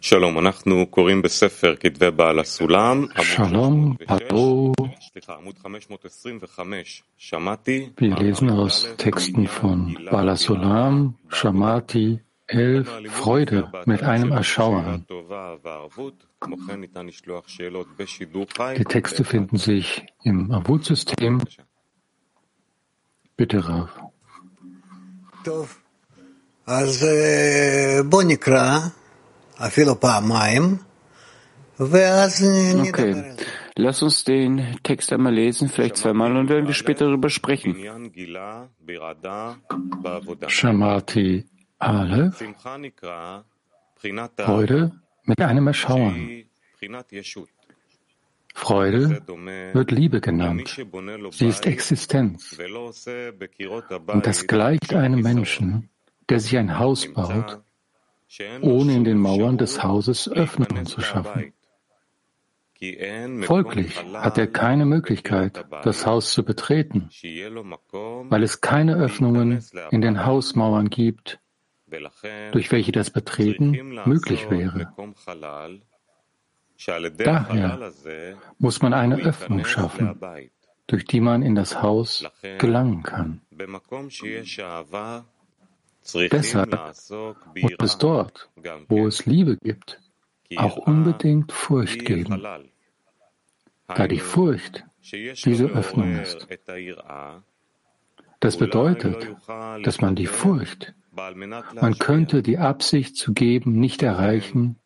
Shalom, 0.00 0.36
hallo. 4.06 4.74
Wir 7.96 8.16
lesen 8.16 8.50
aus 8.50 8.88
Texten 8.96 9.48
von 9.48 9.98
Bala 10.10 10.36
Sulam, 10.36 11.14
Shamati, 11.28 12.20
elf 12.46 12.88
Freude 13.08 13.72
mit 13.86 14.02
einem 14.04 14.30
Erschauern. 14.30 15.04
Die 18.76 18.84
Texte 18.84 19.24
finden 19.24 19.56
sich 19.56 20.06
im 20.22 20.52
Avut-System. 20.52 21.42
Bitte, 23.36 23.68
Rav. 23.68 23.90
Also, 26.64 27.06
Bonikra. 28.04 28.92
Okay. 32.80 33.34
Lass 33.76 34.02
uns 34.02 34.24
den 34.24 34.78
Text 34.82 35.12
einmal 35.12 35.34
lesen, 35.34 35.68
vielleicht 35.68 35.96
zweimal, 35.96 36.36
und 36.36 36.48
werden 36.48 36.66
wir 36.66 36.74
später 36.74 37.06
darüber 37.06 37.30
sprechen. 37.30 37.76
Shamati 40.48 41.46
Aleph, 41.78 42.42
Freude 44.36 44.92
mit 45.24 45.40
einem 45.40 45.66
Erschauern. 45.68 46.44
Freude 48.54 49.22
wird 49.72 49.90
Liebe 49.92 50.20
genannt. 50.20 50.76
Sie 51.30 51.46
ist 51.46 51.66
Existenz. 51.66 52.58
Und 54.08 54.26
das 54.26 54.46
gleicht 54.46 54.94
einem 54.94 55.20
Menschen, 55.20 55.88
der 56.28 56.40
sich 56.40 56.58
ein 56.58 56.78
Haus 56.78 57.12
baut, 57.12 57.62
ohne 58.60 58.94
in 58.94 59.04
den 59.04 59.18
Mauern 59.18 59.58
des 59.58 59.82
Hauses 59.82 60.28
Öffnungen 60.30 60.86
zu 60.86 61.00
schaffen. 61.00 61.52
Folglich 63.42 64.04
hat 64.14 64.38
er 64.38 64.46
keine 64.46 64.86
Möglichkeit, 64.86 65.66
das 65.82 66.06
Haus 66.06 66.32
zu 66.32 66.44
betreten, 66.44 67.10
weil 68.28 68.42
es 68.44 68.60
keine 68.60 68.94
Öffnungen 68.94 69.64
in 69.90 70.00
den 70.00 70.24
Hausmauern 70.24 70.88
gibt, 70.88 71.40
durch 72.52 72.70
welche 72.70 72.92
das 72.92 73.10
Betreten 73.10 73.70
möglich 74.06 74.48
wäre. 74.50 74.94
Daher 77.16 77.92
muss 78.58 78.80
man 78.80 78.94
eine 78.94 79.16
Öffnung 79.16 79.64
schaffen, 79.64 80.20
durch 80.86 81.04
die 81.04 81.20
man 81.20 81.42
in 81.42 81.56
das 81.56 81.82
Haus 81.82 82.24
gelangen 82.58 83.02
kann. 83.02 83.40
Deshalb 86.14 86.72
muss 87.54 87.72
es 87.82 87.98
dort, 87.98 88.48
wo 88.88 89.06
es 89.06 89.26
Liebe 89.26 89.56
gibt, 89.58 90.00
auch 90.56 90.76
unbedingt 90.78 91.52
Furcht 91.52 92.04
geben, 92.04 92.42
da 93.86 94.08
die 94.08 94.20
Furcht 94.20 94.84
diese 95.12 95.66
Öffnung 95.66 96.18
ist. 96.18 96.46
Das 98.40 98.56
bedeutet, 98.56 99.34
dass 99.82 100.00
man 100.00 100.14
die 100.14 100.26
Furcht, 100.26 100.94
man 101.12 101.98
könnte 101.98 102.42
die 102.42 102.58
Absicht 102.58 103.16
zu 103.16 103.32
geben, 103.34 103.72
nicht 103.72 104.02
erreichen, 104.02 104.78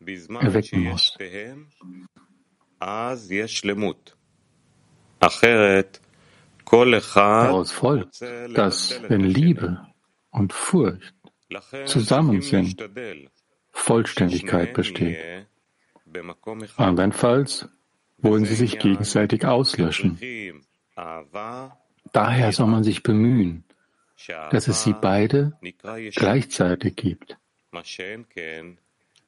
erwecken 0.00 0.84
muss. 0.84 1.16
Daraus 7.12 7.72
folgt, 7.72 8.20
dass 8.54 9.02
wenn 9.08 9.20
Liebe 9.20 9.89
und 10.30 10.52
Furcht 10.52 11.14
zusammen 11.86 12.42
sind, 12.42 12.82
Vollständigkeit 13.72 14.74
besteht. 14.74 15.46
Andernfalls 16.76 17.68
wollen 18.18 18.44
sie 18.44 18.54
sich 18.54 18.78
gegenseitig 18.78 19.44
auslöschen. 19.44 20.18
Daher 22.12 22.52
soll 22.52 22.66
man 22.66 22.84
sich 22.84 23.02
bemühen, 23.02 23.64
dass 24.50 24.68
es 24.68 24.82
sie 24.82 24.94
beide 24.94 25.58
gleichzeitig 26.14 26.96
gibt. 26.96 27.36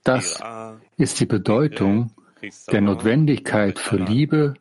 Das 0.04 0.42
ist 0.96 1.20
die 1.20 1.26
Bedeutung 1.26 2.10
der 2.70 2.80
Notwendigkeit 2.80 3.78
für 3.78 3.96
Liebe 3.96 4.54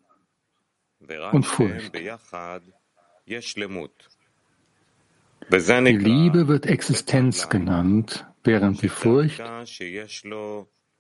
und 1.32 1.44
Furcht. 1.44 1.92
Die 5.50 5.98
Liebe 5.98 6.48
wird 6.48 6.66
Existenz 6.66 7.50
genannt, 7.50 8.26
während 8.44 8.82
die 8.82 8.90
Furcht 8.90 9.42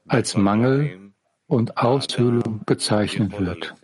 als 0.07 0.35
Mangel 0.35 1.11
und 1.47 1.77
Aushöhlung 1.77 2.63
bezeichnet 2.65 3.39
wird. 3.39 3.75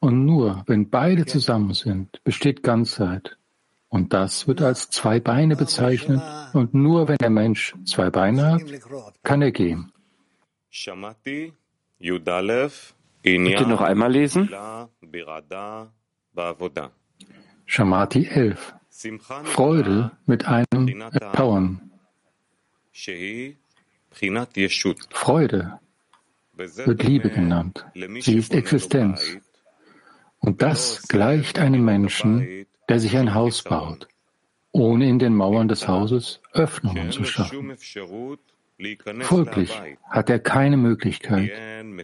Und 0.00 0.24
nur 0.24 0.62
wenn 0.66 0.90
beide 0.90 1.26
zusammen 1.26 1.74
sind, 1.74 2.22
besteht 2.24 2.62
Ganzheit. 2.62 3.36
Und 3.88 4.12
das 4.12 4.46
wird 4.46 4.62
als 4.62 4.90
zwei 4.90 5.18
Beine 5.18 5.56
bezeichnet. 5.56 6.22
Und 6.52 6.74
nur 6.74 7.08
wenn 7.08 7.16
der 7.16 7.30
Mensch 7.30 7.74
zwei 7.84 8.10
Beine 8.10 8.52
hat, 8.52 8.62
kann 9.22 9.42
er 9.42 9.50
gehen. 9.50 9.92
Bitte 13.22 13.66
noch 13.66 13.80
einmal 13.80 14.12
lesen. 14.12 14.48
Shamati 17.66 18.26
11. 18.26 18.74
Freude 19.44 20.10
mit 20.26 20.46
einem 20.46 21.00
Erpowern. 21.12 21.90
Freude 25.10 25.78
wird 26.56 27.02
Liebe 27.04 27.30
genannt. 27.30 27.86
Sie 28.20 28.36
ist 28.36 28.54
Existenz. 28.54 29.38
Und 30.40 30.62
das 30.62 31.06
gleicht 31.06 31.60
einem 31.60 31.84
Menschen, 31.84 32.66
der 32.88 32.98
sich 32.98 33.16
ein 33.16 33.34
Haus 33.34 33.62
baut, 33.62 34.08
ohne 34.72 35.08
in 35.08 35.20
den 35.20 35.34
Mauern 35.34 35.68
des 35.68 35.86
Hauses 35.86 36.40
Öffnungen 36.52 37.12
zu 37.12 37.24
schaffen. 37.24 37.76
Folglich 39.20 39.80
hat 40.08 40.30
er 40.30 40.38
keine 40.40 40.76
Möglichkeit, 40.76 41.52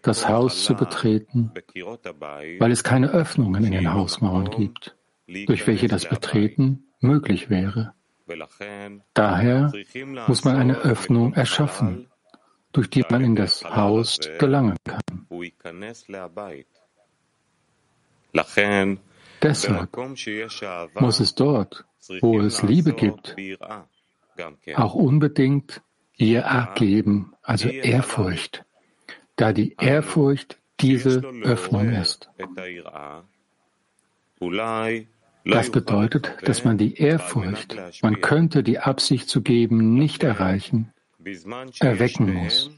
das 0.03 0.29
Haus 0.29 0.65
zu 0.65 0.75
betreten, 0.75 1.51
weil 2.59 2.71
es 2.71 2.85
keine 2.85 3.11
Öffnungen 3.11 3.65
in 3.65 3.73
den 3.73 3.93
Hausmauern 3.93 4.51
gibt, 4.51 4.97
durch 5.27 5.67
welche 5.67 5.89
das 5.89 6.09
Betreten 6.09 6.87
möglich 7.01 7.51
wäre. 7.51 7.95
Daher 9.15 9.73
muss 10.27 10.45
man 10.45 10.57
eine 10.57 10.79
Öffnung 10.79 11.35
erschaffen, 11.35 12.09
durch 12.73 12.89
die 12.91 13.05
man 13.11 13.23
in 13.23 13.37
das 13.37 13.65
Haus 13.65 14.19
gelangen 14.39 14.77
kann. 14.85 15.27
Deshalb 19.43 19.97
muss 20.95 21.21
es 21.21 21.35
dort, 21.35 21.85
wo 22.21 22.41
es 22.41 22.63
Liebe 22.63 22.93
gibt, 22.95 23.37
auch 24.75 24.95
unbedingt 24.95 25.83
Ira 26.17 26.73
geben, 26.75 27.35
also 27.43 27.69
Ehrfurcht, 27.69 28.65
da 29.37 29.53
die 29.53 29.77
Ehrfurcht 29.79 30.59
diese 30.81 31.21
Öffnung 31.43 31.91
ist. 31.91 32.31
Das 35.45 35.71
bedeutet, 35.71 36.37
dass 36.43 36.65
man 36.65 36.79
die 36.79 36.95
Ehrfurcht, 36.95 37.77
man 38.03 38.21
könnte 38.21 38.63
die 38.63 38.79
Absicht 38.79 39.29
zu 39.29 39.43
geben, 39.43 39.95
nicht 39.95 40.23
erreichen, 40.23 40.93
erwecken 41.81 42.33
muss. 42.33 42.71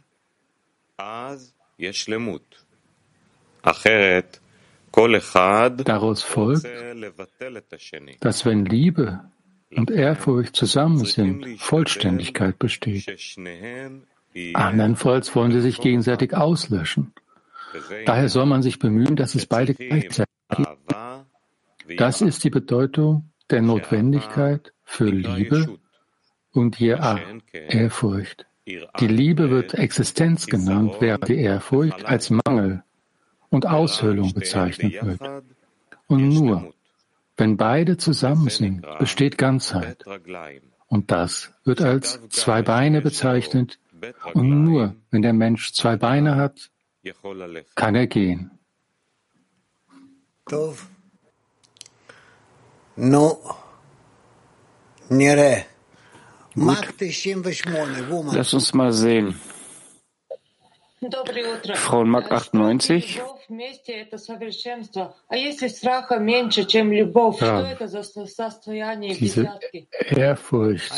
Daraus 4.92 6.22
folgt, 6.22 6.66
dass 8.20 8.46
wenn 8.46 8.64
Liebe 8.64 9.20
und 9.70 9.90
Ehrfurcht 9.90 10.56
zusammen 10.56 11.04
sind, 11.04 11.58
Vollständigkeit 11.58 12.58
besteht. 12.58 13.06
Andernfalls 14.54 15.34
wollen 15.36 15.52
sie 15.52 15.60
sich 15.60 15.80
gegenseitig 15.80 16.34
auslöschen. 16.34 17.12
Daher 18.06 18.28
soll 18.28 18.46
man 18.46 18.62
sich 18.62 18.78
bemühen, 18.78 19.16
dass 19.16 19.34
es 19.34 19.46
beide 19.46 19.74
gleichzeitig 19.74 20.34
gibt. 20.56 20.66
Das 21.96 22.20
ist 22.20 22.44
die 22.44 22.50
Bedeutung 22.50 23.30
der 23.50 23.62
Notwendigkeit 23.62 24.72
für 24.82 25.08
Liebe 25.08 25.78
und 26.52 26.78
Jea, 26.78 27.20
Ehrfurcht. 27.52 28.46
Die 28.66 29.06
Liebe 29.06 29.50
wird 29.50 29.74
Existenz 29.74 30.46
genannt, 30.46 30.96
während 31.00 31.28
die 31.28 31.36
Ehrfurcht 31.36 32.04
als 32.04 32.30
Mangel 32.30 32.82
und 33.48 33.66
Aushöhlung 33.66 34.34
bezeichnet 34.34 35.04
wird. 35.04 35.20
Und 36.08 36.28
nur, 36.28 36.74
wenn 37.36 37.56
beide 37.56 37.96
zusammen 37.96 38.48
sind, 38.48 38.84
besteht 38.98 39.38
Ganzheit. 39.38 40.04
Und 40.88 41.10
das 41.10 41.52
wird 41.64 41.80
als 41.80 42.20
zwei 42.30 42.62
Beine 42.62 43.02
bezeichnet. 43.02 43.78
Und 44.34 44.64
nur, 44.64 44.96
wenn 45.10 45.22
der 45.22 45.32
Mensch 45.32 45.72
zwei 45.72 45.96
Beine 45.96 46.36
hat, 46.36 46.70
kann 47.74 47.94
er 47.94 48.06
gehen. 48.06 48.50
No. 52.96 53.38
Nire. 55.08 55.64
Gut. 56.54 56.78
Lass 58.32 58.54
uns 58.54 58.72
mal 58.72 58.92
sehen. 58.92 59.38
Frau 61.74 62.04
Mark 62.04 62.32
98. 62.32 63.20
Ja, 67.40 67.76
diese 69.20 69.60
Ehrfurcht 70.08 70.92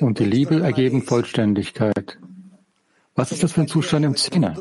und 0.00 0.18
die 0.18 0.24
Liebe 0.24 0.62
ergeben 0.62 1.02
Vollständigkeit. 1.02 2.18
Was 3.14 3.32
ist 3.32 3.42
das 3.42 3.52
für 3.52 3.62
ein 3.62 3.68
Zustand 3.68 4.04
im 4.04 4.14
Zehner? 4.14 4.54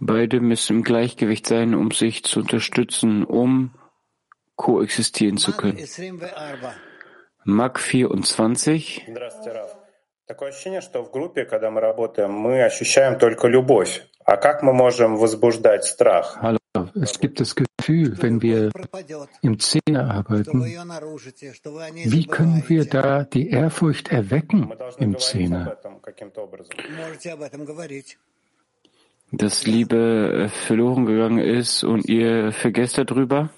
Beide 0.00 0.40
müssen 0.40 0.76
im 0.76 0.82
Gleichgewicht 0.82 1.46
sein, 1.46 1.74
um 1.74 1.90
sich 1.90 2.22
zu 2.24 2.40
unterstützen, 2.40 3.24
um 3.24 3.74
koexistieren 4.56 5.38
zu 5.38 5.52
können. 5.52 5.78
Mag 7.44 7.78
24. 7.78 9.06
Такое 10.26 10.50
ощущение, 10.50 10.80
что 10.80 11.02
в 11.02 11.10
группе, 11.10 11.44
когда 11.44 11.70
мы 11.70 11.80
работаем, 11.80 12.30
мы 12.32 12.62
ощущаем 12.62 13.18
только 13.18 13.48
любовь. 13.48 14.02
А 14.24 14.36
как 14.36 14.62
мы 14.62 14.72
можем 14.72 15.16
возбуждать 15.16 15.84
страх? 15.84 16.38
Hallo, 16.40 16.58
es 16.94 17.18
gibt 17.18 17.40
das 17.40 17.56
Gefühl, 17.56 17.66
wenn 17.87 18.41
wir 18.41 18.71
im 19.41 19.59
Zehner 19.59 20.11
arbeiten, 20.11 20.63
wie 20.63 22.25
können 22.25 22.63
wir 22.67 22.85
da 22.85 23.23
die 23.23 23.49
Ehrfurcht 23.49 24.09
erwecken 24.09 24.73
im 24.97 25.17
Zehner? 25.17 25.77
Dass 29.31 29.65
Liebe 29.65 30.49
verloren 30.49 31.05
gegangen 31.05 31.39
ist 31.39 31.83
und 31.83 32.05
ihr 32.05 32.51
vergesst 32.51 32.97
darüber? 32.97 33.49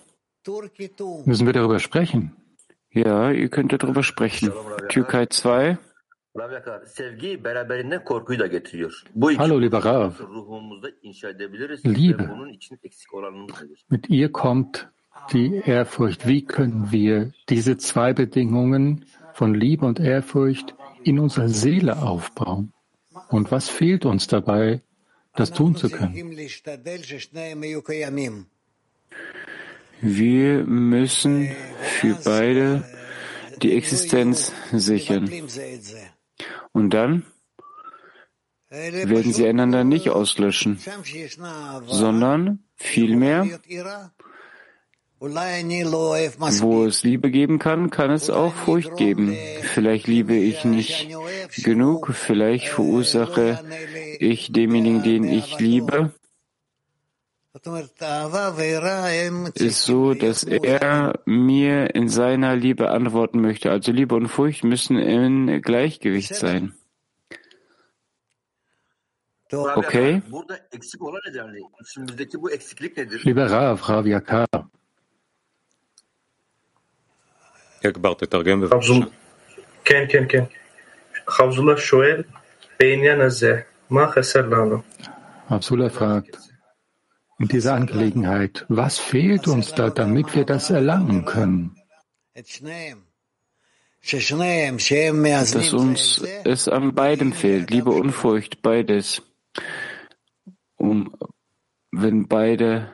Müssen 1.26 1.46
wir 1.46 1.54
darüber 1.54 1.80
sprechen? 1.80 2.36
Ja, 2.92 3.32
ihr 3.32 3.50
könnt 3.50 3.74
darüber 3.74 4.02
sprechen. 4.02 4.52
Türkei 4.90 5.26
2. 5.26 5.78
Hallo, 9.38 9.58
lieber 9.58 9.84
Rav. 9.84 10.24
Liebe. 11.84 12.30
Mit 13.90 14.10
ihr 14.10 14.32
kommt 14.32 14.90
die 15.32 15.62
Ehrfurcht. 15.66 16.28
Wie 16.28 16.46
können 16.46 16.92
wir 16.92 17.32
diese 17.50 17.78
zwei 17.78 18.14
Bedingungen 18.14 19.06
von 19.34 19.56
Liebe 19.56 19.86
und 19.86 20.00
Ehrfurcht 20.00 20.76
in 21.04 21.18
unserer 21.20 21.50
Seele 21.50 22.04
aufbauen? 22.04 22.72
Und 23.30 23.52
was 23.52 23.70
fehlt 23.70 24.06
uns 24.06 24.28
dabei, 24.28 24.82
das 25.36 25.52
tun 25.52 25.76
zu 25.76 25.90
können? 25.90 26.14
Wir 30.02 30.64
müssen 30.66 31.50
für 31.82 32.18
beide 32.24 32.84
die 33.62 33.76
Existenz 33.76 34.54
sichern. 34.72 35.28
Und 36.72 36.92
dann 36.92 37.24
werden 38.70 39.34
sie 39.34 39.48
einander 39.48 39.84
nicht 39.84 40.10
auslöschen, 40.10 40.80
sondern 41.86 42.64
vielmehr, 42.76 43.48
wo 45.20 46.86
es 46.86 47.04
Liebe 47.04 47.32
geben 47.32 47.60
kann, 47.60 47.90
kann 47.90 48.12
es 48.12 48.30
auch 48.30 48.54
Furcht 48.54 48.98
geben. 48.98 49.36
Vielleicht 49.62 50.08
liebe 50.08 50.36
ich 50.36 50.64
nicht 50.64 51.10
genug, 51.64 52.12
vielleicht 52.14 52.68
verursache 52.68 53.64
ich 54.20 54.52
demjenigen, 54.52 55.02
den 55.02 55.24
ich 55.24 55.58
liebe, 55.60 56.14
ist 59.55 59.85
so, 59.85 60.15
dass 60.15 60.45
er 60.45 61.21
mir 61.27 61.95
in 61.95 62.09
seiner 62.09 62.57
Liebe 62.57 62.91
antworten 62.91 63.41
möchte. 63.41 63.71
Also 63.71 63.93
Liebe 63.93 64.15
und 64.15 64.29
Furcht 64.29 64.65
müssen 64.65 64.97
in 64.99 65.61
Gleichgewicht 65.61 66.35
sein. 66.35 66.75
Okay? 69.53 70.23
Lieber 73.25 73.51
Rav, 73.51 73.89
Rav 73.89 74.07
Yakar. 74.07 74.47
כן, 79.85 80.05
כן, 80.09 80.25
כן. 80.29 80.45
חבזולה 81.29 81.77
שואל 81.77 82.23
בעניין 82.81 83.21
הזה, 83.21 83.61
מה 83.91 84.11
חסר 84.13 84.49
לנו? 84.49 84.83
Absula 85.51 85.91
fragt, 85.91 86.46
in 87.40 87.48
dieser 87.48 87.76
Angelegenheit, 87.76 88.66
was 88.68 88.98
fehlt 88.98 89.48
uns 89.48 89.74
da, 89.74 89.90
damit 89.90 90.36
wir 90.36 90.46
das 90.46 90.70
erlangen 90.70 91.26
können? 91.26 91.76
Dass 95.54 95.74
uns 95.74 96.24
es 96.44 96.68
an 96.68 96.96
beidem 96.96 97.34
fehlt, 97.34 97.70
Liebe 97.70 97.92
und 97.92 98.12
Furcht, 98.12 98.62
beides. 98.62 99.22
Um, 100.78 101.16
wenn 101.92 102.28
beide 102.28 102.92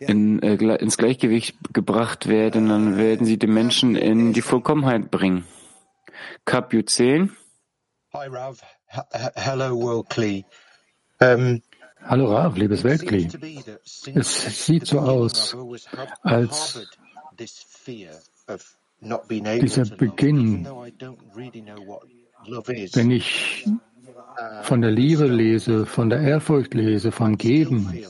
in, 0.00 0.42
äh, 0.42 0.54
ins 0.54 0.96
Gleichgewicht 0.96 1.56
gebracht 1.72 2.28
werden, 2.28 2.68
dann 2.68 2.96
werden 2.96 3.26
sie 3.26 3.38
den 3.38 3.52
Menschen 3.52 3.96
in 3.96 4.32
die 4.32 4.42
Vollkommenheit 4.42 5.10
bringen. 5.10 5.44
Kapju 6.44 6.82
10. 6.82 7.36
Hi 8.14 8.28
Rav, 8.28 8.62
hello 9.34 9.76
World 9.76 10.10
Klee. 10.10 10.44
Um, 11.20 11.62
Hallo 12.04 12.26
Rav, 12.34 12.56
liebes 12.56 12.84
Weltkli. 12.84 13.28
Es 14.14 14.66
sieht 14.66 14.86
so 14.86 15.00
aus, 15.00 15.56
als 16.22 16.86
dieser 19.00 19.84
Beginn, 19.96 20.66
wenn 22.94 23.10
ich 23.10 23.66
von 24.62 24.80
der 24.80 24.90
Liebe 24.90 25.26
lese, 25.26 25.86
von 25.86 26.10
der 26.10 26.20
Ehrfurcht 26.20 26.74
lese, 26.74 27.12
von 27.12 27.36
Geben, 27.36 28.04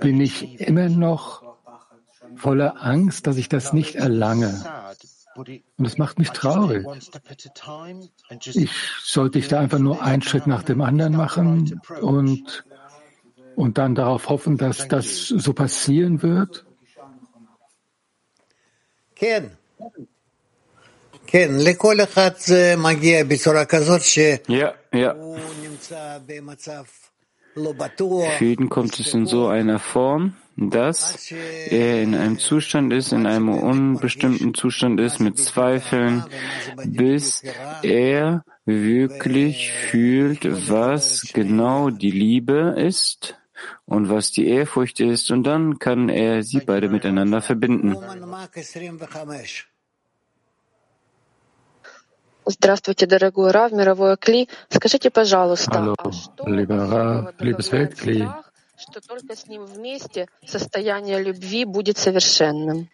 bin 0.00 0.20
ich 0.20 0.60
immer 0.60 0.88
noch 0.88 1.42
voller 2.36 2.84
Angst, 2.84 3.26
dass 3.26 3.36
ich 3.36 3.48
das 3.48 3.72
nicht 3.72 3.96
erlange. 3.96 4.62
Und 5.36 5.84
es 5.84 5.98
macht 5.98 6.18
mich 6.18 6.30
traurig. 6.30 6.86
Ich 8.54 8.70
sollte 9.02 9.38
ich 9.38 9.48
da 9.48 9.60
einfach 9.60 9.78
nur 9.78 10.02
einen 10.02 10.22
Schritt 10.22 10.46
nach 10.46 10.62
dem 10.62 10.80
anderen 10.80 11.16
machen 11.16 11.80
und, 12.00 12.64
und 13.56 13.78
dann 13.78 13.94
darauf 13.94 14.28
hoffen, 14.28 14.56
dass 14.56 14.88
das 14.88 15.28
so 15.28 15.52
passieren 15.52 16.22
wird? 16.22 16.64
Ja, 24.48 24.74
ja. 24.92 25.14
Für 27.54 28.44
jeden 28.44 28.68
kommt 28.68 28.98
es 28.98 29.14
in 29.14 29.26
so 29.26 29.48
einer 29.48 29.78
Form, 29.78 30.36
dass 30.55 31.31
er 31.31 32.01
in 32.01 32.15
einem 32.15 32.37
Zustand 32.37 32.91
ist, 32.91 33.13
in 33.13 33.25
einem 33.25 33.49
unbestimmten 33.49 34.53
Zustand 34.53 34.99
ist, 34.99 35.19
mit 35.19 35.37
Zweifeln, 35.37 36.25
bis 36.85 37.43
er 37.81 38.43
wirklich 38.65 39.71
fühlt, 39.71 40.69
was 40.69 41.31
genau 41.33 41.89
die 41.89 42.11
Liebe 42.11 42.75
ist 42.77 43.35
und 43.85 44.09
was 44.09 44.31
die 44.31 44.47
Ehrfurcht 44.47 44.99
ist, 44.99 45.31
und 45.31 45.43
dann 45.43 45.79
kann 45.79 46.09
er 46.09 46.43
sie 46.43 46.59
beide 46.59 46.89
miteinander 46.89 47.41
verbinden. 47.41 47.95
Здравствуйте, 52.45 53.05
дорогой 53.05 53.51
Рав, 53.51 53.71
мировой 53.71 54.17
Кли. 54.17 54.49
Скажите, 54.69 55.11
пожалуйста, 55.11 55.71
Hallo, 55.71 55.95
lieber 56.47 56.81
Rav, 56.89 57.33
liebes 57.39 57.71
Weltkli. 57.71 58.27
что 58.77 59.01
только 59.01 59.35
с 59.35 59.47
ним 59.47 59.65
вместе 59.65 60.27
состояние 60.45 61.21
любви 61.21 61.65
будет 61.65 61.97
совершенным? 61.97 62.89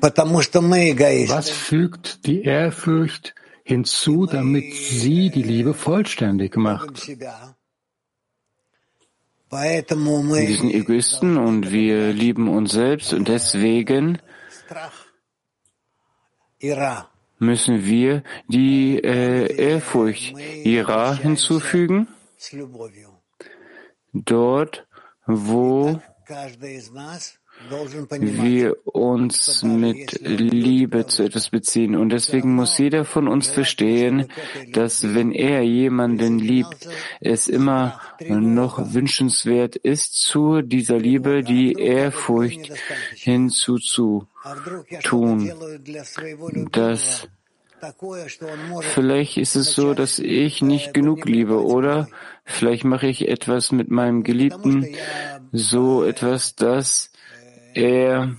Was 0.00 1.50
fügt 1.50 2.26
die 2.26 2.42
Ehrfurcht 2.42 3.34
hinzu, 3.62 4.26
damit 4.26 4.74
sie 4.74 5.30
die 5.30 5.42
Liebe 5.42 5.74
vollständig 5.74 6.56
macht? 6.56 7.06
Wir 9.52 10.56
sind 10.56 10.72
Egoisten 10.72 11.36
und 11.36 11.70
wir 11.70 12.12
lieben 12.12 12.48
uns 12.48 12.72
selbst 12.72 13.12
und 13.12 13.28
deswegen 13.28 14.18
müssen 17.38 17.84
wir 17.84 18.22
die 18.48 18.98
äh, 19.04 19.54
Ehrfurcht 19.54 20.34
Ira 20.64 21.14
hinzufügen, 21.14 22.08
dort, 24.13 24.87
wo 25.25 26.01
wir 28.19 28.75
uns 28.85 29.63
mit 29.63 30.19
Liebe 30.21 31.07
zu 31.07 31.23
etwas 31.23 31.49
beziehen. 31.49 31.95
Und 31.95 32.09
deswegen 32.09 32.53
muss 32.53 32.77
jeder 32.77 33.03
von 33.03 33.27
uns 33.27 33.47
verstehen, 33.49 34.27
dass 34.73 35.15
wenn 35.15 35.31
er 35.31 35.63
jemanden 35.63 36.37
liebt, 36.37 36.87
es 37.19 37.47
immer 37.47 37.99
noch 38.27 38.93
wünschenswert 38.93 39.75
ist, 39.75 40.21
zu 40.21 40.61
dieser 40.61 40.99
Liebe 40.99 41.43
die 41.43 41.73
Ehrfurcht 41.73 42.71
hinzuzutun, 43.15 44.27
dass 46.71 47.27
Vielleicht 48.81 49.37
ist 49.37 49.55
es 49.55 49.73
so, 49.73 49.93
dass 49.93 50.17
ich 50.17 50.63
nicht 50.63 50.95
genug 50.95 51.25
liebe 51.25 51.63
oder 51.63 52.07
vielleicht 52.47 52.85
mache 52.85 53.07
ich 53.07 53.27
etwas 53.27 53.71
mit 53.71 53.91
meinem 53.91 54.23
Geliebten, 54.23 54.95
so 55.51 56.03
etwas, 56.03 56.55
dass 56.55 57.11
er 57.77 58.35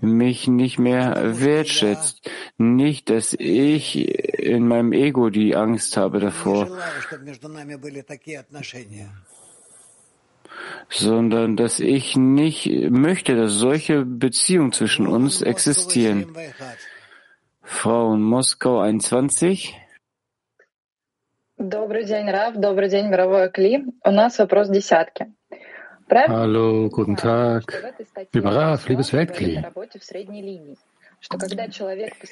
mich 0.00 0.48
nicht 0.48 0.78
mehr 0.78 1.40
wertschätzt. 1.40 2.30
Nicht, 2.58 3.08
dass 3.08 3.34
ich 3.38 4.06
in 4.38 4.68
meinem 4.68 4.92
Ego 4.92 5.30
die 5.30 5.56
Angst 5.56 5.96
habe 5.96 6.20
davor, 6.20 6.68
sondern 10.90 11.56
dass 11.56 11.80
ich 11.80 12.16
nicht 12.16 12.66
möchte, 12.90 13.34
dass 13.34 13.52
solche 13.52 14.04
Beziehungen 14.04 14.72
zwischen 14.72 15.06
uns 15.06 15.40
existieren. 15.40 16.26
Frau 17.62 18.14
in 18.14 18.20
Moskau 18.20 18.80
21. 18.80 19.74
Добрый 21.59 22.05
день, 22.05 22.29
Рав. 22.31 22.55
Добрый 22.55 22.89
день, 22.89 23.07
мировой 23.07 23.49
Кли. 23.51 23.85
У 24.05 24.11
нас 24.11 24.39
вопрос 24.39 24.69
десятки. 24.69 25.27
Hallo, 26.09 26.89
guten 26.89 27.17
Tag. 27.17 27.63
Lieber 28.33 28.55
Rav, 28.55 28.87
liebes 28.87 29.11
Weltkli. 29.11 29.61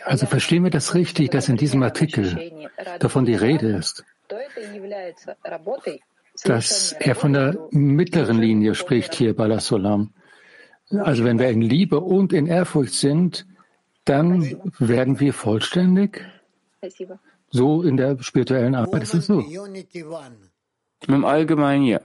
Also 0.06 0.25
verstehen 0.25 0.63
wir 0.63 0.72
das 0.72 0.96
richtig, 0.96 1.30
dass 1.32 1.50
in 1.50 1.58
diesem 1.58 1.84
Artikel 1.84 2.70
davon 3.00 3.25
die 3.25 3.36
Rede 3.36 3.68
ist, 3.75 4.06
dass 6.46 6.94
er 6.94 7.16
von 7.16 7.34
der 7.34 7.58
mittleren 7.72 8.39
Linie 8.39 8.75
spricht 8.75 9.13
hier, 9.13 9.36
Balasolam. 9.36 10.13
Also 10.89 11.25
wenn 11.25 11.38
wir 11.38 11.50
in 11.50 11.62
Liebe 11.62 12.00
und 12.00 12.32
in 12.32 12.48
Ehrfurcht 12.48 12.94
sind, 12.94 13.46
dann 14.06 14.58
werden 14.80 15.20
wir 15.20 15.34
vollständig? 15.34 16.25
So 17.51 17.82
in 17.84 17.98
der 17.98 18.22
spirituellen 18.22 18.75
Arbeit 18.75 19.04
ist 19.04 19.13
es 19.13 19.27
so. 19.27 19.44
Im 21.08 21.25
Allgemeinen 21.25 21.86
ja. 21.86 22.01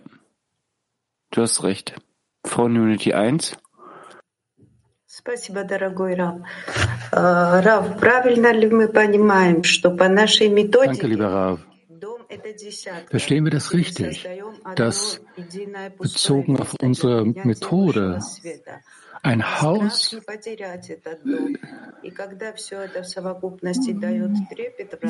Du 1.31 1.43
hast 1.43 1.63
recht. 1.65 1.95
Frauen 2.45 2.77
Unity 2.77 3.13
1. 3.13 3.57
Спасибо, 5.07 5.65
дорогой 5.65 6.15
Рав. 6.15 6.41
Рав, 7.13 7.99
правильно 8.01 8.53
ли 8.53 8.69
мы 8.69 8.89
понимаем, 8.89 9.63
что 9.63 9.91
по 9.91 10.09
нашей 10.09 10.49
методике 10.49 11.03
Danke, 11.03 11.07
lieber 11.07 11.29
Rav. 11.29 11.61
Verstehen 13.11 13.45
wir 13.45 13.51
das 13.51 13.75
richtig, 13.75 14.27
dass 14.75 15.21
bezogen 15.99 16.59
auf 16.59 16.75
unsere 16.81 17.27
Methode 17.27 18.21
ein 19.24 19.62
Haus 19.62 20.16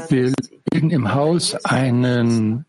wir 0.09 0.33
bilden 0.71 0.89
im 0.89 1.13
Haus 1.13 1.55
einen 1.65 2.65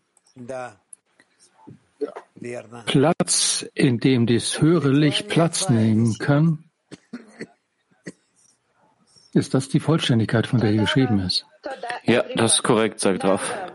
Platz, 2.85 3.65
in 3.73 3.99
dem 3.99 4.25
das 4.27 4.61
höhere 4.61 4.89
Licht 4.89 5.27
Platz 5.27 5.69
nehmen 5.69 6.17
kann? 6.17 6.63
Ist 9.33 9.53
das 9.53 9.69
die 9.69 9.79
Vollständigkeit, 9.79 10.47
von 10.47 10.59
der 10.59 10.71
hier 10.71 10.81
geschrieben 10.81 11.19
ist? 11.19 11.45
Ja, 12.03 12.23
das 12.35 12.55
ist 12.55 12.63
korrekt, 12.63 12.99
sagt 12.99 13.23
Raf. 13.23 13.68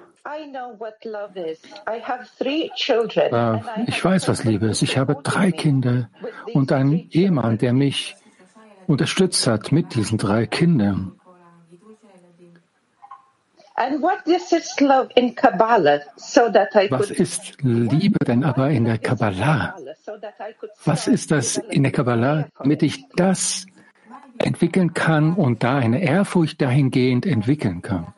Ich 3.87 4.05
weiß, 4.05 4.29
was 4.29 4.45
Liebe 4.45 4.67
ist. 4.67 4.83
Ich 4.83 4.97
habe 4.99 5.17
drei 5.23 5.51
Kinder 5.51 6.09
und 6.53 6.73
einen 6.73 7.09
Ehemann, 7.11 7.59
der 7.59 7.73
mich 7.73 8.17
unterstützt 8.87 9.47
hat 9.47 9.73
mit 9.73 9.95
diesen 9.95 10.19
drei 10.19 10.47
Kindern. 10.47 11.13
Was 16.91 17.11
ist 17.11 17.57
Liebe 17.63 18.25
denn 18.25 18.45
aber 18.45 18.71
in 18.71 18.85
der 18.85 18.99
Kabbalah? 18.99 19.75
Was 20.85 21.09
ist 21.09 21.33
das 21.33 21.57
in 21.57 21.83
der 21.83 21.91
Kabbalah, 21.91 22.47
damit 22.57 22.85
ich 22.85 23.05
das 23.17 23.67
entwickeln 24.39 24.95
kann 24.95 25.35
und 25.35 25.65
da 25.65 25.77
eine 25.77 26.03
Ehrfurcht 26.03 26.63
dahingehend 26.63 27.27
entwickeln 27.27 27.83
kann? 27.83 28.15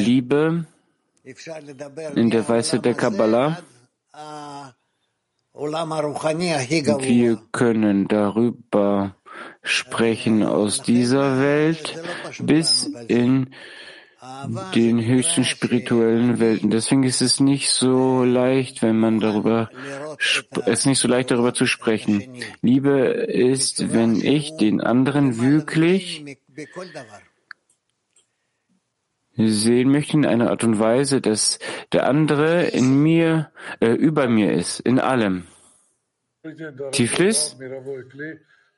Liebe 0.00 0.64
in 2.14 2.30
der 2.30 2.48
Weise 2.48 2.80
der 2.80 2.94
Kabbalah. 2.94 3.58
wir 7.00 7.38
können 7.52 8.08
darüber 8.08 9.14
sprechen 9.62 10.42
aus 10.42 10.82
dieser 10.82 11.40
Welt 11.40 12.00
bis 12.38 12.84
in 13.08 13.54
den 14.74 15.04
höchsten 15.04 15.44
spirituellen 15.44 16.40
Welten. 16.40 16.70
Deswegen 16.70 17.04
ist 17.04 17.22
es 17.22 17.38
nicht 17.40 17.70
so 17.70 18.24
leicht, 18.24 18.82
wenn 18.82 18.98
man 18.98 19.20
darüber, 19.20 19.70
es 20.66 20.80
ist 20.80 20.86
nicht 20.86 20.98
so 20.98 21.08
leicht 21.08 21.30
darüber 21.30 21.54
zu 21.54 21.66
sprechen. 21.66 22.42
Liebe 22.60 22.98
ist, 22.98 23.92
wenn 23.92 24.16
ich 24.16 24.56
den 24.56 24.80
anderen 24.80 25.40
wirklich 25.40 26.24
sehen 29.36 29.90
möchte 29.92 30.16
in 30.16 30.26
einer 30.26 30.50
Art 30.50 30.64
und 30.64 30.80
Weise, 30.80 31.20
dass 31.20 31.60
der 31.92 32.08
andere 32.08 32.64
in 32.64 33.00
mir, 33.00 33.52
äh, 33.78 33.92
über 33.92 34.28
mir 34.28 34.52
ist, 34.52 34.80
in 34.80 34.98
allem. 34.98 35.46
Tiflis? 36.90 37.56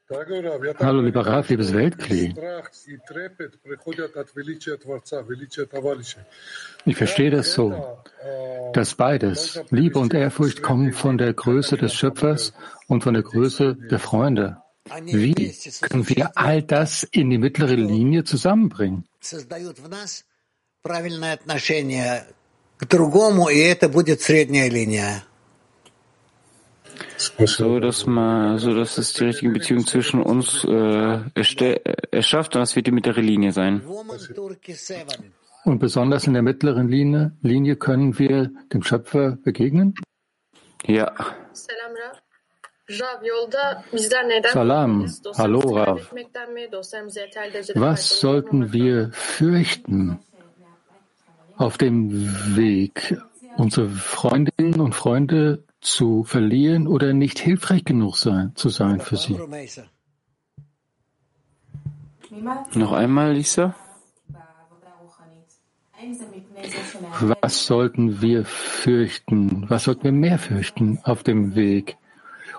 Hallo, 0.09 1.01
lieber 1.01 1.25
Raf, 1.25 1.49
liebes 1.49 1.73
Weltklee. 1.73 2.35
Ich 6.85 6.95
verstehe 6.95 7.31
das 7.31 7.53
so, 7.53 7.97
dass 8.73 8.93
beides, 8.93 9.59
Liebe 9.71 9.97
und 9.97 10.13
Ehrfurcht, 10.13 10.61
kommen 10.61 10.93
von 10.93 11.17
der 11.17 11.33
Größe 11.33 11.77
des 11.77 11.95
Schöpfers 11.95 12.53
und 12.87 13.03
von 13.03 13.15
der 13.15 13.23
Größe 13.23 13.75
der 13.75 13.99
Freunde. 13.99 14.57
Wie 15.05 15.55
können 15.81 16.07
wir 16.07 16.37
all 16.37 16.61
das 16.61 17.01
in 17.01 17.31
die 17.31 17.39
mittlere 17.39 17.73
Linie 17.75 18.23
zusammenbringen? 18.23 19.05
правильное 20.85 21.33
отношение 21.33 22.27
к 22.77 22.85
другому, 22.85 23.49
и 23.49 23.57
это 23.57 23.89
будет 23.89 24.21
средняя 24.21 24.69
линия. 24.69 25.23
So 27.16 27.80
dass, 27.80 28.06
man, 28.06 28.58
so 28.58 28.74
dass 28.74 28.98
es 28.98 29.12
die 29.14 29.24
richtige 29.24 29.52
Beziehung 29.52 29.86
zwischen 29.86 30.22
uns 30.22 30.64
äh, 30.64 31.20
erschafft 32.10 32.54
und 32.56 32.60
das 32.60 32.76
wird 32.76 32.86
die 32.86 32.92
mittlere 32.92 33.20
Linie 33.20 33.52
sein. 33.52 33.82
Und 35.64 35.78
besonders 35.78 36.26
in 36.26 36.32
der 36.32 36.42
mittleren 36.42 36.88
Linie, 36.88 37.32
Linie 37.42 37.76
können 37.76 38.18
wir 38.18 38.50
dem 38.72 38.82
Schöpfer 38.82 39.36
begegnen? 39.42 39.94
Ja. 40.86 41.12
Salam, 44.52 45.06
hallo 45.36 45.60
Rav. 45.60 46.14
Was 47.74 48.20
sollten 48.20 48.72
wir 48.72 49.10
fürchten? 49.12 50.18
auf 51.60 51.76
dem 51.76 52.10
Weg, 52.56 53.18
unsere 53.58 53.90
Freundinnen 53.90 54.80
und 54.80 54.94
Freunde 54.94 55.62
zu 55.80 56.24
verlieren 56.24 56.86
oder 56.86 57.12
nicht 57.12 57.38
hilfreich 57.38 57.84
genug 57.84 58.16
sein, 58.16 58.52
zu 58.54 58.68
sein 58.68 59.00
für 59.00 59.16
sie. 59.16 59.38
Noch 62.74 62.92
einmal, 62.92 63.32
Lisa. 63.32 63.74
Was 67.20 67.66
sollten 67.66 68.22
wir 68.22 68.44
fürchten? 68.44 69.68
Was 69.68 69.84
sollten 69.84 70.04
wir 70.04 70.12
mehr 70.12 70.38
fürchten 70.38 70.98
auf 71.02 71.22
dem 71.22 71.54
Weg? 71.54 71.96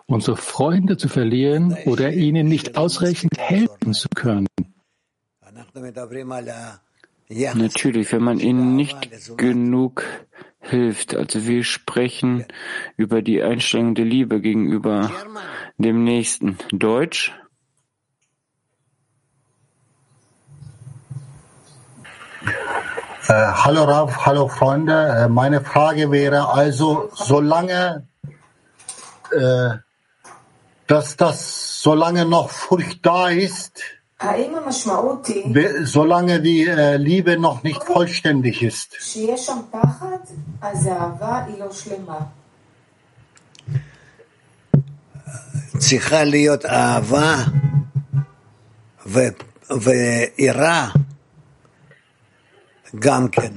Unsere 0.05 0.37
Freunde 0.37 0.97
zu 0.97 1.07
verlieren 1.07 1.75
oder 1.85 2.11
ihnen 2.11 2.47
nicht 2.47 2.77
ausreichend 2.77 3.37
helfen 3.37 3.93
zu 3.93 4.09
können? 4.09 4.47
Natürlich, 7.53 8.11
wenn 8.11 8.23
man 8.23 8.39
ihnen 8.39 8.75
nicht 8.75 9.37
genug 9.37 10.03
hilft. 10.59 11.15
Also 11.15 11.47
wir 11.47 11.63
sprechen 11.63 12.45
über 12.97 13.21
die 13.21 13.41
Einstellung 13.41 13.95
der 13.95 14.05
Liebe 14.05 14.41
gegenüber 14.41 15.11
dem 15.77 16.03
Nächsten. 16.03 16.57
Deutsch? 16.71 17.33
Äh, 23.27 23.33
hallo 23.33 23.83
Rav, 23.85 24.25
hallo 24.25 24.47
Freunde. 24.49 24.93
Äh, 24.93 25.29
meine 25.29 25.61
Frage 25.61 26.11
wäre 26.11 26.49
also, 26.49 27.09
solange 27.13 28.07
äh, 29.31 29.77
dass 30.87 31.15
das, 31.15 31.81
solange 31.81 32.25
noch 32.25 32.49
Furcht 32.49 33.05
da 33.05 33.29
ist, 33.29 33.81
solange 35.83 36.41
die 36.41 36.67
äh, 36.67 36.97
Liebe 36.97 37.37
noch 37.39 37.63
nicht 37.63 37.83
vollständig 37.83 38.61
ist. 38.63 38.95
צריכה 45.77 46.23
להיות 46.23 46.65
אהבה 46.65 47.35
ו, 49.07 49.19
ויראה 49.81 50.87
גם 52.99 53.27
כן, 53.27 53.53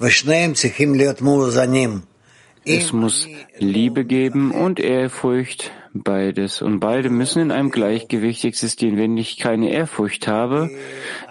ושניהם 0.00 0.54
צריכים 0.54 0.94
להיות 0.94 1.22
מאוזנים. 1.22 2.00
Es 2.66 2.92
muss 2.94 3.28
Liebe 3.58 4.04
geben 4.06 4.52
und 4.52 4.80
Ehrfurcht 4.80 5.70
beides. 5.94 6.60
Und 6.60 6.80
beide 6.80 7.08
müssen 7.08 7.40
in 7.40 7.50
einem 7.50 7.70
Gleichgewicht 7.70 8.44
existieren. 8.44 8.98
Wenn 8.98 9.16
ich 9.16 9.38
keine 9.38 9.70
Ehrfurcht 9.70 10.28
habe, 10.28 10.70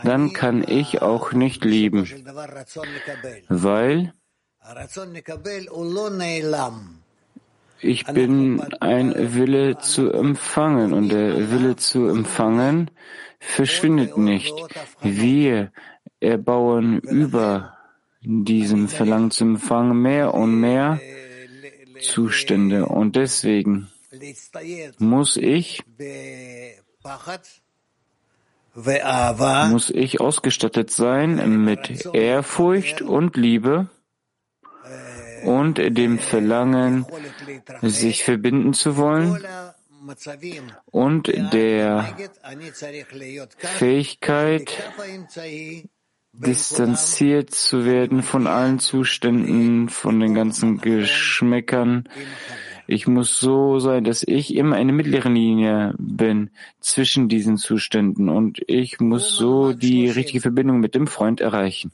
dann 0.04 0.34
kann 0.34 0.64
ich 0.68 1.02
auch 1.02 1.34
nicht 1.34 1.64
lieben, 1.66 2.10
weil 3.50 4.14
ich 7.82 8.06
bin 8.06 8.62
ein 8.80 9.36
Wille 9.36 9.78
zu 9.80 10.12
empfangen 10.12 10.94
und 10.94 11.10
der 11.10 11.52
Wille 11.52 11.76
zu 11.76 12.08
empfangen 12.08 12.90
verschwindet 13.40 14.18
nicht. 14.18 14.54
Wir 15.02 15.74
erbauen 16.22 17.00
über 17.00 17.78
diesem 18.22 18.88
Verlangen 18.88 19.32
zu 19.32 19.44
empfangen 19.44 20.02
mehr 20.02 20.34
und 20.34 20.56
mehr 20.56 21.02
Zustände 22.00 22.86
und 22.86 23.18
deswegen 23.18 23.90
muss 25.00 25.38
ich 25.38 25.84
muss 29.70 29.90
ich 29.90 30.20
ausgestattet 30.20 30.90
sein 30.90 31.64
mit 31.64 32.06
Ehrfurcht 32.14 33.02
und 33.02 33.36
Liebe 33.38 33.90
und 35.44 35.78
dem 35.78 36.20
Verlangen, 36.20 37.06
sich 37.82 38.24
verbinden 38.24 38.74
zu 38.74 38.98
wollen 38.98 39.38
und 40.86 41.28
der 41.54 42.16
Fähigkeit, 43.58 44.72
distanziert 46.34 47.52
zu 47.52 47.86
werden 47.86 48.24
von 48.24 48.48
allen 48.48 48.80
Zuständen, 48.80 49.90
von 49.90 50.20
den 50.20 50.34
ganzen 50.34 50.80
Geschmäckern. 50.80 52.10
Ich 52.94 53.08
muss 53.08 53.40
so 53.40 53.80
sein, 53.80 54.04
dass 54.04 54.22
ich 54.22 54.54
immer 54.54 54.76
eine 54.76 54.94
mittlere 54.94 55.28
Linie 55.28 55.96
bin 55.98 56.52
zwischen 56.80 57.28
diesen 57.28 57.58
Zuständen 57.58 58.30
und 58.30 58.62
ich 58.68 59.00
muss 59.00 59.36
so 59.36 59.74
die 59.74 60.12
richtige 60.12 60.42
Verbindung 60.42 60.80
mit 60.80 60.94
dem 60.94 61.08
Freund 61.08 61.42
erreichen. 61.42 61.92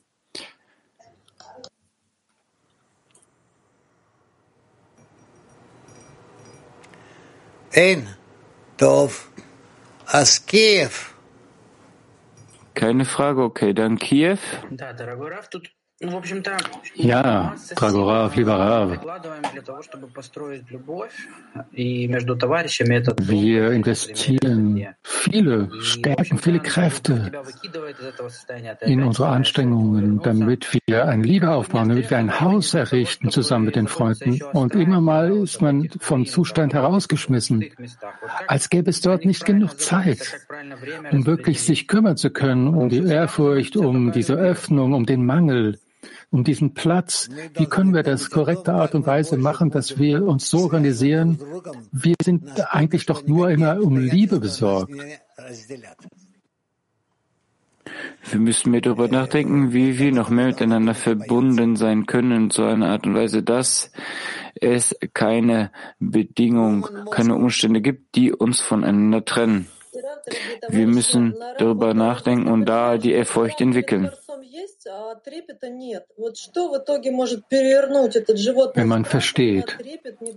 Ein, 7.73 8.05
Tov, 8.77 9.31
as 10.05 10.45
Kiev. 10.45 11.15
Keine 12.73 13.05
Frage, 13.05 13.41
okay, 13.43 13.73
dann 13.73 13.97
Kiew. 13.97 14.39
Ja, 16.95 17.55
Dragorav, 17.75 18.33
lieber 18.37 18.53
Rav. 18.53 18.97
Wir 23.21 23.71
investieren 23.71 24.87
viele 25.03 25.69
Stärken, 25.81 26.37
viele 26.37 26.59
Kräfte 26.61 27.31
in 28.79 29.03
unsere 29.03 29.27
Anstrengungen, 29.27 30.21
damit 30.21 30.73
wir 30.87 31.05
ein 31.05 31.21
Liebe 31.21 31.51
aufbauen, 31.51 31.89
damit 31.89 32.09
wir 32.09 32.17
ein 32.17 32.39
Haus 32.39 32.73
errichten 32.73 33.29
zusammen 33.29 33.65
mit 33.65 33.75
den 33.75 33.89
Freunden. 33.89 34.41
Und 34.53 34.75
immer 34.75 35.01
mal 35.01 35.29
ist 35.43 35.61
man 35.61 35.89
vom 35.99 36.25
Zustand 36.25 36.73
herausgeschmissen, 36.73 37.65
als 38.47 38.69
gäbe 38.69 38.89
es 38.89 39.01
dort 39.01 39.25
nicht 39.25 39.45
genug 39.45 39.77
Zeit, 39.81 40.47
um 41.11 41.25
wirklich 41.25 41.61
sich 41.61 41.89
kümmern 41.89 42.15
zu 42.15 42.29
können 42.29 42.69
um 42.69 42.87
die 42.87 43.03
Ehrfurcht, 43.03 43.75
um 43.75 44.13
diese 44.13 44.35
Öffnung, 44.35 44.93
um 44.93 45.05
den 45.05 45.25
Mangel 45.25 45.77
um 46.31 46.43
diesen 46.43 46.73
Platz. 46.73 47.29
Wie 47.55 47.65
können 47.65 47.93
wir 47.93 48.03
das 48.03 48.29
korrekte 48.29 48.73
Art 48.73 48.95
und 48.95 49.05
Weise 49.05 49.37
machen, 49.37 49.71
dass 49.71 49.97
wir 49.97 50.23
uns 50.25 50.49
so 50.49 50.59
organisieren? 50.59 51.39
Wir 51.91 52.15
sind 52.21 52.73
eigentlich 52.73 53.05
doch 53.05 53.25
nur 53.25 53.49
immer 53.49 53.81
um 53.81 53.97
Liebe 53.97 54.39
besorgt. 54.39 54.93
Wir 58.31 58.39
müssen 58.39 58.71
mehr 58.71 58.81
darüber 58.81 59.07
nachdenken, 59.07 59.73
wie 59.73 59.97
wir 59.97 60.11
noch 60.11 60.29
mehr 60.29 60.47
miteinander 60.47 60.93
verbunden 60.93 61.75
sein 61.75 62.05
können 62.05 62.31
in 62.31 62.49
so 62.51 62.63
einer 62.63 62.89
Art 62.89 63.07
und 63.07 63.15
Weise, 63.15 63.41
dass 63.41 63.91
es 64.55 64.95
keine 65.13 65.71
Bedingung, 65.99 66.87
keine 67.11 67.35
Umstände 67.35 67.81
gibt, 67.81 68.15
die 68.15 68.31
uns 68.31 68.61
voneinander 68.61 69.25
trennen. 69.25 69.67
Wir 70.69 70.85
müssen 70.85 71.35
darüber 71.57 71.93
nachdenken 71.93 72.47
und 72.47 72.65
da 72.65 72.97
die 72.97 73.13
Ehrfurcht 73.13 73.61
entwickeln. 73.61 74.11
Wenn 78.73 78.87
man 78.87 79.05
versteht, 79.05 79.77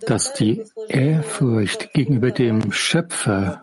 dass 0.06 0.32
die 0.34 0.64
Ehrfurcht 0.88 1.92
gegenüber 1.92 2.30
dem 2.30 2.72
Schöpfer 2.72 3.62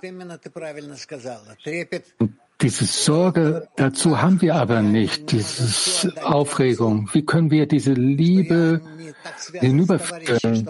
diese 2.62 2.86
Sorge 2.86 3.70
dazu 3.78 4.22
haben 4.22 4.42
wir 4.42 4.56
aber 4.56 4.82
nicht, 4.82 5.32
diese 5.32 6.12
Aufregung. 6.26 7.10
Wie 7.14 7.26
können 7.26 7.52
wir 7.52 7.68
diese 7.68 7.94
Liebe 7.94 8.82
hinüberführen, 9.54 10.70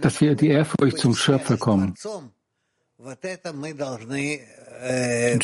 dass 0.00 0.20
wir 0.20 0.34
die 0.34 0.48
Ehrfurcht 0.48 0.98
zum 0.98 1.14
Schöpfer 1.14 1.56
kommen? 1.56 1.94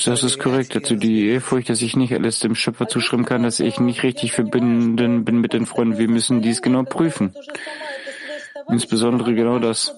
Das 0.05 0.23
ist 0.23 0.39
korrekt. 0.39 0.77
Dazu 0.77 0.95
die 0.95 1.31
Ehrfurcht, 1.31 1.69
dass 1.69 1.83
ich 1.83 1.97
nicht 1.97 2.13
alles 2.13 2.39
dem 2.39 2.55
Schöpfer 2.55 2.87
zuschreiben 2.87 3.25
kann, 3.25 3.43
dass 3.43 3.59
ich 3.59 3.81
nicht 3.81 4.05
richtig 4.05 4.33
verbinden 4.33 5.25
bin 5.25 5.41
mit 5.41 5.53
den 5.53 5.67
Freunden. 5.67 5.99
Wir 5.99 6.09
müssen 6.09 6.41
dies 6.41 6.63
genau 6.63 6.85
prüfen. 6.85 7.35
Insbesondere 8.69 9.35
genau 9.35 9.59
das. 9.59 9.93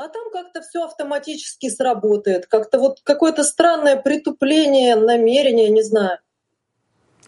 А 0.00 0.06
там 0.06 0.30
как-то 0.32 0.62
все 0.62 0.84
автоматически 0.84 1.68
сработает. 1.70 2.46
Как-то 2.46 2.78
вот 2.78 3.00
какое-то 3.02 3.42
странное 3.42 3.96
притупление, 3.96 4.94
намерение, 4.94 5.70
не 5.70 5.82
знаю. 5.82 6.18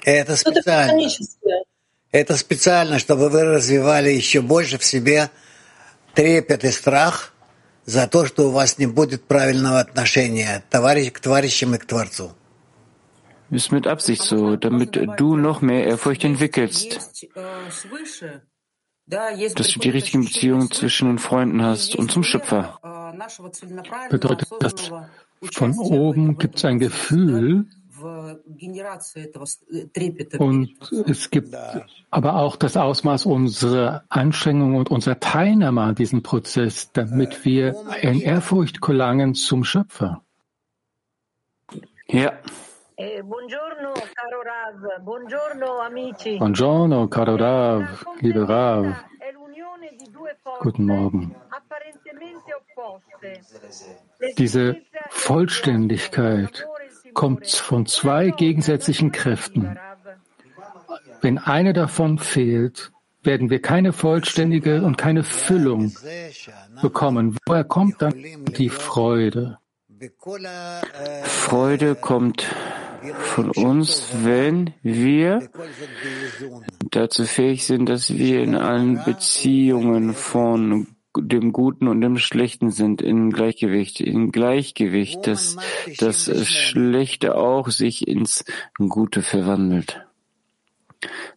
Это 0.04 0.36
специально. 0.36 1.08
Это 2.12 2.36
специально, 2.36 3.00
чтобы 3.00 3.28
вы 3.28 3.42
развивали 3.42 4.10
еще 4.10 4.40
больше 4.40 4.78
в 4.78 4.84
себе 4.84 5.30
трепет 6.14 6.62
и 6.62 6.70
страх– 6.70 7.34
за 7.89 8.07
то, 8.07 8.25
что 8.25 8.47
у 8.47 8.51
вас 8.51 8.77
не 8.77 8.87
будет 8.87 9.25
правильного 9.25 9.79
отношения 9.79 10.63
товарищ, 10.69 11.11
к 11.11 11.19
товарищам 11.19 11.75
и 11.75 11.77
к 11.77 11.85
Творцу. 11.85 12.31
Ist 13.51 13.71
mit 13.71 13.85
Absicht 13.85 14.23
so, 14.23 14.55
damit 14.55 14.97
du 15.17 15.35
noch 15.35 15.61
mehr 15.61 15.85
Ehrfurcht 15.85 16.23
entwickelst, 16.23 16.99
dass 19.05 19.67
du 19.71 19.79
die 19.79 19.89
richtigen 19.91 20.25
Beziehungen 20.25 20.71
zwischen 20.71 21.09
den 21.09 21.19
Freunden 21.19 21.61
hast 21.61 21.95
und 21.95 22.11
zum 22.11 22.23
Schöpfer. 22.23 22.79
Bedeutet 24.09 24.49
das, 24.59 24.91
von 25.53 25.77
oben 25.77 26.39
gibt 26.39 26.57
es 26.57 26.65
ein 26.65 26.79
Gefühl, 26.79 27.67
und 30.38 30.74
es 31.06 31.30
gibt 31.30 31.56
aber 32.10 32.36
auch 32.36 32.56
das 32.56 32.76
Ausmaß 32.76 33.26
unserer 33.26 34.04
Anstrengung 34.08 34.76
und 34.76 34.90
unserer 34.90 35.20
Teilnahme 35.20 35.82
an 35.82 35.94
diesem 35.94 36.22
Prozess, 36.22 36.92
damit 36.92 37.44
wir 37.44 37.74
in 38.02 38.20
Ehrfurcht 38.20 38.80
gelangen 38.80 39.34
zum 39.34 39.64
Schöpfer. 39.64 40.22
Ja. 42.08 42.32
Eh, 42.96 43.22
buongiorno, 43.22 43.94
caro 43.94 44.42
Rav. 44.44 45.04
Buongiorno, 45.04 45.80
amici. 45.80 46.38
Buongiorno, 46.38 47.08
caro 47.08 47.36
Rav, 47.36 48.04
liebe 48.20 48.46
Rav. 48.46 49.04
Guten 50.60 50.84
Morgen. 50.84 51.34
Diese 54.36 54.76
Vollständigkeit 55.08 56.66
kommt 57.14 57.48
von 57.48 57.86
zwei 57.86 58.30
gegensätzlichen 58.30 59.12
Kräften. 59.12 59.78
Wenn 61.20 61.38
eine 61.38 61.72
davon 61.72 62.18
fehlt, 62.18 62.92
werden 63.22 63.50
wir 63.50 63.60
keine 63.60 63.92
vollständige 63.92 64.82
und 64.82 64.96
keine 64.96 65.22
Füllung 65.22 65.92
bekommen. 66.80 67.36
Woher 67.46 67.64
kommt 67.64 68.00
dann 68.00 68.14
die 68.56 68.70
Freude? 68.70 69.58
Freude 71.24 71.94
kommt 71.94 72.46
von 73.18 73.50
uns, 73.50 74.08
wenn 74.22 74.72
wir 74.82 75.50
dazu 76.90 77.24
fähig 77.24 77.66
sind, 77.66 77.88
dass 77.88 78.16
wir 78.16 78.42
in 78.42 78.54
allen 78.54 79.02
Beziehungen 79.04 80.14
von 80.14 80.86
dem 81.16 81.52
Guten 81.52 81.88
und 81.88 82.00
dem 82.00 82.18
Schlechten 82.18 82.70
sind 82.70 83.02
in 83.02 83.30
Gleichgewicht, 83.30 84.00
in 84.00 84.30
Gleichgewicht, 84.30 85.26
dass 85.26 85.56
das 85.98 86.30
Schlechte 86.46 87.36
auch 87.36 87.70
sich 87.70 88.06
ins 88.06 88.44
Gute 88.78 89.22
verwandelt. 89.22 90.04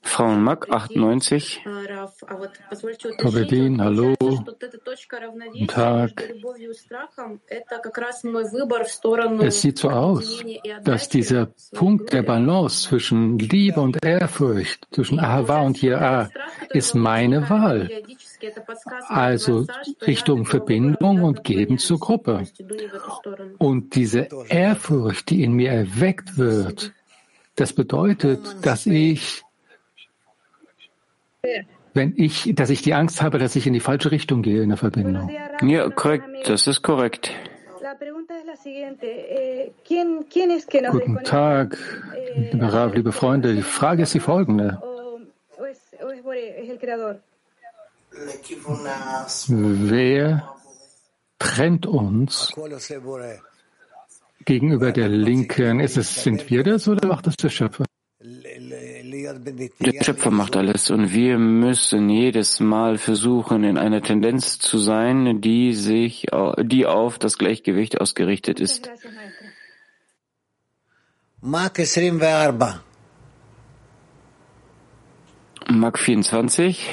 Frauenmark 0.02 0.70
98. 0.70 1.64
Tobedin, 3.18 3.82
hallo. 3.82 4.14
Guten 4.20 5.68
Tag. 5.68 6.34
Es 9.40 9.62
sieht 9.62 9.78
so 9.78 9.90
aus, 9.90 10.44
dass 10.84 11.08
dieser 11.08 11.54
Punkt 11.72 12.12
der 12.12 12.24
Balance 12.24 12.90
zwischen 12.90 13.40
Liebe 13.40 13.80
und 13.80 14.04
Ehrfurcht, 14.04 14.86
zwischen 14.92 15.20
Ahava 15.20 15.62
und 15.62 15.82
Yira, 15.82 16.30
ist 16.72 16.94
meine 16.94 17.50
Wahl. 17.50 17.90
Also 19.08 19.66
Richtung 20.06 20.46
Verbindung 20.46 21.24
und 21.24 21.44
Geben 21.44 21.78
zur 21.78 22.00
Gruppe. 22.00 22.44
Und 23.58 23.96
diese 23.96 24.28
Ehrfurcht, 24.50 25.30
die 25.30 25.44
in 25.44 25.54
mir 25.54 25.72
erweckt 25.72 26.38
wird, 26.38 26.94
das 27.56 27.74
bedeutet, 27.74 28.40
dass 28.64 28.86
ich 28.86 29.44
wenn 31.94 32.14
ich, 32.18 32.52
dass 32.56 32.70
ich 32.70 32.82
die 32.82 32.94
Angst 32.94 33.22
habe, 33.22 33.38
dass 33.38 33.56
ich 33.56 33.68
in 33.68 33.74
die 33.74 33.80
falsche 33.80 34.12
Richtung 34.12 34.42
gehe 34.42 34.64
in 34.64 34.70
der 34.70 34.78
Verbindung. 34.78 35.30
Ja, 35.62 35.90
korrekt, 35.90 36.26
das 36.46 36.66
ist 36.68 36.82
korrekt. 36.82 37.32
Guten 40.90 41.24
Tag, 41.24 41.78
liebe 42.36 42.74
Rav, 42.74 42.96
liebe 42.96 43.12
Freunde. 43.12 43.54
Die 43.54 43.62
Frage 43.62 44.04
ist 44.04 44.14
die 44.14 44.20
folgende. 44.20 44.82
Wer 49.48 50.54
trennt 51.40 51.86
uns 51.86 52.54
gegenüber 54.46 54.92
der 54.92 55.10
Linken? 55.10 55.80
Ist 55.80 55.98
es, 55.98 56.24
sind 56.24 56.50
wir 56.50 56.64
das 56.64 56.88
oder 56.88 57.08
macht 57.08 57.28
das 57.28 57.36
der 57.38 57.50
Schöpfer? 57.50 57.86
Der 59.80 60.04
Schöpfer 60.04 60.32
macht 60.32 60.56
alles 60.56 60.90
und 60.90 61.14
wir 61.14 61.38
müssen 61.38 62.10
jedes 62.10 62.60
Mal 62.60 62.98
versuchen, 62.98 63.64
in 63.64 63.78
einer 63.78 64.02
Tendenz 64.02 64.60
zu 64.60 64.78
sein, 64.78 65.42
die 65.42 65.74
sich, 65.74 66.28
die 66.62 66.86
auf 66.86 67.20
das 67.20 67.38
Gleichgewicht 67.38 68.00
ausgerichtet 68.00 68.60
ist. 68.60 68.90
Mark 71.42 71.76
24. 71.78 72.93
Mark 75.71 75.99
24. 75.99 76.89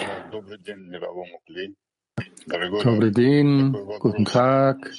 Tobledin, 2.82 3.76
guten 4.00 4.26
Tag. 4.26 4.92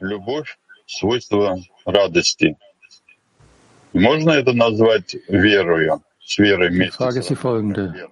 Любовь – 0.00 0.86
свойство 0.86 1.58
радости. 1.86 2.56
Можно 3.92 4.32
это 4.32 4.52
назвать 4.52 5.16
верою? 5.28 6.02
Die 6.26 6.90
Frage 6.90 7.18
ist 7.20 7.30
die 7.30 7.36
folgende. 7.36 8.08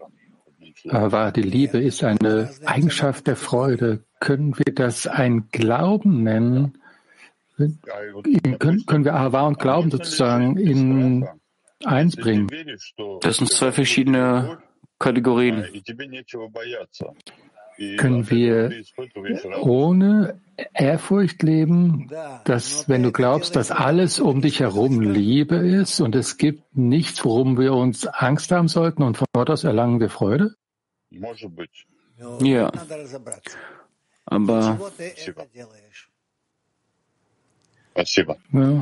Aber 0.88 1.32
die 1.32 1.42
Liebe 1.42 1.78
ist 1.78 2.04
eine 2.04 2.50
Eigenschaft 2.64 3.26
der 3.26 3.36
Freude. 3.36 4.04
Können 4.20 4.58
wir 4.58 4.74
das 4.74 5.06
ein 5.06 5.48
Glauben 5.50 6.22
nennen? 6.22 6.78
Können, 7.56 8.86
können 8.86 9.04
wir 9.04 9.14
Ahava 9.14 9.46
und 9.46 9.58
Glauben 9.58 9.90
sozusagen 9.90 10.56
in 10.56 11.26
eins 11.85 12.15
bringen? 12.15 12.49
Das 13.21 13.37
sind 13.37 13.51
zwei 13.51 13.71
verschiedene 13.71 14.59
Kategorien. 14.99 15.65
Können 17.97 18.27
wir 18.31 18.71
ohne 19.61 20.41
Ehrfurcht 20.73 21.43
leben, 21.43 22.09
dass 22.43 22.89
wenn 22.89 23.03
du 23.03 23.11
glaubst, 23.11 23.55
dass 23.55 23.69
alles 23.69 24.19
um 24.19 24.41
dich 24.41 24.61
herum 24.61 24.99
Liebe 24.99 25.57
ist 25.57 26.01
und 26.01 26.15
es 26.15 26.37
gibt 26.37 26.75
nichts, 26.75 27.23
worum 27.23 27.59
wir 27.59 27.73
uns 27.73 28.07
Angst 28.07 28.51
haben 28.51 28.67
sollten 28.67 29.03
und 29.03 29.17
von 29.17 29.27
dort 29.33 29.51
aus 29.51 29.63
erlangen 29.63 29.99
wir 29.99 30.09
Freude? 30.09 30.55
Ja. 32.39 32.71
Aber 34.25 34.79
ja, 38.51 38.81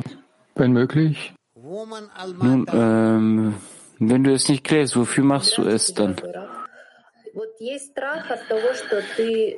wenn 0.54 0.72
möglich. 0.72 1.35
Nun, 1.66 2.66
ähm, 2.72 3.54
wenn 3.98 4.22
du 4.22 4.32
es 4.32 4.48
nicht 4.48 4.62
klärst, 4.62 4.96
wofür 4.96 5.24
machst 5.24 5.58
du 5.58 5.62
es 5.62 5.92
dann? 5.94 6.14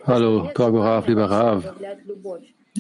Hallo, 0.06 0.50
Dragorav, 0.54 1.06
lieber 1.06 1.30
Rav. 1.30 1.74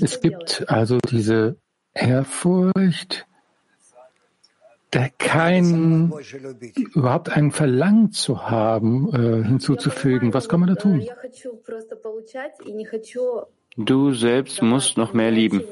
Es 0.00 0.20
gibt 0.20 0.64
also 0.68 0.98
diese 1.10 1.56
Ehrfurcht, 1.92 3.26
der 4.94 5.10
kein, 5.18 6.10
überhaupt 6.94 7.28
ein 7.28 7.50
Verlangen 7.52 8.12
zu 8.12 8.48
haben, 8.48 9.12
äh, 9.12 9.44
hinzuzufügen. 9.44 10.32
Was 10.32 10.48
kann 10.48 10.60
man 10.60 10.70
da 10.70 10.74
tun? 10.76 11.06
Du 13.80 14.12
selbst 14.12 14.60
musst 14.60 14.96
noch 14.96 15.12
mehr 15.12 15.30
lieben. 15.30 15.62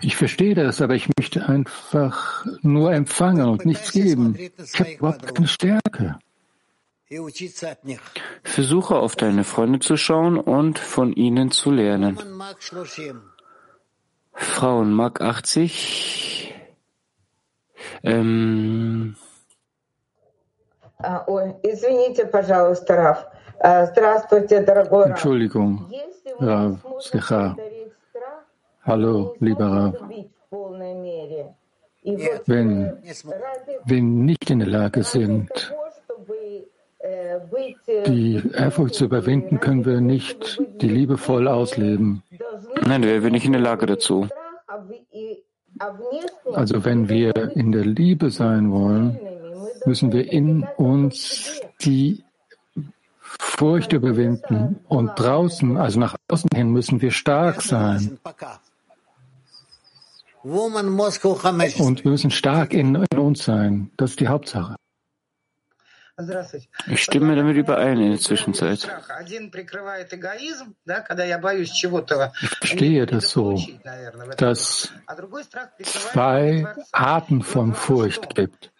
Ich 0.00 0.16
verstehe 0.16 0.56
das, 0.56 0.82
aber 0.82 0.96
ich 0.96 1.08
möchte 1.16 1.46
einfach 1.48 2.44
nur 2.62 2.92
empfangen 2.92 3.48
und 3.48 3.64
nichts 3.64 3.92
geben. 3.92 4.36
Ich 4.36 4.80
habe 4.80 4.92
überhaupt 4.92 5.34
keine 5.34 5.46
Stärke. 5.46 6.18
Versuche 8.42 8.96
auf 8.96 9.14
deine 9.14 9.44
Freunde 9.44 9.78
zu 9.78 9.96
schauen 9.96 10.36
und 10.38 10.80
von 10.80 11.12
ihnen 11.12 11.52
zu 11.52 11.70
lernen. 11.70 12.18
Frauen 14.32 14.92
Mark 14.92 15.20
80. 15.20 16.52
Ähm, 18.02 19.14
Entschuldigung, 23.60 25.84
Rav, 26.38 26.78
Slicha. 27.00 27.56
Hallo, 28.84 29.34
lieber 29.38 29.66
Rav. 29.66 29.94
Wenn 32.46 32.96
wir 33.84 34.02
nicht 34.02 34.50
in 34.50 34.60
der 34.60 34.68
Lage 34.68 35.02
sind, 35.02 35.74
die 38.06 38.42
Ehrfurcht 38.54 38.94
zu 38.94 39.04
überwinden, 39.04 39.60
können 39.60 39.84
wir 39.84 40.00
nicht 40.00 40.58
die 40.80 40.88
Liebe 40.88 41.18
voll 41.18 41.46
ausleben. 41.46 42.22
Nein, 42.86 43.02
wir 43.02 43.20
sind 43.20 43.32
nicht 43.32 43.44
in 43.44 43.52
der 43.52 43.60
Lage 43.60 43.84
dazu. 43.84 44.26
Also 46.52 46.84
wenn 46.84 47.10
wir 47.10 47.34
in 47.54 47.72
der 47.72 47.84
Liebe 47.84 48.30
sein 48.30 48.72
wollen, 48.72 49.18
müssen 49.84 50.12
wir 50.12 50.32
in 50.32 50.66
uns 50.76 51.60
die 51.82 52.24
Furcht 53.38 53.92
überwinden. 53.92 54.80
Und 54.88 55.18
draußen, 55.18 55.76
also 55.76 56.00
nach 56.00 56.16
außen 56.28 56.50
hin, 56.54 56.70
müssen 56.70 57.00
wir 57.00 57.10
stark 57.10 57.62
sein. 57.62 58.18
Und 60.42 62.04
wir 62.04 62.10
müssen 62.10 62.30
stark 62.30 62.72
in, 62.72 63.06
in 63.10 63.18
uns 63.18 63.44
sein. 63.44 63.90
Das 63.96 64.10
ist 64.10 64.20
die 64.20 64.28
Hauptsache. 64.28 64.76
Ich 66.86 67.02
stimme 67.02 67.34
damit 67.36 67.56
überein 67.56 67.98
in 67.98 68.10
der 68.10 68.20
Zwischenzeit. 68.20 68.90
Ich 72.42 72.50
verstehe 72.58 73.06
das 73.06 73.30
so, 73.30 73.62
dass 74.36 74.92
zwei 75.86 76.66
Arten 76.92 77.42
von 77.42 77.74
Furcht 77.74 78.34
gibt. 78.34 78.70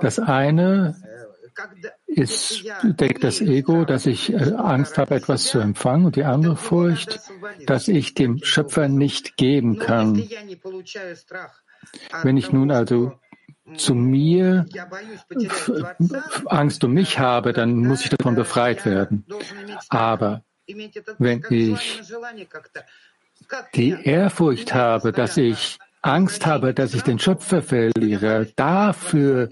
Das 0.00 0.18
eine 0.18 0.96
ist, 2.06 2.64
deckt 2.82 3.24
das 3.24 3.40
Ego, 3.40 3.84
dass 3.84 4.06
ich 4.06 4.32
äh, 4.32 4.54
Angst 4.54 4.98
habe, 4.98 5.14
etwas 5.14 5.44
zu 5.44 5.58
empfangen, 5.58 6.06
und 6.06 6.16
die 6.16 6.24
andere 6.24 6.56
Furcht, 6.56 7.20
dass 7.66 7.88
ich 7.88 8.14
dem 8.14 8.42
Schöpfer 8.42 8.88
nicht 8.88 9.36
geben 9.36 9.78
kann. 9.78 10.16
Wenn 12.22 12.36
ich 12.36 12.52
nun 12.52 12.70
also 12.70 13.18
zu 13.76 13.94
mir 13.94 14.66
Angst 16.46 16.84
um 16.84 16.92
mich 16.92 17.18
habe, 17.18 17.52
dann 17.52 17.76
muss 17.76 18.02
ich 18.02 18.10
davon 18.10 18.34
befreit 18.34 18.84
werden. 18.84 19.24
Aber 19.88 20.42
wenn 21.18 21.42
ich 21.48 22.00
die 23.74 23.96
Ehrfurcht 24.02 24.74
habe, 24.74 25.12
dass 25.12 25.36
ich 25.36 25.78
Angst 26.02 26.46
habe, 26.46 26.72
dass 26.72 26.94
ich 26.94 27.02
den 27.02 27.18
Schöpfer 27.18 27.60
verliere, 27.60 28.48
dafür 28.56 29.50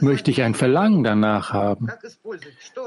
möchte 0.00 0.30
ich 0.30 0.42
ein 0.42 0.54
Verlangen 0.54 1.02
danach 1.02 1.52
haben. 1.52 1.88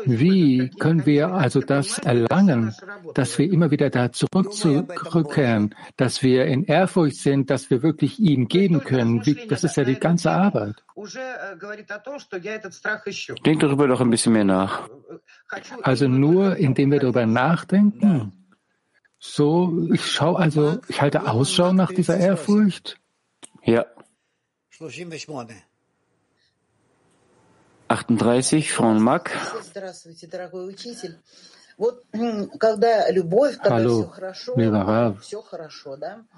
Wie 0.05 0.69
können 0.79 1.05
wir 1.07 1.29
also 1.29 1.59
das 1.59 1.97
erlangen, 1.97 2.75
dass 3.15 3.39
wir 3.39 3.51
immer 3.51 3.71
wieder 3.71 3.89
da 3.89 4.11
zurückkehren, 4.11 5.73
dass 5.97 6.21
wir 6.21 6.45
in 6.45 6.65
Ehrfurcht 6.65 7.17
sind, 7.17 7.49
dass 7.49 7.71
wir 7.71 7.81
wirklich 7.81 8.19
ihm 8.19 8.47
geben 8.47 8.81
können? 8.81 9.25
Wie, 9.25 9.47
das 9.47 9.63
ist 9.63 9.75
ja 9.75 9.83
die 9.83 9.99
ganze 9.99 10.31
Arbeit. 10.31 10.83
Denk 13.45 13.59
darüber 13.61 13.87
doch 13.87 14.01
ein 14.01 14.09
bisschen 14.11 14.33
mehr 14.33 14.43
nach. 14.43 14.87
Also 15.81 16.07
nur 16.07 16.57
indem 16.57 16.91
wir 16.91 16.99
darüber 16.99 17.25
nachdenken? 17.25 18.33
So, 19.19 19.87
ich 19.91 20.05
schaue 20.05 20.39
also, 20.39 20.79
ich 20.87 21.01
halte 21.01 21.27
Ausschau 21.27 21.73
nach 21.73 21.91
dieser 21.91 22.17
Ehrfurcht. 22.17 22.98
Ja. 23.69 23.85
38 27.87 28.71
von 28.73 28.99
Mack. 28.99 29.29
Hallo, 33.69 34.11
lieber 34.55 34.81
Rav. 34.81 35.17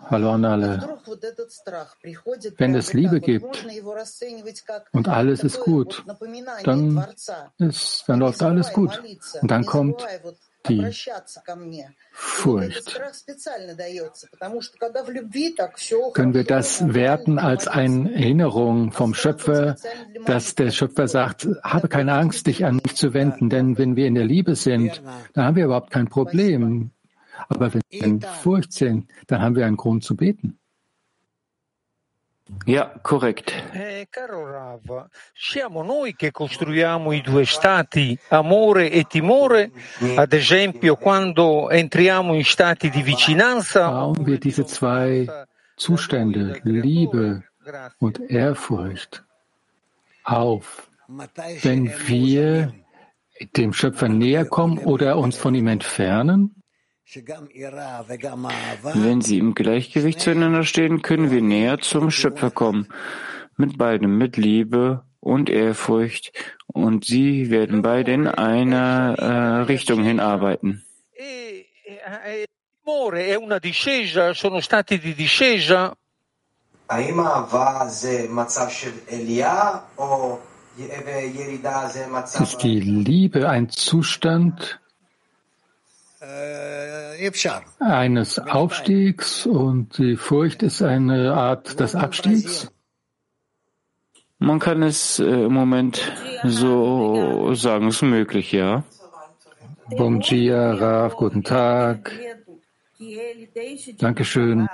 Hallo 0.10 0.32
an 0.32 0.46
alle. 0.46 1.00
Wenn 2.58 2.76
es 2.76 2.94
Liebe 2.94 3.22
gibt 3.22 3.66
und 4.92 5.08
alles 5.08 5.44
ist 5.46 5.62
gut, 5.62 6.04
dann, 6.66 7.08
ist, 7.60 8.04
dann 8.08 8.20
läuft 8.20 8.44
alles 8.44 8.74
gut. 8.74 9.02
Und 9.42 9.50
dann 9.50 9.66
kommt 9.66 10.06
die 10.68 10.86
Furcht. 12.12 13.02
Können 16.14 16.34
wir 16.34 16.44
das 16.44 16.94
werten 16.94 17.40
als 17.40 17.68
eine 17.68 18.14
Erinnerung 18.14 18.92
vom 18.92 19.14
Schöpfer, 19.14 19.76
dass 20.26 20.56
der 20.56 20.72
Schöpfer 20.72 21.08
sagt, 21.08 21.48
habe 21.64 21.88
keine 21.88 22.14
Angst, 22.14 22.48
dich 22.48 22.66
an 22.66 22.78
mich 22.78 22.96
zu 22.96 23.14
wenden, 23.14 23.50
denn 23.50 23.78
wenn 23.78 23.96
wir 23.96 24.08
in 24.08 24.16
der 24.16 24.26
Liebe 24.26 24.56
sind, 24.56 25.02
dann 25.34 25.46
haben 25.46 25.56
wir 25.56 25.66
überhaupt 25.66 25.92
kein 25.92 26.08
Problem. 26.08 26.92
Aber 27.50 27.74
wenn 27.74 27.82
wir 27.90 28.04
in 28.04 28.22
Furcht 28.22 28.74
sind, 28.74 29.10
dann 29.28 29.42
haben 29.42 29.56
wir 29.56 29.66
einen 29.66 29.78
Grund 29.78 30.04
zu 30.04 30.16
beten. 30.16 30.61
Ja, 32.66 32.92
korrekt. 33.02 33.52
Eh, 33.74 34.08
caro 34.10 34.46
Rav, 34.46 35.08
siamo 35.34 35.82
noi 35.84 36.16
che 36.16 36.32
costruiamo 36.32 37.12
i 37.12 37.22
due 37.22 37.46
stati, 37.46 38.18
amore 38.30 38.92
e 38.92 39.06
timore, 39.06 39.72
ad 40.16 40.34
esempio 40.34 40.96
quando 40.96 41.70
entriamo 41.70 42.34
in 42.36 42.44
stati 42.44 42.90
di 42.90 43.02
vicinanza. 43.02 43.90
Bauen 43.90 44.26
wir 44.26 44.38
diese 44.38 44.66
zwei 44.66 45.28
Zustände, 45.76 46.60
Liebe 46.64 47.44
und 48.00 48.20
Ehrfurcht, 48.30 49.24
auf, 50.24 50.88
wenn 51.64 51.92
wir 52.06 52.74
dem 53.56 53.74
Schöpfer 53.74 54.08
näher 54.08 54.46
kommen 54.46 54.78
oder 54.78 55.18
uns 55.18 55.36
von 55.36 55.56
ihm 55.56 55.68
entfernen? 55.68 56.61
Wenn 58.94 59.22
sie 59.22 59.38
im 59.38 59.54
Gleichgewicht 59.54 60.22
zueinander 60.22 60.64
stehen, 60.64 61.02
können 61.02 61.30
wir 61.30 61.42
näher 61.42 61.80
zum 61.80 62.10
Schöpfer 62.10 62.52
kommen. 62.52 62.88
Mit 63.58 63.78
beidem, 63.78 64.18
mit 64.18 64.38
Liebe 64.38 65.04
und 65.20 65.50
Ehrfurcht. 65.50 66.32
Und 66.68 67.04
sie 67.04 67.50
werden 67.50 67.82
beide 67.82 68.14
in 68.14 68.28
einer 68.28 69.18
äh, 69.20 69.62
Richtung 69.64 70.04
hinarbeiten. 70.04 70.86
Ist 82.40 82.64
die 82.64 82.80
Liebe 82.80 83.50
ein 83.50 83.70
Zustand 83.70 84.80
eines 87.80 88.38
Aufstiegs 88.38 89.48
und 89.48 89.98
die 89.98 90.16
Furcht 90.16 90.62
ist 90.62 90.84
eine 90.84 91.34
Art 91.34 91.80
des 91.80 91.96
Abstiegs? 91.96 92.72
Man 94.38 94.60
kann 94.60 94.84
es 94.84 95.20
äh, 95.20 95.24
im 95.24 95.54
Moment 95.54 96.12
so 96.44 97.56
sagen, 97.56 97.88
es 97.88 97.96
ist 97.96 98.02
möglich, 98.04 98.52
ja. 98.52 98.84
Bom 99.90 100.20
dia, 100.20 100.74
Rav, 100.74 101.16
guten 101.16 101.44
Tag. 101.44 102.12
Dankeschön. 103.98 104.68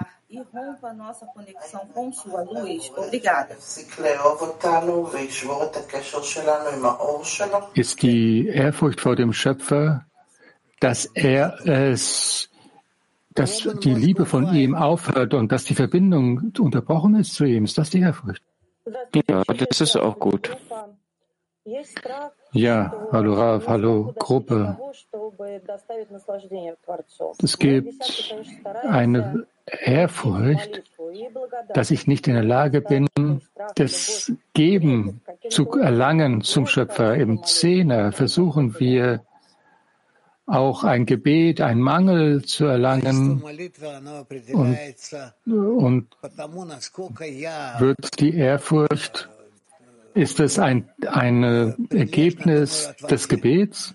Ist 7.73 8.01
die 8.01 8.47
Ehrfurcht 8.47 8.99
vor 8.99 9.15
dem 9.15 9.31
Schöpfer 9.31 10.06
dass 10.79 11.05
er 11.05 11.65
es, 11.65 12.49
dass 13.33 13.67
die 13.83 13.93
Liebe 13.93 14.25
von 14.25 14.53
ihm 14.53 14.75
aufhört 14.75 15.33
und 15.33 15.51
dass 15.51 15.63
die 15.65 15.75
Verbindung 15.75 16.51
unterbrochen 16.59 17.15
ist 17.15 17.33
zu 17.33 17.45
ihm. 17.45 17.65
Ist 17.65 17.77
das 17.77 17.89
die 17.89 18.01
Ehrfurcht? 18.01 18.43
Ja, 19.27 19.43
das 19.43 19.81
ist 19.81 19.95
auch 19.95 20.17
gut. 20.19 20.55
Ja, 22.53 22.93
hallo 23.11 23.33
Rav, 23.33 23.67
hallo 23.67 24.13
Gruppe. 24.17 24.77
Es 27.43 27.59
gibt 27.59 28.33
eine 28.83 29.45
Ehrfurcht, 29.65 30.83
dass 31.73 31.91
ich 31.91 32.07
nicht 32.07 32.27
in 32.27 32.35
der 32.35 32.45
Lage 32.45 32.79
bin, 32.81 33.07
das 33.75 34.31
Geben 34.53 35.21
zu 35.49 35.69
erlangen 35.71 36.41
zum 36.41 36.67
Schöpfer. 36.67 37.15
Im 37.15 37.43
Zehner 37.43 38.13
versuchen 38.13 38.79
wir, 38.79 39.25
auch 40.47 40.83
ein 40.85 41.05
Gebet, 41.05 41.61
ein 41.61 41.79
Mangel 41.79 42.43
zu 42.43 42.65
erlangen 42.65 43.43
und, 44.53 44.77
und 45.45 46.17
wird 47.79 48.19
die 48.19 48.35
Ehrfurcht, 48.35 49.29
ist 50.13 50.39
es 50.39 50.57
ein, 50.57 50.89
ein 51.05 51.43
Ergebnis 51.91 52.95
des 53.09 53.27
Gebets? 53.27 53.93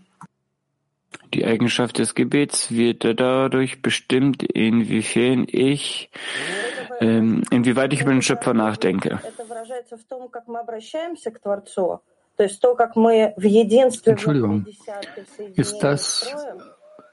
Die 1.33 1.47
Eigenschaft 1.47 1.99
des 1.99 2.15
Gebets 2.15 2.71
wird 2.71 3.05
dadurch 3.05 3.81
bestimmt, 3.81 4.43
inwiefern 4.43 5.47
ich, 5.49 6.11
ähm, 7.01 7.43
inwieweit 7.51 7.95
ich 7.95 8.03
über 8.03 8.13
den 8.13 8.21
Schöpfer 8.21 8.53
nachdenke. 8.53 9.19
Entschuldigung, 14.11 14.67
ist 15.55 15.79
das, 15.79 16.35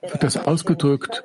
wird 0.02 0.24
das 0.24 0.38
ausgedrückt 0.38 1.24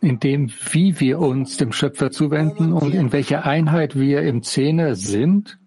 in 0.00 0.18
dem, 0.18 0.50
wie 0.72 0.98
wir 1.00 1.20
uns 1.20 1.56
dem 1.56 1.72
Schöpfer 1.72 2.10
zuwenden 2.10 2.72
und 2.72 2.94
in 2.94 3.12
welcher 3.12 3.44
Einheit 3.44 3.98
wir 3.98 4.22
im 4.22 4.42
Zehner 4.42 4.94
sind? 4.96 5.58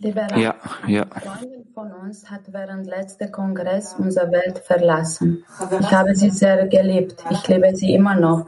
Ja, 0.00 0.54
ja. 0.86 1.06
Freundin 1.06 1.64
von 1.74 1.92
uns 1.92 2.30
hat 2.30 2.52
während 2.52 2.86
letzter 2.86 3.26
Kongress 3.26 3.96
unsere 3.98 4.30
Welt 4.30 4.60
verlassen. 4.60 5.44
Ich 5.80 5.90
habe 5.90 6.14
sie 6.14 6.30
sehr 6.30 6.68
geliebt. 6.68 7.24
Ich 7.30 7.48
liebe 7.48 7.74
sie 7.74 7.94
immer 7.94 8.14
noch. 8.14 8.46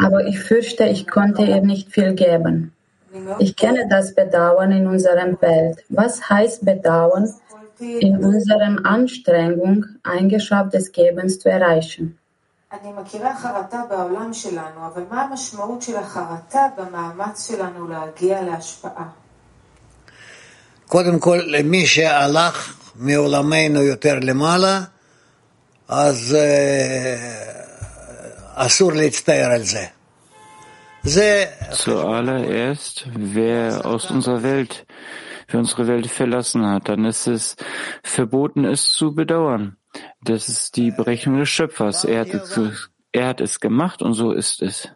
Aber 0.00 0.24
ich 0.24 0.38
fürchte, 0.38 0.84
ich 0.84 1.08
konnte 1.08 1.42
ihr 1.42 1.62
nicht 1.62 1.90
viel 1.90 2.14
geben. 2.14 2.73
Ich 3.38 3.54
kenne 3.56 3.86
das 3.88 4.14
Bedauern 4.14 4.72
in 4.72 4.86
unserer 4.86 5.26
Welt. 5.40 5.78
Was 5.88 6.28
heißt 6.28 6.64
Bedauern 6.64 7.32
in 7.78 8.24
unserer 8.24 8.72
Anstrengung, 8.84 9.84
Eigenschaft 10.02 10.74
des 10.74 10.90
Gebens 10.92 11.38
zu 11.38 11.48
erreichen? 11.48 12.18
אני 12.72 12.92
מכירה 12.92 13.36
חרטה 13.36 13.82
בעולם 13.90 14.32
שלנו, 14.32 14.86
אבל 14.86 15.02
מה 15.10 15.22
המשמעות 15.22 15.82
של 15.82 15.96
החרטה 15.96 16.66
במאמץ 16.76 17.48
שלנו 17.48 17.88
להגיע 17.88 18.42
להשפעה? 18.42 19.08
קודם 20.86 21.18
כל, 21.18 21.40
למי 21.46 21.86
שהלך 21.86 22.74
מעולמנו 22.96 23.82
יותר 23.82 24.18
למעלה, 24.22 24.80
אז 25.88 26.36
אסור 28.54 28.92
להצטער 28.92 29.50
על 29.52 29.62
זה. 29.62 29.86
Zuallererst, 31.70 33.06
wer 33.14 33.84
aus 33.84 34.10
unserer 34.10 34.42
Welt, 34.42 34.86
wer 35.48 35.60
unsere 35.60 35.86
Welt 35.86 36.06
verlassen 36.06 36.64
hat, 36.66 36.88
dann 36.88 37.04
ist 37.04 37.26
es 37.26 37.56
verboten, 38.02 38.64
es 38.64 38.90
zu 38.92 39.14
bedauern. 39.14 39.76
Das 40.22 40.48
ist 40.48 40.76
die 40.76 40.90
Berechnung 40.90 41.38
des 41.38 41.50
Schöpfers. 41.50 42.04
Er 42.04 42.20
hat 42.20 42.32
es, 42.32 42.58
er 43.12 43.26
hat 43.28 43.40
es 43.40 43.60
gemacht 43.60 44.00
und 44.02 44.14
so 44.14 44.32
ist 44.32 44.62
es. 44.62 44.88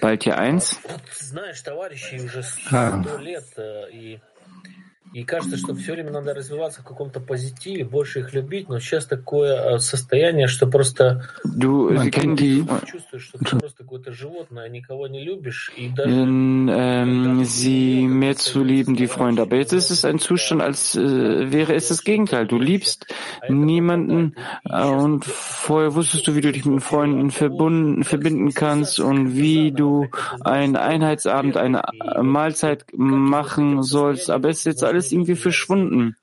Bald 0.00 0.24
hier 0.24 0.38
eins. 0.38 0.80
Ah. 2.70 3.04
И 5.13 5.23
кажется, 5.23 5.57
что 5.57 5.75
все 5.75 5.93
время 5.93 6.09
надо 6.09 6.33
развиваться 6.33 6.81
в 6.81 6.85
каком-то 6.85 7.19
позитиве, 7.19 7.85
больше 7.85 8.21
их 8.21 8.33
любить, 8.33 8.67
но 8.67 8.79
сейчас 8.79 9.05
такое 9.05 9.77
состояние, 9.77 10.47
что 10.47 10.65
просто 10.65 11.29
du, 11.45 11.91
die, 12.35 12.65
чувствуешь, 12.87 13.25
что 13.25 13.37
ты 13.37 13.57
просто 13.57 13.83
какое-то 13.83 14.11
животное, 14.11 14.67
никого 14.69 15.07
не 15.07 15.23
любишь. 15.23 15.71
И 15.77 15.89
даже, 15.89 16.11
ähm, 16.11 17.43
sie 17.43 18.07
mehr 18.07 18.35
zu 18.35 18.63
lieben, 18.63 18.95
die 18.95 19.05
Freunde. 19.05 19.43
Aber 19.43 19.55
jetzt 19.55 19.73
ist 19.73 19.91
es 19.91 20.03
ein 20.03 20.17
Zustand, 20.17 20.63
als 20.63 20.95
äh, 20.95 21.51
wäre 21.51 21.75
es 21.75 21.89
das 21.89 22.03
Gegenteil. 22.03 22.47
Du 22.47 22.57
liebst 22.57 23.05
niemanden 23.47 24.33
äh, 24.67 24.83
und 24.83 25.25
vorher 25.25 25.93
wusstest 25.93 26.27
du, 26.27 26.35
wie 26.35 26.41
du 26.41 26.51
dich 26.51 26.65
mit 26.65 26.81
Freunden 26.81 27.29
verbunden, 27.29 28.03
verbinden 28.03 28.51
kannst 28.51 28.99
und 28.99 29.35
wie 29.37 29.71
du 29.71 30.07
einen 30.43 30.75
Einheitsabend, 30.75 31.55
eine 31.55 31.83
Mahlzeit 32.19 32.85
machen 32.93 33.83
sollst. 33.83 34.31
Aber 34.31 34.49
es 34.49 34.59
ist 34.59 34.65
jetzt 34.65 34.83
alles 34.83 34.96
alles 34.98 35.12
irgendwie 35.12 35.36
verschwunden. 35.36 36.16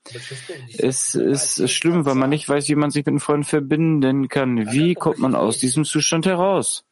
Es 0.78 1.14
ist 1.14 1.70
schlimm, 1.70 2.04
weil 2.04 2.14
man 2.14 2.30
nicht 2.30 2.48
weiß, 2.48 2.68
wie 2.68 2.74
man 2.74 2.90
sich 2.90 3.06
mit 3.06 3.14
den 3.14 3.20
Freunden 3.20 3.44
verbinden 3.44 4.28
kann. 4.28 4.70
Wie 4.72 4.94
kommt 4.94 5.18
man 5.18 5.34
aus 5.34 5.58
diesem 5.58 5.84
Zustand 5.84 6.26
heraus? 6.26 6.84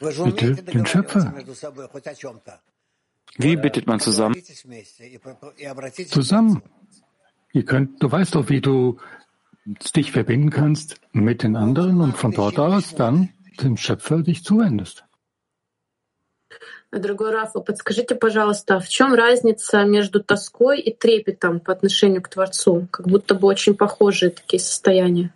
Bitte 0.00 0.54
den 0.62 0.86
Schöpfer. 0.86 1.34
Wie 3.36 3.56
bittet 3.56 3.86
man 3.86 4.00
zusammen? 4.00 4.36
Zusammen. 6.08 6.62
Ihr 7.52 7.64
könnt, 7.64 8.02
du 8.02 8.10
weißt 8.10 8.34
doch, 8.34 8.48
wie 8.48 8.60
du 8.60 8.98
dich 9.94 10.10
verbinden 10.10 10.50
kannst 10.50 11.00
mit 11.12 11.42
den 11.42 11.56
anderen 11.56 12.00
und 12.00 12.16
von 12.16 12.32
dort 12.32 12.58
aus 12.58 12.94
dann 12.94 13.30
dem 13.60 13.76
Schöpfer 13.76 14.22
dich 14.22 14.42
zuwendest. 14.42 15.04
Дорогой 16.98 17.32
Рафа, 17.32 17.60
подскажите, 17.60 18.14
пожалуйста, 18.14 18.78
в 18.78 18.88
чем 18.88 19.14
разница 19.14 19.84
между 19.84 20.22
тоской 20.22 20.80
и 20.80 20.94
трепетом 20.94 21.58
по 21.58 21.72
отношению 21.72 22.22
к 22.22 22.28
Творцу? 22.28 22.86
Как 22.90 23.08
будто 23.08 23.34
бы 23.34 23.48
очень 23.48 23.74
похожие 23.74 24.30
такие 24.30 24.60
состояния. 24.60 25.34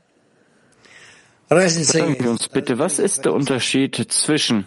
Sagen 1.51 2.16
wir 2.21 2.31
uns 2.31 2.49
bitte, 2.49 2.79
was 2.79 2.99
ist 2.99 3.25
der 3.25 3.33
Unterschied 3.33 3.97
zwischen 4.11 4.66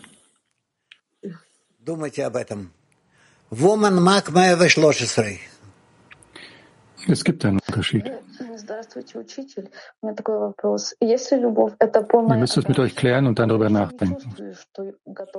Думайте 1.80 2.26
об 2.26 2.36
этом. 2.36 2.72
Woman 3.50 4.00
Mac 4.00 4.30
113. 4.30 5.40
Es 7.08 7.24
gibt 7.24 7.46
einen 7.46 7.60
Unterschied. 7.68 8.06
Ihr 8.06 8.20
müsst 12.38 12.58
es 12.58 12.68
mit 12.68 12.80
euch 12.80 12.96
klären 12.96 13.28
und 13.28 13.40
dann 13.40 13.50
darüber 13.50 13.70
nachdenken. 13.70 14.36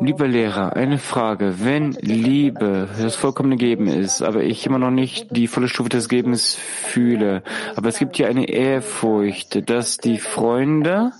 Lieber 0.00 0.28
Lehrer, 0.28 0.74
eine 0.74 0.98
Frage. 0.98 1.54
Wenn 1.58 1.92
Liebe 1.92 2.88
das 3.00 3.14
vollkommene 3.14 3.56
Geben 3.56 3.86
ist, 3.86 4.22
aber 4.22 4.42
ich 4.42 4.66
immer 4.66 4.78
noch 4.78 4.90
nicht 4.90 5.36
die 5.36 5.46
volle 5.46 5.68
Stufe 5.68 5.88
des 5.88 6.08
Gebens 6.08 6.54
fühle, 6.54 7.42
aber 7.76 7.88
es 7.88 7.98
gibt 7.98 8.16
hier 8.16 8.28
eine 8.28 8.48
Ehrfurcht, 8.48 9.68
dass 9.70 9.98
die 9.98 10.18
Freunde 10.18 11.12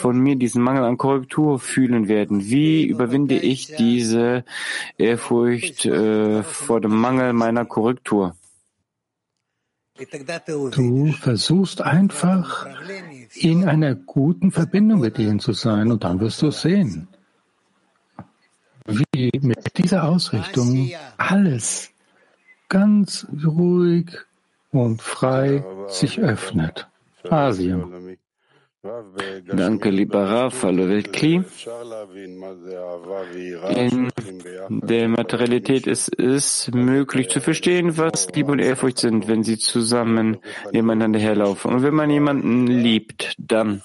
von 0.00 0.18
mir 0.18 0.36
diesen 0.36 0.62
Mangel 0.62 0.84
an 0.84 0.98
Korrektur 0.98 1.58
fühlen 1.58 2.08
werden. 2.08 2.44
Wie 2.44 2.86
überwinde 2.86 3.36
ich 3.36 3.74
diese 3.74 4.44
Ehrfurcht 4.98 5.86
äh, 5.86 6.42
vor 6.42 6.80
dem 6.80 6.94
Mangel 6.94 7.32
meiner 7.32 7.64
Korrektur? 7.64 8.34
Du 10.72 11.12
versuchst 11.12 11.80
einfach 11.80 12.66
in 13.34 13.68
einer 13.68 13.94
guten 13.94 14.50
Verbindung 14.50 15.00
mit 15.00 15.18
ihnen 15.18 15.40
zu 15.40 15.52
sein 15.52 15.90
und 15.90 16.04
dann 16.04 16.20
wirst 16.20 16.42
du 16.42 16.50
sehen, 16.50 17.08
wie 18.86 19.30
mit 19.40 19.78
dieser 19.78 20.04
Ausrichtung 20.04 20.90
alles 21.16 21.90
ganz 22.68 23.26
ruhig 23.44 24.10
und 24.70 25.00
frei 25.00 25.64
sich 25.88 26.20
öffnet. 26.20 26.88
Asien. 27.30 28.18
Danke, 29.46 29.90
lieber 29.90 30.24
Raf, 30.24 30.62
hallo 30.62 30.88
Weltkli. 30.88 31.42
In 33.74 34.10
der 34.68 35.08
Materialität 35.08 35.86
ist 35.86 36.18
es 36.18 36.70
möglich 36.72 37.28
zu 37.28 37.40
verstehen, 37.40 37.96
was 37.96 38.28
Liebe 38.34 38.52
und 38.52 38.58
Ehrfurcht 38.58 38.98
sind, 38.98 39.28
wenn 39.28 39.42
sie 39.42 39.58
zusammen 39.58 40.38
nebeneinander 40.72 41.18
herlaufen. 41.18 41.72
Und 41.74 41.82
wenn 41.82 41.94
man 41.94 42.10
jemanden 42.10 42.66
liebt, 42.66 43.34
dann 43.38 43.82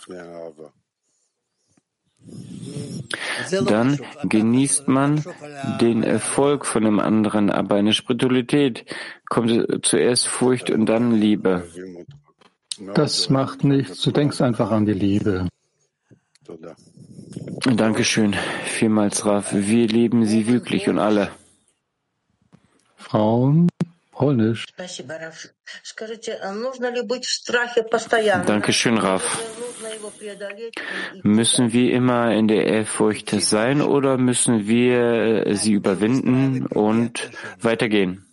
dann 3.66 4.00
genießt 4.24 4.88
man 4.88 5.24
den 5.82 6.04
Erfolg 6.04 6.66
von 6.66 6.84
dem 6.84 7.00
anderen, 7.00 7.50
aber 7.50 7.76
eine 7.76 7.94
Spiritualität 7.94 8.86
kommt 9.28 9.86
zuerst 9.86 10.28
Furcht 10.28 10.70
und 10.70 10.86
dann 10.86 11.12
Liebe. 11.12 11.68
Das 12.94 13.30
macht 13.30 13.64
nichts. 13.64 14.02
Du 14.02 14.12
denkst 14.12 14.42
einfach 14.42 14.72
an 14.72 14.86
die 14.86 14.94
Liebe. 14.94 15.48
Dankeschön. 17.66 18.36
Vielmals, 18.66 19.26
Raf. 19.26 19.54
Wir 19.54 19.88
lieben 19.88 20.26
Sie 20.26 20.48
wirklich 20.48 20.90
und 20.90 21.00
alle. 21.00 21.32
Frauen, 22.96 23.70
Polnisch. 24.12 24.66
Dankeschön, 28.46 28.98
Raf. 28.98 29.42
Müssen 31.24 31.74
wir 31.74 31.94
immer 31.94 32.34
in 32.34 32.48
der 32.48 32.66
Ehrfurcht 32.66 33.30
sein 33.30 33.82
oder 33.82 34.18
müssen 34.18 34.68
wir 34.68 35.56
sie 35.56 35.74
überwinden 35.74 36.66
und 36.68 37.32
weitergehen? 37.60 38.26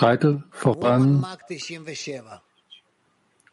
Schreite 0.00 0.42
voran 0.50 1.26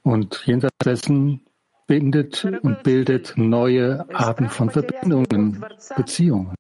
und 0.04 0.44
jenseits 0.46 0.78
dessen 0.78 1.42
bindet 1.88 2.46
und 2.46 2.84
bildet 2.84 3.34
neue 3.36 4.06
Arten 4.14 4.48
von 4.48 4.70
Verbindungen, 4.70 5.66
Beziehungen. 5.98 6.56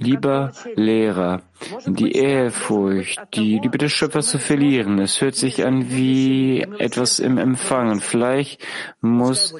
Lieber 0.00 0.52
Lehrer, 0.74 1.42
die 1.86 2.10
Ehrfurcht, 2.10 3.20
die 3.34 3.60
Liebe 3.60 3.78
des 3.78 3.92
Schöpfers 3.92 4.26
zu 4.26 4.38
verlieren, 4.40 4.98
es 4.98 5.20
hört 5.20 5.36
sich 5.36 5.64
an 5.64 5.90
wie 5.90 6.62
etwas 6.78 7.20
im 7.20 7.38
Empfangen. 7.38 8.00
Vielleicht 8.00 8.64
muss, 9.00 9.54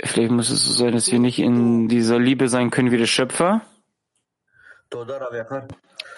vielleicht 0.00 0.30
muss 0.30 0.50
es 0.50 0.64
so 0.64 0.72
sein, 0.72 0.92
dass 0.92 1.10
wir 1.10 1.18
nicht 1.18 1.40
in 1.40 1.88
dieser 1.88 2.20
Liebe 2.20 2.48
sein 2.48 2.70
können 2.70 2.92
wie 2.92 2.98
der 2.98 3.06
Schöpfer. 3.06 3.62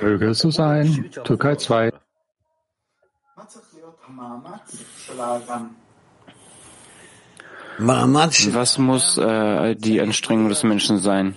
Möge 0.00 0.28
es 0.28 0.38
so 0.38 0.50
sein. 0.50 1.10
Türkei 1.24 1.56
2. 1.56 1.92
Was 7.78 8.78
muss 8.78 9.18
äh, 9.18 9.76
die 9.76 10.00
Anstrengung 10.00 10.48
des 10.48 10.64
Menschen 10.64 10.98
sein? 10.98 11.36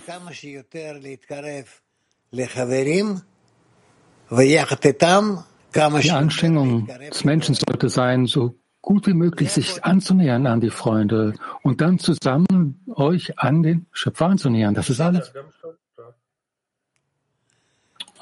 Die 4.30 6.10
Anstrengung 6.10 6.86
des 6.86 7.24
Menschen 7.24 7.54
sollte 7.54 7.88
sein, 7.88 8.26
so 8.26 8.58
gut 8.80 9.06
wie 9.06 9.14
möglich 9.14 9.52
sich 9.52 9.84
anzunähern 9.84 10.46
an 10.46 10.60
die 10.60 10.70
Freunde 10.70 11.34
und 11.62 11.80
dann 11.80 11.98
zusammen 12.00 12.84
euch 12.94 13.38
an 13.38 13.62
den 13.62 13.86
Schöpfer 13.92 14.26
anzunähern. 14.26 14.74
Das 14.74 14.90
ist 14.90 15.00
alles. 15.00 15.32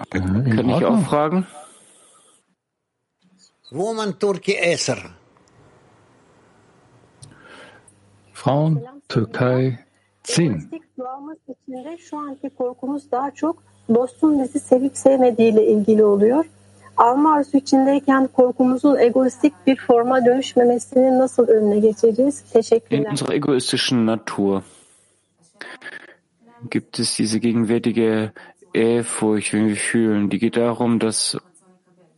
Kann 0.08 0.68
ich 0.68 0.84
auch 0.84 1.00
fragen? 1.02 1.46
Woman 3.70 4.18
Turkey 4.18 4.56
Esser. 4.56 4.98
Frauen 8.32 8.80
Türkei 9.08 9.78
10. 10.22 10.70
Şu 11.98 12.18
anki 12.18 12.50
korkumuz 12.50 13.10
daha 13.10 13.30
çok 13.30 13.62
dostun 13.94 14.42
bizi 14.42 14.60
sevip 14.60 14.96
sevmediğiyle 14.96 15.66
ilgili 15.66 16.04
oluyor. 16.04 16.44
Alma 16.96 17.34
arzusu 17.34 17.56
içindeyken 17.56 18.26
korkumuzun 18.26 18.96
egoistik 18.96 19.52
bir 19.66 19.76
forma 19.76 20.26
dönüşmemesini 20.26 21.18
nasıl 21.18 21.48
önüne 21.48 21.78
geçeceğiz? 21.78 22.42
Teşekkürler. 22.52 22.98
In 22.98 23.10
unserer 23.10 23.34
egoistischen 23.34 24.06
Natur 24.06 24.62
gibt 26.70 26.98
es 26.98 27.18
diese 27.18 27.38
gegenwärtige 27.38 28.32
Ehrfurcht, 28.72 29.52
wenn 29.52 29.68
wir 29.68 29.76
fühlen, 29.76 30.30
die 30.30 30.38
geht 30.38 30.56
darum, 30.56 30.98
dass 30.98 31.38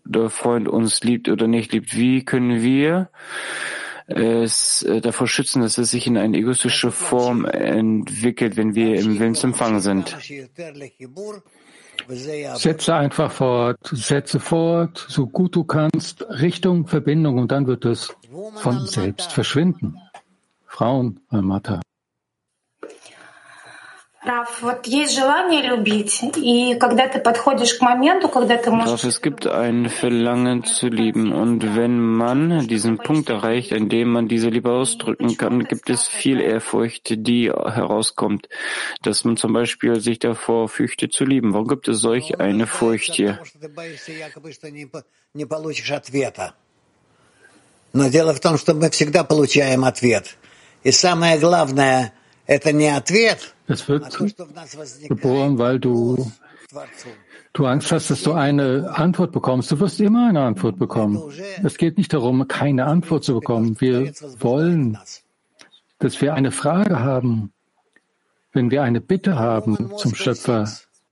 der 0.04 0.30
Freund 0.30 0.68
uns 0.68 1.02
liebt 1.02 1.28
oder 1.28 1.46
nicht 1.46 1.72
liebt. 1.72 1.96
Wie 1.96 2.24
können 2.24 2.62
wir 2.62 3.10
es 4.06 4.82
äh, 4.82 5.00
davor 5.00 5.26
schützen, 5.26 5.62
dass 5.62 5.78
es 5.78 5.90
sich 5.90 6.06
in 6.06 6.18
eine 6.18 6.36
egoistische 6.36 6.90
Form 6.90 7.44
entwickelt, 7.44 8.56
wenn 8.56 8.74
wir 8.74 8.96
im 8.96 9.18
Willensempfang 9.18 9.80
sind? 9.80 10.16
Setze 12.08 12.94
einfach 12.94 13.30
fort, 13.30 13.78
setze 13.84 14.40
fort, 14.40 15.06
so 15.08 15.26
gut 15.26 15.54
du 15.54 15.64
kannst, 15.64 16.26
Richtung 16.28 16.86
Verbindung 16.86 17.38
und 17.38 17.52
dann 17.52 17.66
wird 17.66 17.84
es 17.84 18.14
von 18.56 18.86
selbst 18.86 19.32
verschwinden. 19.32 19.96
Frauen, 20.66 21.20
Almata. 21.28 21.80
можешь... 28.71 29.03
es 29.03 29.21
gibt 29.21 29.47
ein 29.47 29.89
Verlangen 29.89 30.63
zu 30.63 30.87
lieben 30.87 31.31
und 31.31 31.75
wenn 31.75 31.99
man 31.99 32.67
diesen 32.67 32.97
Punkt 32.97 33.29
erreicht, 33.29 33.71
in 33.71 33.89
dem 33.89 34.09
man 34.11 34.27
diese 34.27 34.49
Liebe 34.49 34.71
ausdrücken 34.71 35.37
kann, 35.37 35.63
gibt 35.65 35.89
es 35.89 36.07
viel 36.07 36.41
Ehrfurcht, 36.41 37.13
die 37.27 37.51
herauskommt, 37.51 38.49
dass 39.03 39.23
man 39.23 39.37
zum 39.37 39.53
Beispiel 39.53 39.99
sich 40.01 40.19
davor 40.19 40.67
fürchtet 40.67 41.13
zu 41.13 41.23
lieben. 41.23 41.53
Warum 41.53 41.67
gibt 41.67 41.87
es 41.87 41.99
solch 41.99 42.39
eine 42.39 42.67
Furcht 42.67 43.13
hier? 43.13 43.39
Но 47.93 48.09
дело 48.09 48.33
в 48.33 48.41
том, 48.41 48.57
что 48.57 48.73
мы 48.73 48.89
всегда 48.89 49.23
получаем 49.23 49.85
ответ. 49.85 50.35
И 50.83 50.91
самое 50.91 51.39
главное – 51.39 51.87
это 51.87 51.87
не 51.87 52.11
ответ, 52.11 52.13
es 52.46 53.88
wird 53.88 54.18
geboren, 55.08 55.58
weil 55.58 55.78
du, 55.78 56.30
du 57.52 57.66
Angst 57.66 57.92
hast, 57.92 58.10
dass 58.10 58.22
du 58.22 58.32
eine 58.32 58.90
Antwort 58.94 59.32
bekommst. 59.32 59.70
Du 59.70 59.80
wirst 59.80 60.00
immer 60.00 60.28
eine 60.28 60.40
Antwort 60.40 60.78
bekommen. 60.78 61.22
Es 61.62 61.76
geht 61.76 61.98
nicht 61.98 62.12
darum, 62.12 62.46
keine 62.48 62.86
Antwort 62.86 63.24
zu 63.24 63.34
bekommen. 63.34 63.80
Wir 63.80 64.12
wollen 64.40 64.98
dass 66.02 66.20
wir 66.20 66.34
eine 66.34 66.50
Frage 66.50 66.98
haben, 66.98 67.52
wenn 68.52 68.70
wir 68.70 68.82
eine 68.82 69.00
Bitte 69.00 69.36
haben 69.36 69.96
zum 69.96 70.14
Schöpfer, 70.14 70.68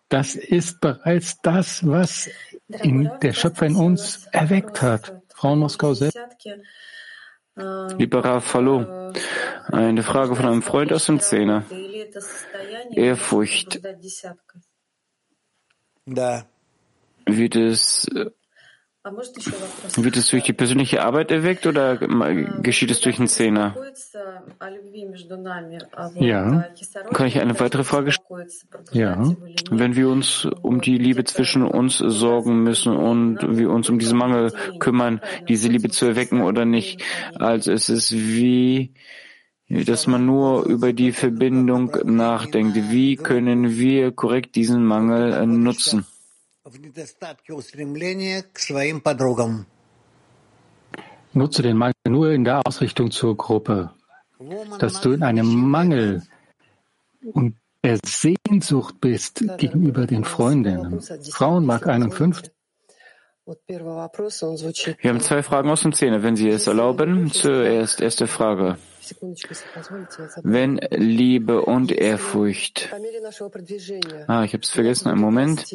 das 0.09 0.35
ist 0.35 0.81
bereits 0.81 1.41
das, 1.43 1.87
was 1.87 2.28
in 2.68 3.09
der 3.22 3.33
Schöpfer 3.33 3.66
in 3.66 3.76
uns 3.76 4.26
erweckt 4.33 4.83
hat. 4.83 5.22
Frau 5.28 5.55
Moskau 5.55 5.95
selbst. 5.95 6.18
Lieber 7.57 8.24
Rav, 8.24 8.55
hallo. 8.55 9.12
Eine 9.66 10.03
Frage 10.03 10.36
von 10.36 10.46
einem 10.46 10.62
Freund 10.62 10.92
aus 10.92 11.07
dem 11.07 11.20
Zehner. 11.20 11.64
Ehrfurcht. 12.92 13.80
Wird 17.26 17.57
es 17.57 18.11
wird 19.03 20.16
es 20.16 20.28
durch 20.28 20.42
die 20.44 20.53
persönliche 20.53 21.03
Arbeit 21.03 21.30
erweckt 21.30 21.66
oder 21.66 21.96
geschieht 21.96 22.90
es 22.90 23.01
durch 23.01 23.18
einen 23.18 23.28
Zehner? 23.28 23.74
Ja. 26.16 26.68
Kann 27.14 27.26
ich 27.26 27.40
eine 27.40 27.59
weitere 27.59 27.84
Frage 27.84 28.12
stellen? 28.12 28.48
Ja. 28.92 29.34
Wenn 29.70 29.96
wir 29.96 30.09
uns 30.11 30.46
um 30.62 30.82
die 30.82 30.98
Liebe 30.98 31.24
zwischen 31.24 31.62
uns 31.62 31.96
sorgen 31.96 32.62
müssen 32.62 32.94
und 32.94 33.38
wir 33.57 33.70
uns 33.70 33.88
um 33.88 33.98
diesen 33.98 34.18
Mangel 34.18 34.53
kümmern, 34.78 35.22
diese 35.48 35.68
Liebe 35.68 35.88
zu 35.88 36.05
erwecken 36.05 36.42
oder 36.42 36.66
nicht, 36.66 37.03
also 37.36 37.72
es 37.72 37.88
ist 37.88 38.12
wie, 38.12 38.92
dass 39.68 40.09
man 40.09 40.26
nur 40.26 40.66
über 40.66 40.92
die 40.92 41.12
Verbindung 41.12 41.96
nachdenkt. 42.05 42.76
Wie 42.90 43.16
können 43.16 43.78
wir 43.78 44.12
korrekt 44.12 44.57
diesen 44.57 44.84
Mangel 44.84 45.46
nutzen? 45.46 46.05
Nutze 51.32 51.62
den 51.62 51.76
Mangel 51.76 51.94
nur 52.06 52.32
in 52.32 52.44
der 52.44 52.66
Ausrichtung 52.66 53.11
zur 53.11 53.34
Gruppe, 53.36 53.92
dass 54.78 55.00
du 55.00 55.12
in 55.12 55.22
einem 55.22 55.46
Mangel 55.46 56.22
und 57.22 57.56
der 57.82 57.98
Sehnsucht 58.04 59.00
bist 59.00 59.42
gegenüber 59.56 60.06
den 60.06 60.24
Freundinnen. 60.24 61.00
Frauen 61.30 61.64
Mark 61.64 61.86
51. 61.86 62.52
Wir 63.46 65.11
haben 65.11 65.20
zwei 65.20 65.42
Fragen 65.42 65.70
aus 65.70 65.80
dem 65.80 65.94
Zehner, 65.94 66.22
wenn 66.22 66.36
Sie 66.36 66.50
es 66.50 66.66
erlauben. 66.66 67.32
Zuerst 67.32 68.02
erste 68.02 68.26
Frage. 68.26 68.76
Wenn 70.42 70.80
Liebe 70.90 71.62
und 71.62 71.92
Ehrfurcht. 71.92 72.90
Ah, 74.26 74.44
ich 74.44 74.53
habe 74.53 74.62
es 74.62 74.70
vergessen, 74.70 75.09
einen 75.09 75.20
Moment. 75.20 75.66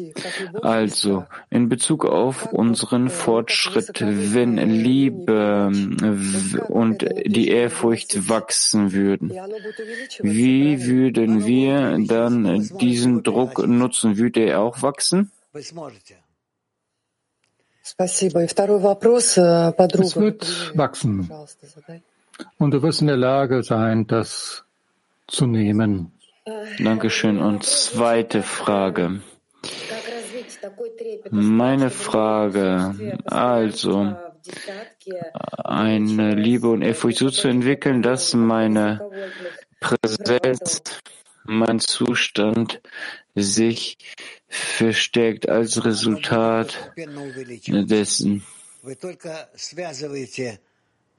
Also, 0.62 1.24
in 1.50 1.68
Bezug 1.68 2.04
auf 2.04 2.52
unseren 2.52 3.10
Fortschritt, 3.10 4.00
wenn 4.00 4.56
Liebe 4.56 5.70
und 6.68 7.04
die 7.26 7.48
Ehrfurcht 7.48 8.28
wachsen 8.28 8.92
würden, 8.92 9.32
wie 10.20 10.86
würden 10.86 11.46
wir 11.46 11.98
dann 12.06 12.68
diesen 12.80 13.22
Druck 13.22 13.66
nutzen? 13.66 14.16
Würde 14.16 14.40
er 14.40 14.60
auch 14.60 14.82
wachsen? 14.82 15.32
Es 15.52 15.74
wird 20.16 20.76
wachsen. 20.76 21.30
Und 22.58 22.72
du 22.72 22.82
wirst 22.82 23.00
in 23.00 23.06
der 23.06 23.16
Lage 23.16 23.62
sein, 23.62 24.06
das 24.06 24.64
zu 25.26 25.46
nehmen. 25.46 26.12
Dankeschön. 26.78 27.38
Und 27.38 27.64
zweite 27.64 28.42
Frage. 28.42 29.20
Meine 31.30 31.90
Frage, 31.90 33.18
also 33.24 34.16
eine 35.64 36.34
Liebe 36.34 36.68
und 36.68 36.82
Ehrfurcht 36.82 37.18
so 37.18 37.30
zu 37.30 37.48
entwickeln, 37.48 38.02
dass 38.02 38.34
meine 38.34 39.00
Präsenz, 39.80 40.82
mein 41.44 41.80
Zustand 41.80 42.80
sich 43.34 43.98
verstärkt 44.48 45.48
als 45.48 45.84
Resultat 45.84 46.92
dessen. 47.66 48.44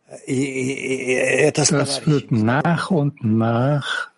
Das 0.08 1.72
wird 2.06 2.32
nach 2.32 2.92
und 2.92 3.24
nach 3.24 4.10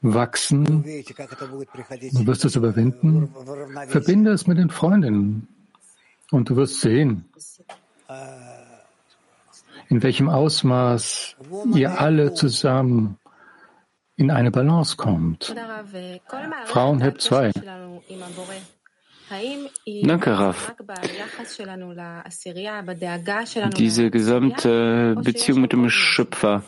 wachsen. 0.00 0.84
Du 0.84 2.26
wirst 2.26 2.44
es 2.44 2.54
überwinden. 2.54 3.34
Verbinde 3.88 4.30
es 4.30 4.46
mit 4.46 4.58
den 4.58 4.70
Freundinnen 4.70 5.48
und 6.30 6.48
du 6.48 6.56
wirst 6.56 6.80
sehen, 6.80 7.24
in 9.88 10.02
welchem 10.02 10.28
Ausmaß 10.28 11.36
ihr 11.74 12.00
alle 12.00 12.34
zusammen 12.34 13.18
in 14.16 14.30
eine 14.30 14.50
Balance 14.50 14.96
kommt. 14.96 15.54
Frauen 16.66 17.00
Heb 17.00 17.20
2. 17.20 17.50
Danke, 20.02 20.38
Raf. 20.38 20.74
Diese 23.76 24.10
gesamte 24.10 25.16
Beziehung 25.22 25.60
mit 25.60 25.72
dem 25.72 25.88
Schöpfer, 25.90 26.62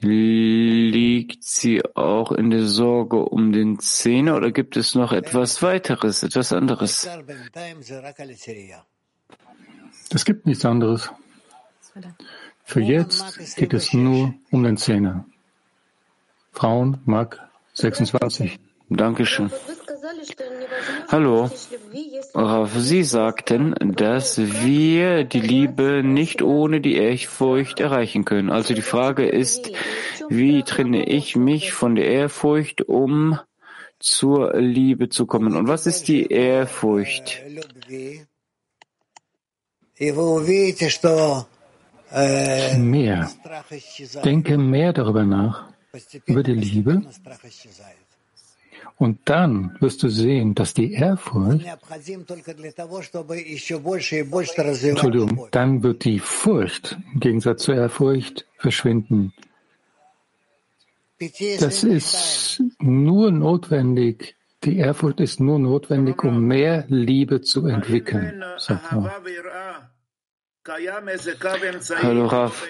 liegt 0.00 1.42
sie 1.42 1.84
auch 1.96 2.32
in 2.32 2.50
der 2.50 2.66
Sorge 2.66 3.16
um 3.16 3.52
den 3.52 3.78
Zehner 3.78 4.36
oder 4.36 4.52
gibt 4.52 4.76
es 4.76 4.94
noch 4.94 5.12
etwas 5.12 5.62
weiteres, 5.62 6.22
etwas 6.22 6.52
anderes? 6.52 7.08
Es 10.10 10.24
gibt 10.24 10.46
nichts 10.46 10.64
anderes. 10.64 11.10
Für 12.64 12.80
jetzt 12.80 13.56
geht 13.56 13.74
es 13.74 13.92
nur 13.92 14.34
um 14.50 14.62
den 14.62 14.76
Zehner. 14.76 15.24
Frauen, 16.52 17.00
Mark 17.04 17.48
26. 17.74 18.58
Dankeschön. 18.90 19.50
Hallo, 21.08 21.50
Rav, 22.34 22.78
Sie 22.78 23.04
sagten, 23.04 23.74
dass 23.80 24.38
wir 24.38 25.24
die 25.24 25.40
Liebe 25.40 26.02
nicht 26.02 26.40
ohne 26.40 26.80
die 26.80 26.96
Ehrfurcht 26.96 27.80
erreichen 27.80 28.24
können. 28.24 28.50
Also 28.50 28.72
die 28.72 28.82
Frage 28.82 29.28
ist, 29.28 29.70
wie 30.30 30.62
trenne 30.62 31.06
ich 31.06 31.36
mich 31.36 31.72
von 31.72 31.96
der 31.96 32.06
Ehrfurcht, 32.06 32.82
um 32.82 33.38
zur 33.98 34.56
Liebe 34.56 35.10
zu 35.10 35.26
kommen? 35.26 35.54
Und 35.54 35.68
was 35.68 35.86
ist 35.86 36.08
die 36.08 36.26
Ehrfurcht? 36.26 37.42
Mehr. 42.78 43.30
Denke 44.24 44.56
mehr 44.56 44.92
darüber 44.94 45.24
nach, 45.24 45.68
über 46.24 46.42
die 46.42 46.54
Liebe 46.54 47.02
und 48.98 49.20
dann 49.26 49.76
wirst 49.80 50.02
du 50.02 50.08
sehen, 50.08 50.54
dass 50.54 50.74
die 50.74 50.92
Ehrfurcht, 50.92 51.64
Entschuldigung, 54.82 55.48
dann 55.52 55.82
wird 55.82 56.04
die 56.04 56.18
Furcht 56.18 56.98
im 57.14 57.20
Gegensatz 57.20 57.62
zur 57.62 57.76
Ehrfurcht 57.76 58.46
verschwinden. 58.58 59.32
Das 61.60 61.84
ist 61.84 62.62
nur 62.80 63.30
notwendig, 63.30 64.36
die 64.64 64.78
Ehrfurcht 64.78 65.20
ist 65.20 65.40
nur 65.40 65.58
notwendig, 65.58 66.22
um 66.24 66.44
mehr 66.46 66.84
Liebe 66.88 67.40
zu 67.40 67.66
entwickeln, 67.66 68.42
sagt 68.58 68.92
er. 68.92 69.22
Hallo 72.02 72.26
Raf. 72.26 72.66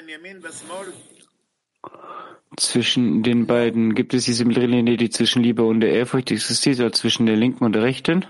Zwischen 2.57 3.23
den 3.23 3.47
beiden 3.47 3.95
gibt 3.95 4.15
es 4.15 4.25
diese 4.25 4.45
Mittellinie, 4.45 4.97
die 4.97 5.11
zwischen 5.11 5.43
Liebe 5.43 5.63
und 5.65 5.81
der 5.81 5.93
Ehrfurcht 5.93 6.31
existiert, 6.31 6.81
oder 6.81 6.93
zwischen 6.93 7.27
der 7.27 7.37
linken 7.37 7.65
und 7.65 7.73
der 7.73 7.83
rechten? 7.83 8.25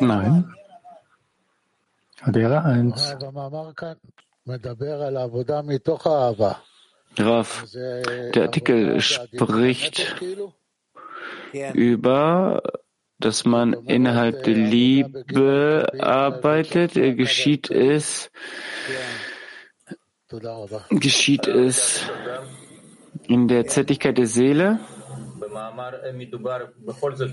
Nein. 0.00 0.52
Hadera 2.22 2.62
1. 2.62 3.16
Raf, 7.18 7.64
der 8.34 8.42
Artikel 8.42 9.00
spricht 9.00 10.16
über, 11.74 12.62
dass 13.18 13.44
man 13.44 13.72
innerhalb 13.72 14.42
der 14.44 14.54
Liebe 14.54 15.86
arbeitet. 15.98 16.94
Geschieht 16.94 17.70
es, 17.70 18.30
geschieht 20.90 21.46
es 21.46 22.02
in 23.28 23.48
der 23.48 23.66
Zärtlichkeit 23.66 24.18
der 24.18 24.26
Seele? 24.26 24.80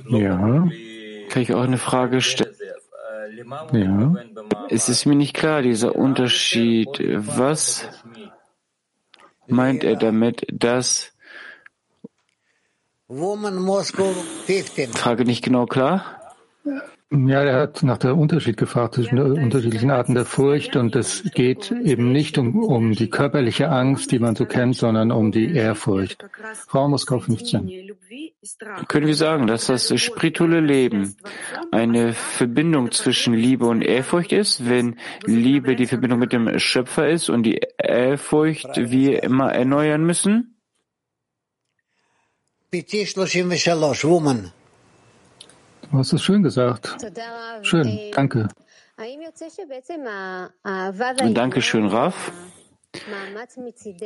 Ja. 0.10 0.68
Kann 1.30 1.42
ich 1.42 1.54
auch 1.54 1.64
eine 1.64 1.78
Frage 1.78 2.22
stellen? 2.22 2.56
Ja. 3.74 4.16
Es 4.70 4.90
ist 4.90 5.06
mir 5.06 5.16
nicht 5.16 5.34
klar, 5.34 5.62
dieser 5.62 5.96
Unterschied. 5.96 6.90
Was 7.00 7.88
meint 9.48 9.84
er 9.84 9.96
damit, 9.96 10.46
dass 10.52 11.12
Frage 14.94 15.26
nicht 15.26 15.44
genau 15.44 15.66
klar? 15.66 16.20
Ja, 17.16 17.44
er 17.44 17.60
hat 17.60 17.84
nach 17.84 18.00
der 18.00 18.18
Unterschied 18.18 18.58
gefragt 18.58 18.96
zwischen 18.96 19.18
den 19.18 19.34
unterschiedlichen 19.34 19.92
Arten 19.92 20.16
der 20.16 20.26
Furcht 20.26 20.76
und 20.76 20.96
es 20.96 21.22
geht 21.36 21.72
eben 21.72 22.12
nicht 22.12 22.40
um, 22.40 22.64
um 22.64 22.94
die 22.94 23.08
körperliche 23.08 23.70
Angst, 23.70 24.12
die 24.12 24.18
man 24.18 24.36
so 24.36 24.48
kennt, 24.48 24.78
sondern 24.78 25.12
um 25.12 25.32
die 25.32 25.54
Ehrfurcht. 25.54 26.26
Frau 26.68 26.90
Moskau 26.90 27.20
15. 27.20 27.92
Können 28.88 29.06
wir 29.06 29.16
sagen, 29.16 29.46
dass 29.46 29.68
das 29.68 29.94
spirituelle 30.02 30.60
Leben 30.60 31.16
eine 31.72 32.14
Verbindung 32.14 32.92
zwischen 32.92 33.36
Liebe 33.36 33.68
und 33.68 33.84
Ehrfurcht 33.84 34.32
ist, 34.32 34.68
wenn 34.68 34.98
Liebe 35.24 35.76
die 35.76 35.86
Verbindung 35.86 36.18
mit 36.18 36.34
dem 36.34 36.58
Schöpfer 36.58 37.10
ist 37.10 37.30
und 37.30 37.44
die 37.44 37.62
Ehrfurcht 37.78 38.76
wir 38.76 39.22
immer 39.22 39.54
erneuern 39.54 40.04
müssen? 40.04 40.58
Woman. 44.04 44.52
Du 45.92 45.98
hast 45.98 46.14
es 46.14 46.24
schön 46.24 46.44
gesagt. 46.44 46.98
Schön, 47.62 48.00
danke. 48.14 48.48
Dankeschön, 51.34 51.88
Raf. 51.88 52.32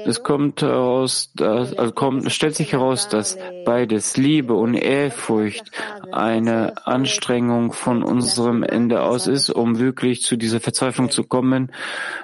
Es 0.05 0.23
kommt 0.23 0.63
aus, 0.63 1.33
also 1.41 1.91
kommt, 1.91 2.31
stellt 2.31 2.55
sich 2.55 2.71
heraus, 2.71 3.09
dass 3.09 3.37
beides, 3.65 4.15
Liebe 4.15 4.53
und 4.53 4.75
Ehrfurcht, 4.75 5.71
eine 6.11 6.87
Anstrengung 6.87 7.73
von 7.73 8.01
unserem 8.01 8.63
Ende 8.63 9.03
aus 9.03 9.27
ist, 9.27 9.49
um 9.49 9.77
wirklich 9.79 10.21
zu 10.21 10.37
dieser 10.37 10.61
Verzweiflung 10.61 11.11
zu 11.11 11.25
kommen 11.25 11.73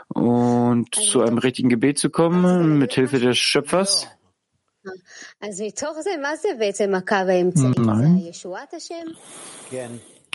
und 0.07 0.95
zu 0.95 1.21
einem 1.21 1.37
richtigen 1.37 1.67
Gebet 1.67 1.99
zu 1.99 2.09
kommen, 2.09 2.79
mit 2.79 2.93
Hilfe 2.93 3.19
des 3.19 3.37
Schöpfers. 3.37 4.07
Nein. 7.77 8.19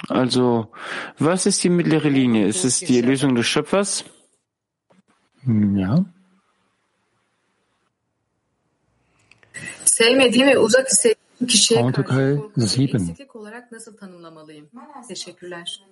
Also, 0.09 0.69
was 1.19 1.47
ist 1.47 1.65
die 1.65 1.71
mittlere 1.71 2.09
Linie? 2.09 2.47
Ist 2.47 2.65
es 2.65 2.79
die 2.81 2.99
Erlösung 2.99 3.35
des 3.35 3.47
Schöpfers? 3.47 4.05
Ja. 5.47 6.05
Sevmediğim 9.85 10.65
uzak 10.65 10.89
hissettiğim 10.91 11.28
Türkei 11.47 12.39
7. 12.57 12.97
Eksiklik 12.97 13.36
olarak 13.36 13.72
nasıl 13.72 13.97
tanımlamalıyım? 13.97 14.66
Teşekkürler. 15.09 15.82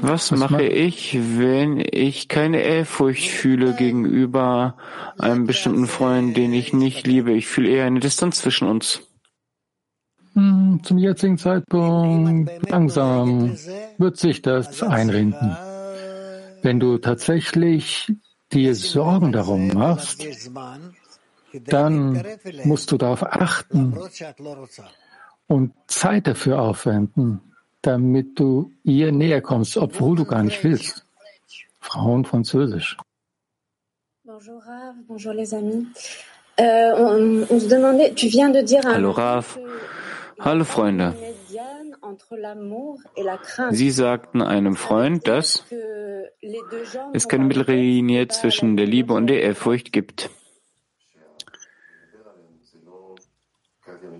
Was 0.00 0.32
mache 0.32 0.86
ich, 0.86 1.12
wenn 1.12 1.84
ich 1.92 2.28
keine 2.28 2.56
Ehrfurcht 2.56 3.28
fühle 3.28 3.76
gegenüber 3.78 4.74
einem 5.18 5.48
bestimmten 5.48 5.86
Freund, 5.86 6.36
den 6.36 6.52
ich 6.52 6.72
nicht 6.72 7.06
liebe? 7.06 7.32
Ich 7.32 7.46
fühle 7.46 7.68
eher 7.68 7.86
eine 7.86 8.00
Distanz 8.00 8.40
zwischen 8.40 8.68
uns. 8.68 9.00
Hm, 10.34 10.80
zum 10.82 10.98
jetzigen 10.98 11.38
Zeitpunkt 11.38 12.50
langsam 12.70 13.56
wird 13.98 14.16
sich 14.16 14.42
das 14.42 14.82
einrinden. 14.82 15.56
Wenn 16.62 16.80
du 16.80 16.98
tatsächlich 16.98 18.08
dir 18.54 18.74
Sorgen 18.74 19.32
darum 19.32 19.68
machst, 19.68 20.26
dann 21.52 22.24
musst 22.64 22.90
du 22.90 22.96
darauf 22.96 23.22
achten 23.22 23.96
und 25.46 25.72
Zeit 25.86 26.26
dafür 26.26 26.60
aufwenden, 26.60 27.40
damit 27.82 28.38
du 28.38 28.72
ihr 28.82 29.12
näher 29.12 29.40
kommst, 29.40 29.76
obwohl 29.76 30.16
du 30.16 30.24
gar 30.24 30.42
nicht 30.42 30.62
willst. 30.64 31.04
Frauen 31.80 32.24
Französisch. 32.24 32.96
Bonjour 34.24 34.62
Rav, 34.62 34.94
bonjour 35.06 35.34
les 35.34 35.52
amis. 35.52 35.86
Euh, 36.58 36.94
on, 36.96 37.46
on 37.50 37.60
se 37.60 37.68
demandait, 37.68 38.14
tu 38.14 38.28
viens 38.28 38.48
de 38.48 38.62
dire 38.62 38.80
Hallo 38.86 39.10
Rav. 39.10 39.58
Hallo 40.40 40.64
Freunde. 40.64 41.12
Sie 43.70 43.90
sagten 43.90 44.42
einem 44.42 44.76
Freund, 44.76 45.26
dass 45.26 45.64
es 47.12 47.28
keine 47.28 47.44
mittlere 47.44 47.74
Linie 47.74 48.28
zwischen 48.28 48.76
der 48.76 48.86
Liebe 48.86 49.14
und 49.14 49.26
der 49.26 49.42
Ehrfurcht 49.42 49.92
gibt. 49.92 50.30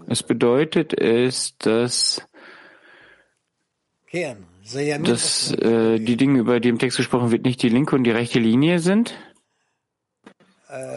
Es 0.07 0.22
bedeutet 0.22 0.93
es, 0.93 1.57
dass, 1.59 2.22
dass 5.03 5.53
äh, 5.53 5.99
die 5.99 6.16
Dinge, 6.16 6.39
über 6.39 6.61
die 6.61 6.68
im 6.68 6.78
Text 6.78 6.99
gesprochen 6.99 7.30
wird, 7.30 7.45
nicht 7.45 7.62
die 7.62 7.68
linke 7.68 7.97
und 7.97 8.05
die 8.05 8.11
rechte 8.11 8.39
Linie 8.39 8.78
sind? 8.78 9.14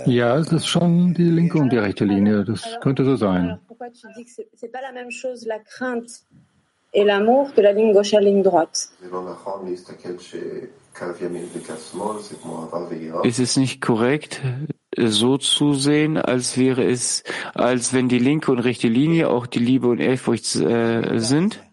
Ja, 0.06 0.38
es 0.38 0.52
ist 0.52 0.68
schon 0.68 1.14
die 1.14 1.30
linke 1.30 1.58
und 1.58 1.72
die 1.72 1.78
rechte 1.78 2.04
Linie. 2.06 2.44
Das 2.44 2.80
könnte 2.82 3.06
so 3.06 3.16
sein. 3.16 3.60
Et 6.94 7.04
l'amour 7.04 7.54
que 7.54 7.62
la 7.62 7.74
ligne 7.74 7.94
gauche 7.94 8.14
et 8.14 8.18
la 8.18 8.22
ligne 8.22 8.44
droite. 8.44 8.92
Ist 13.24 13.40
es 13.40 13.58
nicht 13.58 13.82
korrekt, 13.82 14.42
so 14.98 15.38
zu 15.38 15.74
sehen, 15.74 16.18
als 16.18 16.58
wäre 16.58 16.84
es, 16.84 17.24
als 17.54 17.94
wenn 17.94 18.10
die 18.10 18.20
linke 18.20 18.52
und 18.52 18.60
rechte 18.60 18.88
Linie 18.88 19.30
auch 19.30 19.46
die 19.46 19.60
Liebe 19.60 19.88
und 19.88 20.00
Ehrfurcht 20.00 20.56
äh, 20.56 21.20
sind? 21.20 21.64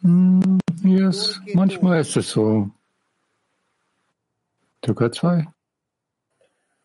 Mm, 0.00 0.58
yes, 0.82 1.40
manchmal 1.54 2.00
ist 2.00 2.16
es 2.16 2.30
so. 2.30 2.68
Türkei 4.82 5.08
2. 5.08 5.46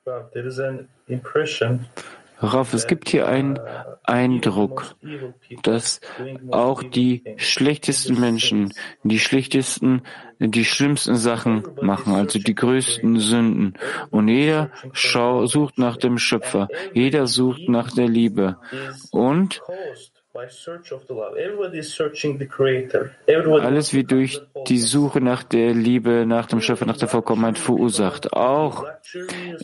There 0.05 0.47
is 0.47 0.59
an 0.59 0.87
impression 1.07 1.85
Raff, 2.41 2.73
es 2.73 2.87
gibt 2.87 3.09
hier 3.09 3.27
einen 3.27 3.59
Eindruck, 4.03 4.95
dass 5.61 5.99
auch 6.51 6.83
die 6.83 7.23
schlechtesten 7.37 8.19
Menschen, 8.19 8.73
die 9.03 9.19
schlechtesten, 9.19 10.01
die 10.39 10.65
schlimmsten 10.65 11.15
Sachen 11.15 11.63
machen, 11.81 12.13
also 12.13 12.39
die 12.39 12.55
größten 12.55 13.19
Sünden. 13.19 13.73
Und 14.09 14.29
jeder 14.29 14.71
schau, 14.93 15.45
sucht 15.45 15.77
nach 15.77 15.97
dem 15.97 16.17
Schöpfer, 16.17 16.69
jeder 16.93 17.27
sucht 17.27 17.67
nach 17.67 17.91
der 17.91 18.07
Liebe. 18.07 18.57
Und 19.11 19.61
alles 23.61 23.93
wie 23.93 24.03
durch 24.03 24.41
die 24.67 24.79
Suche 24.79 25.21
nach 25.21 25.43
der 25.43 25.73
Liebe, 25.73 26.25
nach 26.25 26.47
dem 26.47 26.61
Schöpfer, 26.61 26.85
nach 26.85 26.97
der 26.97 27.07
Vollkommenheit 27.07 27.57
verursacht. 27.57 28.33
Auch 28.33 28.85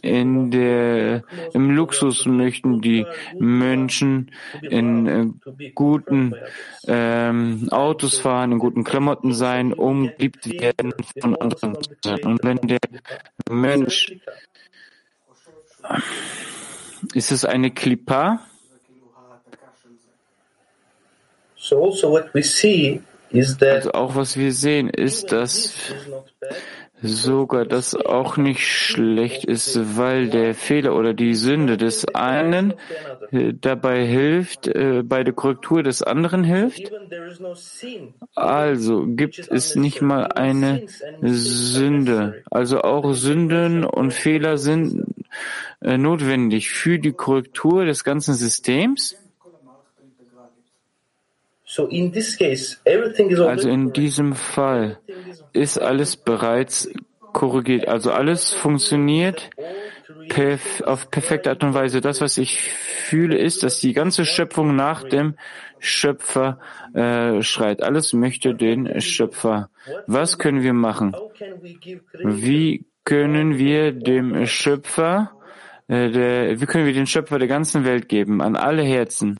in 0.01 0.51
der, 0.51 1.23
im 1.53 1.71
Luxus 1.71 2.25
möchten 2.25 2.81
die 2.81 3.05
Menschen 3.37 4.31
in 4.61 5.07
äh, 5.07 5.69
guten 5.73 6.35
ähm, 6.87 7.67
Autos 7.71 8.17
fahren, 8.17 8.53
in 8.53 8.59
guten 8.59 8.83
Klamotten 8.83 9.33
sein, 9.33 9.73
um 9.73 10.11
geliebt 10.17 10.49
werden 10.49 10.93
von 11.19 11.35
anderen. 11.35 11.77
Und 12.23 12.43
wenn 12.43 12.57
der 12.61 12.79
Mensch, 13.49 14.15
ist 17.13 17.31
es 17.31 17.45
eine 17.45 17.71
Klippa? 17.71 18.39
Also 23.75 23.91
auch 23.91 24.15
was 24.15 24.37
wir 24.37 24.51
sehen, 24.53 24.89
ist, 24.89 25.31
dass 25.31 25.73
sogar 27.01 27.65
das 27.65 27.95
auch 27.95 28.37
nicht 28.37 28.65
schlecht 28.65 29.45
ist, 29.45 29.97
weil 29.97 30.29
der 30.29 30.55
Fehler 30.55 30.95
oder 30.95 31.13
die 31.13 31.35
Sünde 31.35 31.77
des 31.77 32.05
einen 32.13 32.73
äh, 33.31 33.53
dabei 33.53 34.05
hilft, 34.05 34.67
äh, 34.67 35.03
bei 35.03 35.23
der 35.23 35.33
Korrektur 35.33 35.83
des 35.83 36.01
anderen 36.01 36.43
hilft. 36.43 36.91
Also 38.35 39.05
gibt 39.07 39.39
es 39.39 39.75
nicht 39.75 40.01
mal 40.01 40.27
eine 40.27 40.83
Sünde. 41.21 42.43
Also 42.49 42.81
auch 42.81 43.13
Sünden 43.13 43.83
und 43.83 44.13
Fehler 44.13 44.57
sind 44.57 45.05
äh, 45.81 45.97
notwendig 45.97 46.69
für 46.69 46.99
die 46.99 47.13
Korrektur 47.13 47.85
des 47.85 48.03
ganzen 48.03 48.35
Systems. 48.35 49.15
Also 53.49 53.69
in 53.69 53.93
diesem 53.93 54.33
Fall 54.33 54.99
ist 55.53 55.77
alles 55.79 56.17
bereits 56.17 56.89
korrigiert. 57.33 57.87
Also 57.87 58.11
alles 58.11 58.53
funktioniert 58.53 59.49
perf 60.29 60.81
auf 60.81 61.11
perfekte 61.11 61.49
Art 61.49 61.63
und 61.63 61.73
Weise. 61.73 62.01
Das, 62.01 62.21
was 62.21 62.37
ich 62.37 62.61
fühle, 62.61 63.37
ist, 63.37 63.63
dass 63.63 63.79
die 63.79 63.93
ganze 63.93 64.25
Schöpfung 64.25 64.75
nach 64.75 65.03
dem 65.03 65.35
Schöpfer 65.79 66.59
äh, 66.93 67.41
schreit. 67.41 67.83
Alles 67.83 68.13
möchte 68.13 68.55
den 68.55 69.01
Schöpfer. 69.01 69.69
Was 70.07 70.37
können 70.37 70.63
wir 70.63 70.73
machen? 70.73 71.15
Wie 72.23 72.85
können 73.03 73.57
wir 73.57 73.91
dem 73.91 74.45
Schöpfer, 74.45 75.31
äh, 75.87 76.09
der, 76.09 76.61
wie 76.61 76.65
können 76.65 76.85
wir 76.85 76.93
den 76.93 77.07
Schöpfer 77.07 77.37
der 77.37 77.47
ganzen 77.47 77.85
Welt 77.85 78.09
geben, 78.09 78.41
an 78.41 78.55
alle 78.55 78.83
Herzen? 78.83 79.39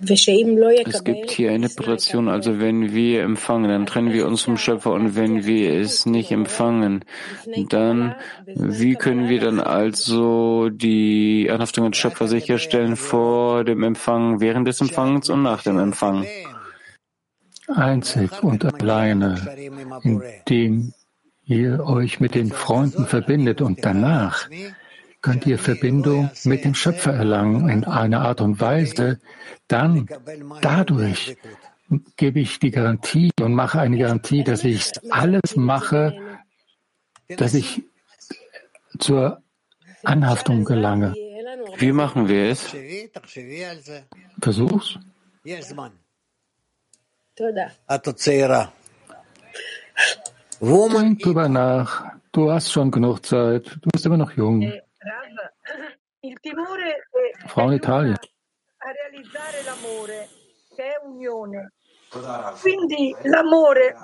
Es 0.00 1.04
gibt 1.04 1.30
hier 1.30 1.52
eine 1.52 1.66
Operation, 1.66 2.28
also 2.28 2.58
wenn 2.58 2.94
wir 2.94 3.22
empfangen, 3.22 3.70
dann 3.70 3.86
trennen 3.86 4.12
wir 4.12 4.26
uns 4.26 4.42
vom 4.42 4.56
Schöpfer 4.56 4.92
und 4.92 5.14
wenn 5.14 5.46
wir 5.46 5.74
es 5.74 6.04
nicht 6.04 6.32
empfangen, 6.32 7.04
dann 7.68 8.14
wie 8.46 8.96
können 8.96 9.28
wir 9.28 9.40
dann 9.40 9.60
also 9.60 10.68
die 10.68 11.48
Anhaftung 11.50 11.90
des 11.90 11.98
Schöpfer 11.98 12.26
sicherstellen 12.26 12.96
vor 12.96 13.64
dem 13.64 13.82
Empfang, 13.84 14.40
während 14.40 14.66
des 14.66 14.80
Empfangens 14.80 15.30
und 15.30 15.42
nach 15.42 15.62
dem 15.62 15.78
Empfang? 15.78 16.26
Einzig 17.68 18.42
und 18.42 18.64
alleine, 18.64 19.40
indem 20.02 20.92
ihr 21.46 21.84
euch 21.84 22.20
mit 22.20 22.34
den 22.34 22.50
Freunden 22.50 23.06
verbindet 23.06 23.60
und 23.60 23.84
danach 23.84 24.48
könnt 25.24 25.46
ihr 25.46 25.58
Verbindung 25.58 26.30
mit 26.44 26.66
dem 26.66 26.74
Schöpfer 26.74 27.14
erlangen 27.14 27.70
in 27.70 27.84
einer 27.84 28.20
Art 28.20 28.42
und 28.42 28.60
Weise, 28.60 29.20
dann 29.68 30.06
dadurch 30.60 31.38
gebe 32.16 32.40
ich 32.40 32.58
die 32.58 32.70
Garantie 32.70 33.30
und 33.40 33.54
mache 33.54 33.80
eine 33.80 33.96
Garantie, 33.96 34.44
dass 34.44 34.64
ich 34.64 34.92
alles 35.08 35.56
mache, 35.56 36.14
dass 37.38 37.54
ich 37.54 37.84
zur 38.98 39.40
Anhaftung 40.02 40.62
gelange. 40.66 41.14
Wie 41.78 41.92
machen 41.92 42.28
wir 42.28 42.50
es? 42.50 42.76
Versuch's. 44.42 44.98
Denk 50.60 51.18
drüber 51.20 51.48
nach. 51.48 52.04
Du 52.30 52.52
hast 52.52 52.70
schon 52.70 52.90
genug 52.90 53.24
Zeit. 53.24 53.78
Du 53.80 53.88
bist 53.90 54.04
immer 54.04 54.18
noch 54.18 54.32
jung. 54.32 54.70
Il 56.24 56.38
timore 56.40 57.08
è 57.10 57.46
Frau 57.46 57.68
in 57.68 57.74
Italien. 57.74 58.16
a 58.78 58.90
realizzare 58.90 59.62
l'amore, 59.62 60.28
che 60.74 60.82
è 60.82 61.00
unione. 61.04 61.72
Quindi 62.60 63.14
l'amore 63.24 63.96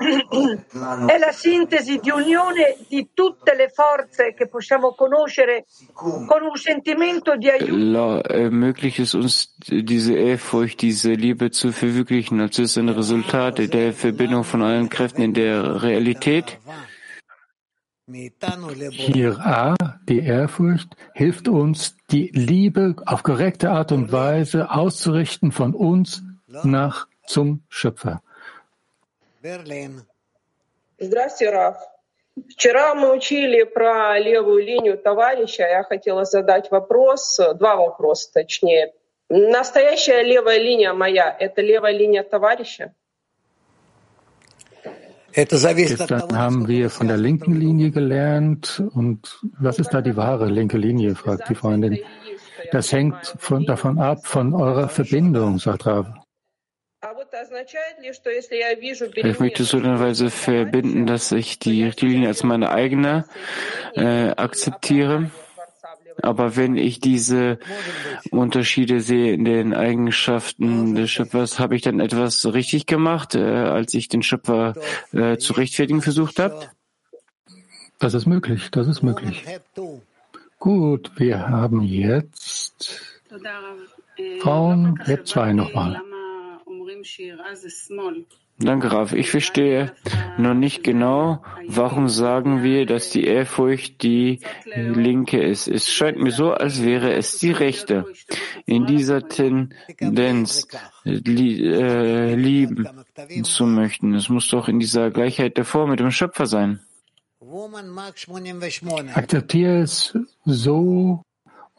è 1.07 1.19
la 1.19 1.31
sintesi 1.31 1.99
di 1.99 2.11
unione 2.11 2.77
di 2.89 3.11
tutte 3.15 3.55
le 3.55 3.69
forze 3.69 4.35
che 4.35 4.49
possiamo 4.49 4.95
conoscere 4.95 5.65
con 5.95 6.43
un 6.43 6.57
sentimento 6.57 7.37
di 7.37 7.49
aiuto. 7.49 8.21
Ermöglicht 8.29 8.99
es 8.99 9.15
uns, 9.15 9.55
diese 9.69 10.15
Ehrfurcht, 10.15 10.81
diese 10.81 11.13
Liebe 11.13 11.51
zu 11.51 11.71
verwirklichen. 11.71 12.41
als 12.41 12.59
ist 12.59 12.77
ein 12.77 12.89
Resultat 12.89 13.59
der 13.73 13.93
Verbindung 13.93 14.43
von 14.43 14.63
allen 14.63 14.89
Kräften 14.89 15.23
in 15.23 15.33
der 15.33 15.83
Realität. 15.83 16.59
Hier 18.10 19.40
A, 19.40 19.76
die 20.08 20.20
Ehrfurcht, 20.20 20.96
hilft 21.16 21.48
uns, 21.48 21.98
die 22.12 22.28
Liebe 22.34 22.96
auf 23.08 23.24
korrekte 23.24 23.72
Art 23.72 23.92
und 23.92 24.12
Weise 24.12 24.70
auszurichten 24.70 25.52
von 25.52 25.74
uns 25.74 26.22
nach 26.48 27.08
zum 27.26 27.64
Schöpfer. 27.68 28.22
Здравствуйте, 31.00 31.50
Раф. 31.52 31.78
Вчера 32.50 32.94
мы 32.96 33.16
учили 33.16 33.64
про 33.64 34.20
левую 34.20 34.64
линию 34.64 34.98
товарища. 34.98 35.64
Я 35.64 35.84
хотела 35.84 36.26
задать 36.26 36.70
вопрос, 36.70 37.40
два 37.56 37.76
вопроса 37.76 38.32
точнее. 38.34 38.94
Настоящая 39.30 40.22
левая 40.22 40.60
линия 40.60 40.94
моя – 40.94 41.40
это 41.40 41.62
левая 41.62 41.94
линия 41.94 42.24
товарища? 42.24 42.94
Gestern 45.33 46.37
haben 46.37 46.69
wir 46.69 46.91
von 46.91 47.09
der 47.09 47.17
linken 47.17 47.55
Linie 47.55 47.91
gelernt. 47.91 48.83
Und 48.95 49.41
was 49.59 49.79
ist 49.79 49.91
da 49.91 50.01
die 50.01 50.17
wahre 50.17 50.47
linke 50.47 50.77
Linie, 50.77 51.15
fragt 51.15 51.49
die 51.49 51.55
Freundin. 51.55 51.99
Das 52.73 52.93
hängt 52.93 53.35
von, 53.39 53.65
davon 53.65 53.99
ab, 53.99 54.27
von 54.27 54.55
eurer 54.55 54.89
Verbindung, 54.89 55.59
sagt 55.59 55.87
Rav. 55.87 56.07
Ich 59.15 59.41
möchte 59.41 59.65
so 59.65 59.77
eine 59.79 60.01
Weise 60.01 60.31
verbinden, 60.31 61.07
dass 61.07 61.33
ich 61.33 61.59
die 61.59 61.85
Richtlinie 61.85 62.29
als 62.29 62.43
meine 62.43 62.71
eigene 62.71 63.25
äh, 63.95 64.31
akzeptiere. 64.31 65.31
Aber 66.23 66.57
wenn 66.57 66.77
ich 66.77 67.01
diese 67.01 67.59
Unterschiede 68.31 69.01
sehe 69.01 69.33
in 69.33 69.45
den 69.45 69.75
Eigenschaften 69.75 70.95
des 70.95 71.11
Schöpfers, 71.11 71.59
habe 71.59 71.77
ich 71.77 71.83
dann 71.83 72.01
etwas 72.01 72.53
richtig 72.53 72.87
gemacht, 72.87 73.35
äh, 73.35 73.41
als 73.41 73.95
ich 73.95 74.09
den 74.09 74.23
Schöpfer 74.23 74.75
äh, 75.13 75.37
zu 75.37 75.55
rechtfertigen 75.55 76.03
versucht 76.03 76.39
habe? 76.39 76.69
Das 77.99 78.15
ist 78.15 78.27
möglich, 78.27 78.71
das 78.71 78.89
ist 78.89 79.03
möglich. 79.03 79.45
Gut, 80.59 81.13
wir 81.17 81.49
haben 81.49 81.83
jetzt 81.83 83.21
Frauen, 84.41 84.99
Hep 85.05 85.27
2 85.27 85.53
nochmal. 85.53 86.01
Danke, 88.63 88.93
Raf. 88.93 89.15
Ich 89.15 89.31
verstehe 89.31 89.93
noch 90.37 90.53
nicht 90.53 90.85
genau, 90.85 91.43
warum 91.67 92.11
sagen 92.11 92.63
wir, 92.63 92.85
dass 92.85 93.09
die 93.09 93.25
Ehrfurcht 93.25 94.03
die 94.03 94.41
linke 94.75 95.43
ist. 95.43 95.67
Es 95.67 95.89
scheint 95.89 96.19
mir 96.19 96.31
so, 96.31 96.53
als 96.53 96.83
wäre 96.83 97.15
es 97.15 97.39
die 97.39 97.53
rechte. 97.53 98.05
In 98.67 98.85
dieser 98.85 99.27
Tendenz 99.27 100.69
li 101.05 101.67
äh, 101.67 102.35
lieben 102.35 102.87
zu 103.45 103.65
möchten. 103.65 104.15
Es 104.15 104.29
muss 104.29 104.49
doch 104.49 104.69
in 104.69 104.79
dieser 104.79 105.11
Gleichheit 105.11 105.57
der 105.57 105.65
Form 105.65 105.91
mit 105.91 106.01
dem 106.01 106.11
Schöpfer 106.11 106.45
sein. 106.47 106.81
Akzeptiere 109.15 109.81
es 109.81 110.19
so 110.45 111.23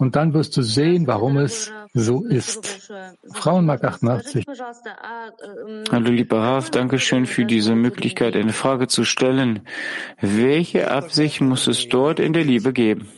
und 0.02 0.16
dann 0.16 0.34
wirst 0.34 0.58
du 0.58 0.64
sehen, 0.64 1.06
warum 1.06 1.38
es 1.38 1.72
so 1.94 2.26
ist. 2.26 2.92
Frauenmark 3.34 3.84
88. 3.84 4.46
Hallo 5.92 6.10
lieber 6.10 6.40
Raf, 6.40 6.72
danke 6.72 6.98
schön 6.98 7.28
für 7.28 7.46
diese 7.46 7.76
Möglichkeit, 7.76 8.36
eine 8.36 8.52
Frage 8.52 8.88
zu 8.88 9.04
stellen. 9.04 9.68
Welche 10.20 10.90
Absicht 10.90 11.42
muss 11.42 11.68
es 11.68 11.88
dort 11.88 12.20
in 12.20 12.34
der 12.34 12.44
Liebe 12.44 12.74
geben? 12.74 13.10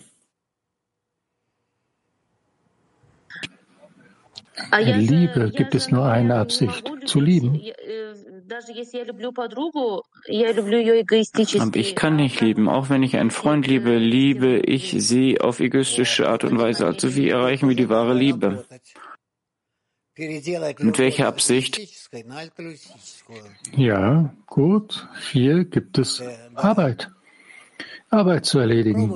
In 4.77 4.99
Liebe 4.99 5.51
gibt 5.55 5.75
es 5.75 5.89
nur 5.89 6.05
eine 6.05 6.35
Absicht, 6.35 6.91
zu 7.05 7.21
lieben. 7.21 7.61
Aber 11.59 11.75
ich 11.77 11.95
kann 11.95 12.15
nicht 12.15 12.41
lieben. 12.41 12.69
Auch 12.69 12.89
wenn 12.89 13.03
ich 13.03 13.17
einen 13.17 13.31
Freund 13.31 13.67
liebe, 13.67 13.97
liebe 13.97 14.59
ich 14.59 14.95
sie 14.97 15.41
auf 15.41 15.59
egoistische 15.59 16.27
Art 16.27 16.43
und 16.43 16.57
Weise. 16.59 16.85
Also 16.85 17.15
wie 17.15 17.29
erreichen 17.29 17.69
wir 17.69 17.75
die 17.75 17.89
wahre 17.89 18.13
Liebe? 18.13 18.65
Mit 20.15 20.99
welcher 20.99 21.27
Absicht? 21.27 21.79
Ja, 23.75 24.33
gut. 24.45 25.07
Hier 25.31 25.65
gibt 25.65 25.97
es 25.97 26.21
Arbeit. 26.53 27.09
Arbeit 28.09 28.45
zu 28.45 28.59
erledigen. 28.59 29.11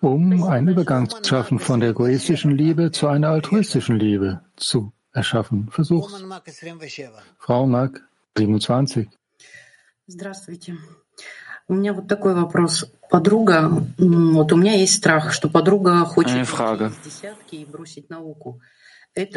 Um 0.00 0.42
einen 0.44 0.68
Übergang 0.68 1.10
zu 1.10 1.22
schaffen 1.22 1.58
von 1.58 1.80
der 1.80 1.90
egoistischen 1.90 2.52
Liebe 2.52 2.90
zu 2.90 3.08
einer 3.08 3.28
altruistischen 3.28 3.98
Liebe 3.98 4.40
zu 4.56 4.94
erschaffen. 5.13 5.69
Versuch's. 5.71 6.13
Frau 7.39 7.65
Mark 7.65 8.01
27. 8.35 9.07
Здравствуйте. 10.07 10.77
У 11.67 11.73
меня 11.73 11.93
вот 11.93 12.07
такой 12.07 12.35
вопрос. 12.35 12.91
Подруга, 13.09 13.69
вот 13.97 14.51
у 14.53 14.57
меня 14.57 14.73
есть 14.73 14.95
страх, 14.95 15.33
что 15.33 15.49
подруга 15.49 16.05
хочет 16.05 16.41
десятки 16.41 17.55
и 17.55 17.65
бросить 17.65 18.09
науку. 18.09 18.61
Ich 19.17 19.33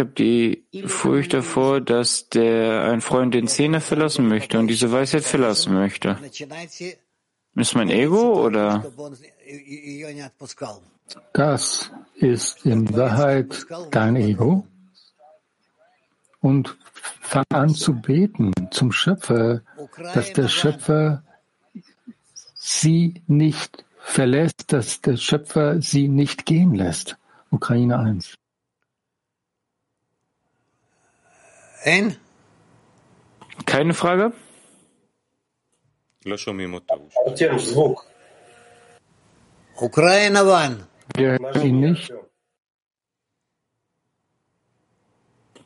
habe 0.00 0.10
die 0.18 0.64
Furcht 0.86 1.32
davor, 1.32 1.80
dass 1.80 2.28
der 2.28 2.90
ein 2.90 3.00
Freund 3.00 3.32
den 3.32 3.46
Zehner 3.46 3.80
verlassen 3.80 4.26
möchte 4.26 4.58
und 4.58 4.66
diese 4.66 4.90
Weisheit 4.90 5.22
verlassen 5.22 5.74
möchte. 5.74 6.18
Ist 7.54 7.74
mein 7.76 7.88
Ego 7.88 8.44
oder? 8.44 8.84
Das 11.32 11.90
ist 12.21 12.65
in 12.65 12.95
Wahrheit 12.95 13.65
dein 13.91 14.15
Ego. 14.15 14.67
Und 16.39 16.77
fang 17.21 17.45
an 17.49 17.69
zu 17.69 17.93
beten 17.93 18.51
zum 18.71 18.91
Schöpfer, 18.91 19.61
dass 20.13 20.33
der 20.33 20.47
Schöpfer 20.47 21.23
sie 22.55 23.21
nicht 23.27 23.85
verlässt, 23.99 24.73
dass 24.73 25.01
der 25.01 25.17
Schöpfer 25.17 25.81
sie 25.81 26.07
nicht 26.07 26.45
gehen 26.45 26.73
lässt. 26.75 27.17
Ukraine 27.51 27.99
1. 27.99 28.35
Ein? 31.83 32.17
Keine 33.65 33.93
Frage? 33.93 34.33
Ukraine 39.75 40.53
1. 40.53 40.90
Wir 41.14 41.38
hören 41.38 41.66
ihn 41.66 41.80
nicht. 41.80 42.12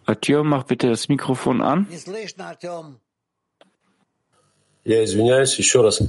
Artyom, 0.07 0.49
mach 0.49 0.64
bitte 0.64 0.89
das 0.89 1.09
Mikrofon 1.09 1.62
an. 1.62 1.87
Я 4.85 5.05
извиняюсь 5.05 5.59
еще 5.59 5.83
раз. 5.83 6.03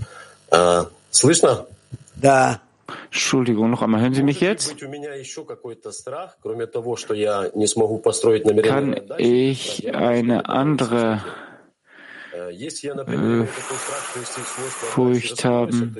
А, 0.49 0.85
слышно? 1.11 1.67
Да. 2.15 2.61
Entschuldigung, 3.05 3.69
noch 3.69 3.81
einmal, 3.81 4.01
hören 4.01 4.13
Sie 4.13 4.23
mich 4.23 4.41
jetzt? 4.41 4.77
Kann 8.63 9.01
ich 9.17 9.95
eine 9.95 10.49
andere 10.49 11.13
äh, 11.13 11.44
Furcht 14.90 15.44
haben? 15.44 15.96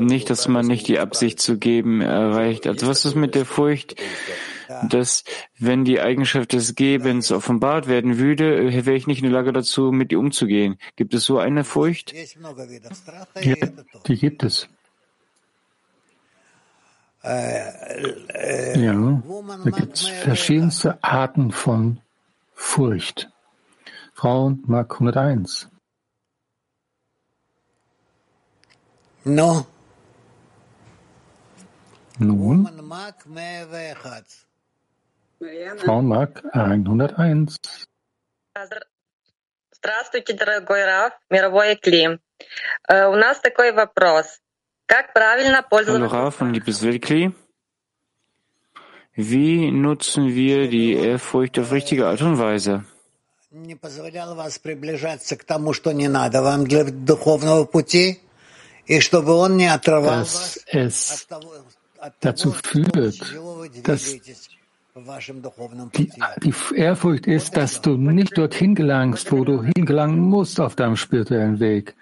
Nicht, 0.00 0.30
dass 0.30 0.48
man 0.48 0.66
nicht 0.66 0.88
die 0.88 0.98
Absicht 0.98 1.40
zu 1.40 1.58
geben 1.58 2.00
erreicht. 2.00 2.66
Also 2.66 2.86
was 2.86 3.04
ist 3.04 3.14
mit 3.14 3.34
der 3.34 3.44
Furcht, 3.44 3.96
dass 4.88 5.24
wenn 5.58 5.84
die 5.84 6.00
Eigenschaft 6.00 6.52
des 6.52 6.74
Gebens 6.74 7.32
offenbart 7.32 7.86
werden 7.86 8.18
würde, 8.18 8.72
wäre 8.86 8.96
ich 8.96 9.06
nicht 9.06 9.18
in 9.18 9.30
der 9.30 9.32
Lage 9.32 9.52
dazu, 9.52 9.92
mit 9.92 10.12
ihr 10.12 10.18
umzugehen. 10.18 10.78
Gibt 10.96 11.14
es 11.14 11.24
so 11.24 11.38
eine 11.38 11.64
Furcht? 11.64 12.12
Ja, 13.40 13.56
die 14.06 14.16
gibt 14.16 14.42
es. 14.42 14.68
Äh, 17.22 18.78
ja, 18.78 19.22
da 19.64 19.70
gibt 19.70 19.94
es 19.94 20.06
verschiedenste 20.06 21.02
Arten 21.02 21.52
von 21.52 22.00
Furcht 22.54 23.30
Frauen 24.23 24.63
Mark 24.67 24.99
101. 24.99 25.69
No. 29.25 29.65
Nun, 32.17 32.65
Frauenmark 35.77 36.43
101. 36.53 37.57
Здравствуйте, 39.71 40.33
дорогой 40.33 40.83
Раф, 40.83 41.13
мировой 41.29 41.75
Кли. 41.77 42.19
У 42.89 43.15
нас 43.15 43.39
такой 43.39 43.71
вопрос. 43.71 44.39
Hallo 44.89 46.07
Raf 46.07 46.41
und 46.41 46.53
liebes 46.53 46.81
Weltkli. 46.81 47.31
Wie 49.13 49.69
nutzen 49.69 50.33
wir 50.33 50.67
die 50.67 50.93
Ehrfurcht 50.93 51.59
auf 51.59 51.71
richtige 51.71 52.07
Art 52.07 52.21
und 52.23 52.39
Weise? 52.39 52.85
Dass 60.02 60.60
es 60.66 61.28
dazu 62.20 62.52
führt, 62.52 63.20
dass 63.82 64.04
die, 65.96 66.12
die 66.42 66.54
Ehrfurcht 66.76 67.26
ist, 67.26 67.56
dass 67.56 67.80
du 67.80 67.96
nicht 67.96 68.36
dorthin 68.36 68.74
gelangst, 68.74 69.32
wo 69.32 69.44
du 69.44 69.62
hingelangen 69.62 70.18
musst 70.20 70.60
auf 70.60 70.74
deinem 70.76 70.96
spirituellen 70.96 71.60
Weg. 71.60 71.94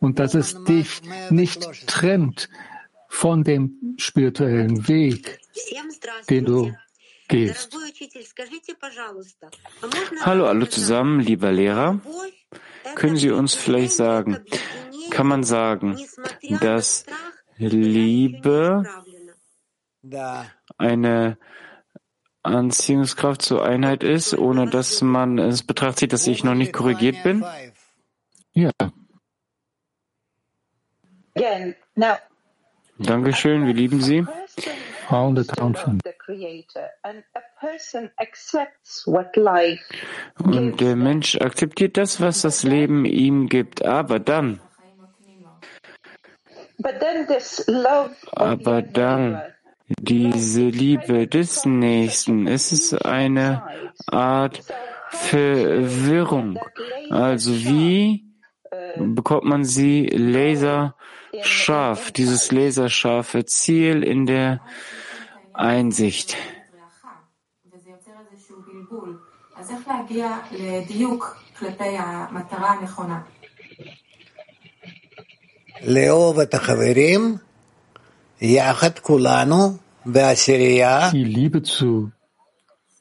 Und 0.00 0.18
dass 0.18 0.34
es 0.34 0.62
dich 0.64 1.00
nicht 1.30 1.86
trennt 1.86 2.48
von 3.08 3.44
dem 3.44 3.94
spirituellen 3.96 4.88
Weg, 4.88 5.40
den 6.28 6.44
du 6.44 6.72
gehst. 7.28 7.76
Hallo 10.22 10.46
alle 10.46 10.68
zusammen, 10.68 11.20
lieber 11.20 11.52
Lehrer. 11.52 12.00
Können 12.94 13.16
Sie 13.16 13.30
uns 13.30 13.54
vielleicht 13.54 13.92
sagen, 13.92 14.38
kann 15.10 15.26
man 15.26 15.44
sagen, 15.44 15.98
dass 16.60 17.04
Liebe 17.58 18.84
eine 20.78 21.38
Anziehungskraft 22.42 23.42
zur 23.42 23.64
Einheit 23.64 24.02
ist, 24.02 24.34
ohne 24.34 24.70
dass 24.70 25.02
man 25.02 25.38
es 25.38 25.62
betrachtet, 25.62 26.12
dass 26.12 26.26
ich 26.26 26.44
noch 26.44 26.54
nicht 26.54 26.72
korrigiert 26.72 27.22
bin? 27.22 27.44
Ja. 28.52 28.70
Dankeschön, 32.98 33.66
wir 33.66 33.74
lieben 33.74 34.00
Sie. 34.00 34.26
Und 40.38 40.80
der 40.80 40.96
Mensch 40.96 41.36
akzeptiert 41.40 41.96
das, 41.96 42.20
was 42.20 42.42
das 42.42 42.62
Leben 42.62 43.04
ihm 43.04 43.48
gibt, 43.48 43.84
aber 43.84 44.18
dann, 44.18 44.60
aber 48.32 48.82
dann 48.82 49.42
diese 50.00 50.62
Liebe 50.62 51.26
des 51.26 51.64
Nächsten. 51.64 52.46
Es 52.46 52.72
ist 52.72 53.04
eine 53.04 53.62
Art 54.06 54.62
Verwirrung. 55.10 56.58
Also 57.10 57.52
wie 57.52 58.26
bekommt 58.96 59.44
man 59.44 59.64
sie 59.64 60.06
Schaf, 61.42 62.10
dieses 62.12 62.52
laserscharfe 62.52 63.44
Ziel 63.44 64.02
in 64.02 64.26
der 64.26 64.60
Einsicht. 65.52 66.36
Die 81.12 81.24
Liebe 81.24 81.62
zu 81.62 82.12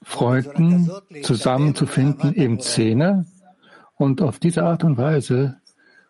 Freunden 0.03 0.91
zusammenzufinden 1.21 2.33
im 2.33 2.59
Zähne 2.59 3.25
und 3.95 4.21
auf 4.21 4.39
diese 4.39 4.63
Art 4.63 4.83
und 4.83 4.97
Weise 4.97 5.59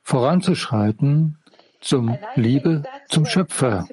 voranzuschreiten 0.03 1.37
zum 1.79 2.17
Liebe 2.35 2.83
zum 3.09 3.25
Schöpfer. 3.25 3.87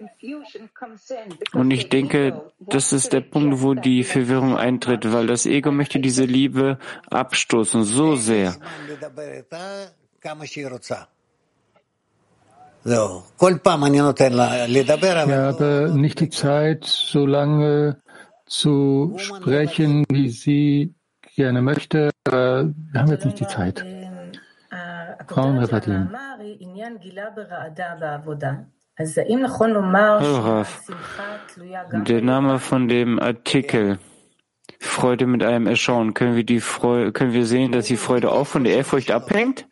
Und 1.52 1.70
ich 1.70 1.88
denke, 1.88 2.50
das 2.58 2.92
ist 2.92 3.12
der 3.12 3.20
Punkt, 3.20 3.60
wo 3.62 3.74
die 3.74 4.04
Verwirrung 4.04 4.56
eintritt, 4.56 5.12
weil 5.12 5.26
das 5.26 5.46
Ego 5.46 5.70
möchte 5.70 6.00
diese 6.00 6.24
Liebe 6.24 6.78
abstoßen 7.10 7.84
so 7.84 8.16
sehr. 8.16 8.56
Ich 8.86 9.02
habe 15.42 15.92
nicht 15.94 16.20
die 16.20 16.30
Zeit, 16.30 16.84
so 16.84 17.24
lange 17.26 18.02
zu 18.46 19.14
sprechen, 19.16 20.04
wie 20.10 20.28
sie 20.28 20.94
gerne 21.34 21.62
möchte. 21.62 22.10
Wir 22.26 22.74
haben 22.94 23.10
jetzt 23.10 23.24
nicht 23.24 23.40
die 23.40 23.46
Zeit. 23.46 23.84
Frauen 25.28 25.58
Raf. 30.36 30.82
Der 32.06 32.22
Name 32.22 32.58
von 32.58 32.88
dem 32.88 33.18
Artikel 33.18 33.98
Freude 34.80 35.26
mit 35.26 35.42
einem 35.42 35.66
Erschauen. 35.66 36.14
Können 36.14 36.36
wir 36.36 36.44
die 36.44 36.60
Freude, 36.60 37.12
können 37.12 37.32
wir 37.32 37.46
sehen, 37.46 37.72
dass 37.72 37.86
die 37.86 37.96
Freude 37.96 38.30
auch 38.32 38.46
von 38.46 38.64
der 38.64 38.76
Ehrfurcht 38.76 39.10
abhängt? 39.10 39.66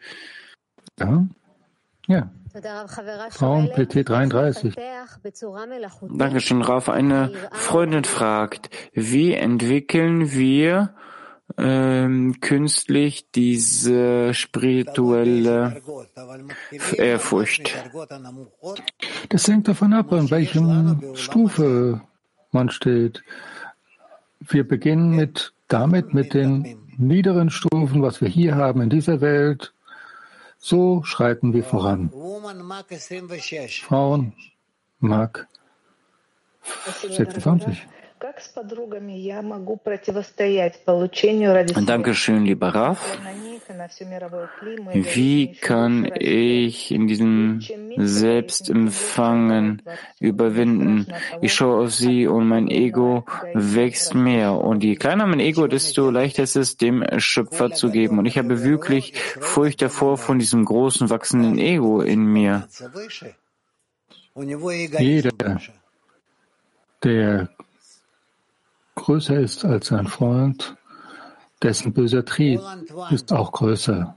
Ja. 0.99 1.27
Ja. 2.07 2.31
Frauen 3.31 3.71
PT 3.71 4.09
33. 4.09 4.75
Dankeschön, 6.19 6.63
Raf. 6.63 6.89
Eine 6.89 7.33
Freundin 7.53 8.05
fragt, 8.05 8.69
wie 8.93 9.33
entwickeln 9.33 10.33
wir 10.33 10.95
ähm, 11.59 12.41
künstlich 12.41 13.27
diese 13.35 14.35
spirituelle 14.35 15.83
Ehrfurcht? 16.97 17.75
Das 19.29 19.49
hängt 19.49 19.69
davon 19.69 19.93
ab, 19.93 20.13
an 20.13 20.31
welchem 20.31 21.15
Stufe 21.15 22.03
man 22.51 22.71
steht. 22.71 23.23
Wir 24.41 24.67
beginnen 24.67 25.15
mit 25.15 25.53
damit, 25.69 26.15
mit 26.15 26.35
den 26.35 26.79
niederen 26.99 27.51
Stufen, 27.51 28.03
was 28.03 28.21
wir 28.21 28.29
hier 28.29 28.57
haben 28.57 28.83
in 28.83 28.91
dieser 28.91 29.21
Welt, 29.21 29.73
so 30.59 31.03
schreiten 31.05 31.53
wir 31.53 31.65
voran. 31.65 32.11
Frauen, 33.83 34.33
Mark 35.01 35.49
26. 37.09 37.87
Dankeschön, 41.87 42.45
lieber 42.45 42.69
Raf. 42.69 43.19
Wie 44.93 45.53
kann 45.55 46.09
ich 46.15 46.93
in 46.93 47.09
diesem 47.09 47.61
Selbstempfangen 47.97 49.83
überwinden? 50.21 51.09
Ich 51.41 51.53
schaue 51.53 51.83
auf 51.83 51.93
sie 51.93 52.29
und 52.29 52.47
mein 52.47 52.69
Ego 52.69 53.25
wächst 53.55 54.15
mehr. 54.15 54.55
Und 54.55 54.85
je 54.85 54.95
kleiner 54.95 55.27
mein 55.27 55.41
Ego, 55.41 55.67
desto 55.67 56.09
leichter 56.11 56.45
ist 56.45 56.55
es, 56.55 56.77
dem 56.77 57.05
Schöpfer 57.19 57.73
zu 57.73 57.91
geben. 57.91 58.21
Und 58.21 58.27
ich 58.27 58.39
habe 58.39 58.63
wirklich 58.63 59.19
Furcht 59.19 59.83
davor 59.83 60.17
von 60.17 60.39
diesem 60.39 60.65
großen, 60.65 61.11
wachsenden 61.11 61.59
Ego 61.59 62.03
in 62.03 62.25
mir. 62.25 62.69
Jeder, 64.37 65.61
der 67.03 67.49
größer 69.03 69.41
ist 69.41 69.65
als 69.65 69.89
sein 69.89 70.07
Freund, 70.07 70.77
dessen 71.61 71.93
böser 71.93 72.25
Trieb 72.25 72.61
ist 73.11 73.33
auch 73.33 73.51
größer. 73.51 74.15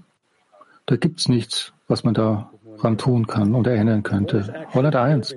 Da 0.85 0.95
gibt's 0.95 1.27
nichts, 1.27 1.73
was 1.87 2.03
man 2.03 2.13
daran 2.13 2.97
tun 2.97 3.25
kann 3.25 3.55
und 3.55 3.65
erinnern 3.65 4.03
könnte. 4.03 4.67
101. 4.73 5.35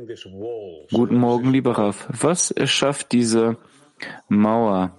Guten 0.92 1.16
Morgen, 1.16 1.50
lieber 1.50 1.78
Raf. 1.78 2.08
Was 2.10 2.50
erschafft 2.50 3.12
diese 3.12 3.56
Mauer? 4.28 4.92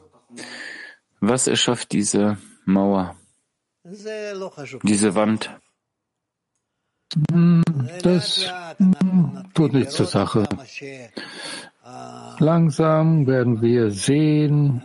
Was 1.19 1.47
erschafft 1.47 1.91
diese 1.91 2.37
Mauer? 2.65 3.15
Diese 3.83 5.13
Wand? 5.13 5.51
Hm, 7.31 7.63
das 8.01 8.51
tut 9.53 9.73
nichts 9.73 9.93
zur 9.95 10.05
Sache. 10.05 10.47
Langsam 12.39 13.25
werden 13.27 13.61
wir 13.61 13.91
sehen, 13.91 14.83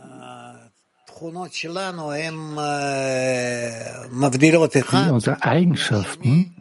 wie 5.07 5.11
unsere 5.11 5.43
Eigenschaften 5.43 6.55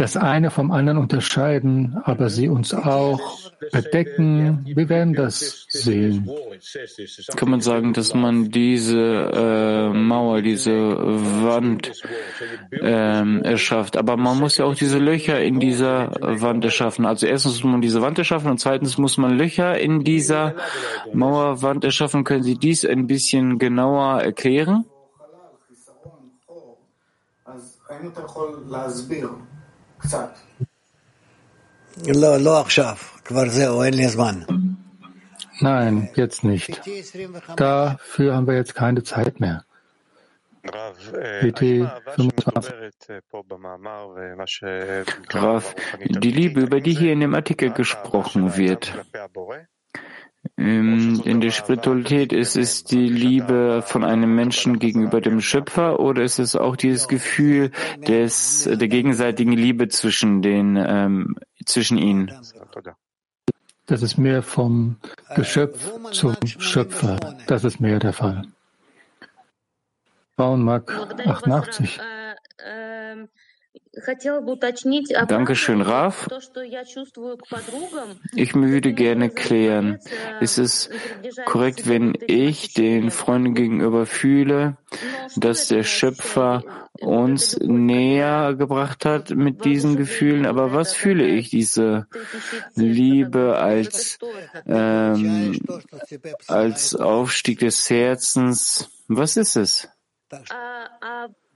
das 0.00 0.16
eine 0.16 0.50
vom 0.50 0.70
anderen 0.70 0.96
unterscheiden, 0.96 2.00
aber 2.04 2.30
sie 2.30 2.48
uns 2.48 2.72
auch 2.72 3.20
bedecken. 3.70 4.64
Wir 4.64 4.88
werden 4.88 5.12
das 5.12 5.66
sehen. 5.68 6.26
Kann 7.36 7.50
man 7.50 7.60
sagen, 7.60 7.92
dass 7.92 8.14
man 8.14 8.50
diese 8.50 8.98
äh, 8.98 9.92
Mauer, 9.92 10.40
diese 10.40 10.72
Wand 10.72 11.92
ähm, 12.72 13.42
erschafft. 13.42 13.98
Aber 13.98 14.16
man 14.16 14.38
muss 14.38 14.56
ja 14.56 14.64
auch 14.64 14.74
diese 14.74 14.98
Löcher 14.98 15.42
in 15.42 15.60
dieser 15.60 16.12
Wand 16.20 16.64
erschaffen. 16.64 17.04
Also 17.04 17.26
erstens 17.26 17.62
muss 17.62 17.72
man 17.72 17.82
diese 17.82 18.00
Wand 18.00 18.16
erschaffen 18.16 18.50
und 18.50 18.58
zweitens 18.58 18.96
muss 18.96 19.18
man 19.18 19.36
Löcher 19.36 19.78
in 19.78 20.02
dieser 20.02 20.54
Mauerwand 21.12 21.84
erschaffen. 21.84 22.24
Können 22.24 22.42
Sie 22.42 22.56
dies 22.56 22.86
ein 22.86 23.06
bisschen 23.06 23.58
genauer 23.58 24.22
erklären? 24.22 24.86
Nein, 35.60 36.08
jetzt 36.14 36.42
nicht. 36.42 36.80
Dafür 37.56 38.34
haben 38.34 38.46
wir 38.46 38.54
jetzt 38.54 38.74
keine 38.74 39.02
Zeit 39.02 39.40
mehr. 39.40 39.64
PT 40.62 41.88
25. 42.16 42.74
Rav, 45.30 45.74
die 46.04 46.30
Liebe, 46.30 46.60
über 46.60 46.80
die 46.80 46.94
hier 46.94 47.12
in 47.12 47.20
dem 47.20 47.34
Artikel 47.34 47.70
gesprochen 47.70 48.56
wird, 48.56 48.92
in 50.56 51.40
der 51.40 51.50
Spiritualität 51.50 52.32
ist 52.32 52.56
es 52.56 52.84
die 52.84 53.08
Liebe 53.08 53.82
von 53.84 54.04
einem 54.04 54.34
Menschen 54.34 54.78
gegenüber 54.78 55.20
dem 55.20 55.40
Schöpfer 55.40 56.00
oder 56.00 56.22
ist 56.22 56.38
es 56.38 56.56
auch 56.56 56.76
dieses 56.76 57.08
Gefühl 57.08 57.70
des, 58.06 58.64
der 58.70 58.88
gegenseitigen 58.88 59.52
Liebe 59.52 59.88
zwischen 59.88 60.40
den, 60.40 60.76
ähm, 60.76 61.36
zwischen 61.66 61.98
ihnen? 61.98 62.32
Das 63.86 64.02
ist 64.02 64.16
mehr 64.18 64.42
vom 64.42 64.96
Geschöpf 65.34 65.92
zum 66.12 66.36
Schöpfer. 66.46 67.18
Das 67.46 67.64
ist 67.64 67.80
mehr 67.80 67.98
der 67.98 68.12
Fall. 68.12 68.42
Bauenmark 70.36 70.90
88. 71.26 72.00
Dankeschön, 75.26 75.80
Raf. 75.82 76.28
Ich 78.34 78.54
würde 78.54 78.92
gerne 78.92 79.30
klären, 79.30 79.98
ist 80.40 80.58
es 80.58 80.90
korrekt, 81.44 81.88
wenn 81.88 82.16
ich 82.28 82.72
den 82.72 83.10
Freunden 83.10 83.54
gegenüber 83.54 84.06
fühle, 84.06 84.76
dass 85.36 85.66
der 85.66 85.82
Schöpfer 85.82 86.62
uns 87.00 87.58
näher 87.58 88.54
gebracht 88.54 89.04
hat 89.04 89.30
mit 89.30 89.64
diesen 89.64 89.96
Gefühlen, 89.96 90.46
aber 90.46 90.72
was 90.72 90.92
fühle 90.92 91.26
ich, 91.26 91.50
diese 91.50 92.06
Liebe 92.76 93.56
als, 93.58 94.18
ähm, 94.66 95.60
als 96.46 96.94
Aufstieg 96.94 97.58
des 97.58 97.90
Herzens? 97.90 98.88
Was 99.08 99.36
ist 99.36 99.56
es? 99.56 99.88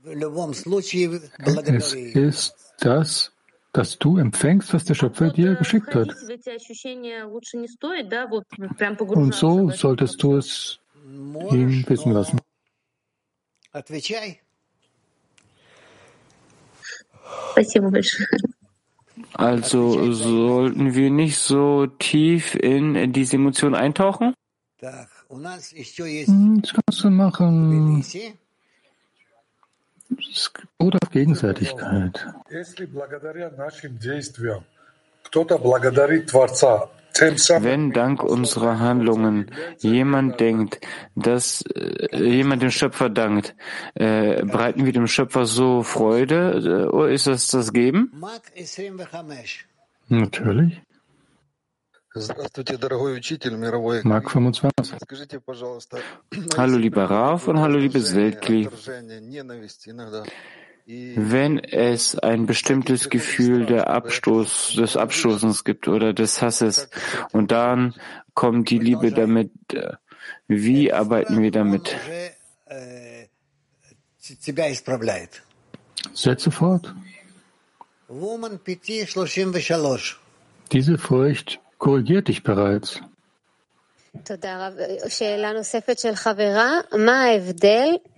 Es 0.05 1.94
ist 1.94 2.55
das, 2.80 3.32
dass 3.72 3.98
du 3.98 4.18
empfängst, 4.18 4.74
was 4.74 4.84
der 4.84 4.94
Schöpfer 4.94 5.30
dir 5.30 5.55
geschickt 5.55 5.94
hat. 5.94 6.09
Und 9.09 9.34
so 9.34 9.70
solltest 9.70 10.22
du 10.22 10.36
es 10.36 10.78
ihm 11.05 11.84
wissen 11.88 12.12
lassen. 12.12 12.40
Also 19.32 20.12
sollten 20.12 20.94
wir 20.94 21.11
nicht 21.11 21.38
so 21.38 21.86
tief 21.86 22.55
in 22.55 23.12
diese 23.12 23.36
Emotion 23.36 23.74
eintauchen? 23.74 24.34
Hm, 24.80 26.61
das 26.62 26.72
kannst 26.74 27.05
du 27.05 27.11
machen. 27.11 28.05
Beruht 30.78 30.94
auf 31.02 31.10
Gegenseitigkeit. 31.10 32.26
Wenn 37.60 37.92
dank 37.92 38.22
unserer 38.24 38.80
Handlungen 38.80 39.50
jemand 39.78 40.40
denkt, 40.40 40.80
dass 41.14 41.62
äh, 41.62 42.16
jemand 42.16 42.62
dem 42.62 42.70
Schöpfer 42.70 43.08
dankt, 43.08 43.54
äh, 43.94 44.44
bereiten 44.44 44.84
wir 44.84 44.92
dem 44.92 45.06
Schöpfer 45.06 45.46
so 45.46 45.82
Freude? 45.82 46.90
Oder 46.92 47.10
ist 47.10 47.28
das 47.28 47.48
das 47.48 47.72
Geben? 47.72 48.12
Natürlich. 50.08 50.80
Mark 54.04 54.30
25. 54.30 54.98
Hallo 56.56 56.76
lieber 56.76 57.10
Raf 57.10 57.48
und 57.48 57.58
hallo 57.58 57.76
liebes 57.76 58.14
Weltkli. 58.14 58.68
Wenn 60.86 61.58
es 61.58 62.16
ein 62.16 62.46
bestimmtes 62.46 63.10
Gefühl 63.10 63.66
der 63.66 63.88
Abstoß, 63.90 64.74
des 64.76 64.96
Abstoßens 64.96 65.64
gibt 65.64 65.88
oder 65.88 66.12
des 66.12 66.40
Hasses 66.40 66.88
und 67.32 67.50
dann 67.50 67.94
kommt 68.34 68.70
die 68.70 68.78
Liebe 68.78 69.10
damit, 69.10 69.50
wie 70.46 70.92
arbeiten 70.92 71.42
wir 71.42 71.50
damit? 71.50 71.96
Setze 76.12 76.50
fort. 76.52 76.94
Diese 80.70 80.98
Furcht 80.98 81.60
korrigiert 81.79 82.29
dich 82.29 82.43
bereits. 82.43 83.01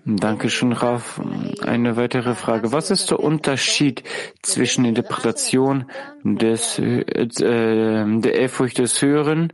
Dankeschön, 0.05 0.73
Raf. 0.73 1.21
Eine 1.63 1.97
weitere 1.97 2.35
Frage. 2.35 2.71
Was 2.71 2.91
ist 2.91 3.11
der 3.11 3.21
Unterschied 3.21 4.05
zwischen 4.43 4.85
Interpretation 4.85 5.91
des, 6.23 6.79
äh, 6.79 7.05
der 7.27 8.35
Ehrfurcht 8.35 8.79
des 8.79 9.01
Höheren? 9.01 9.53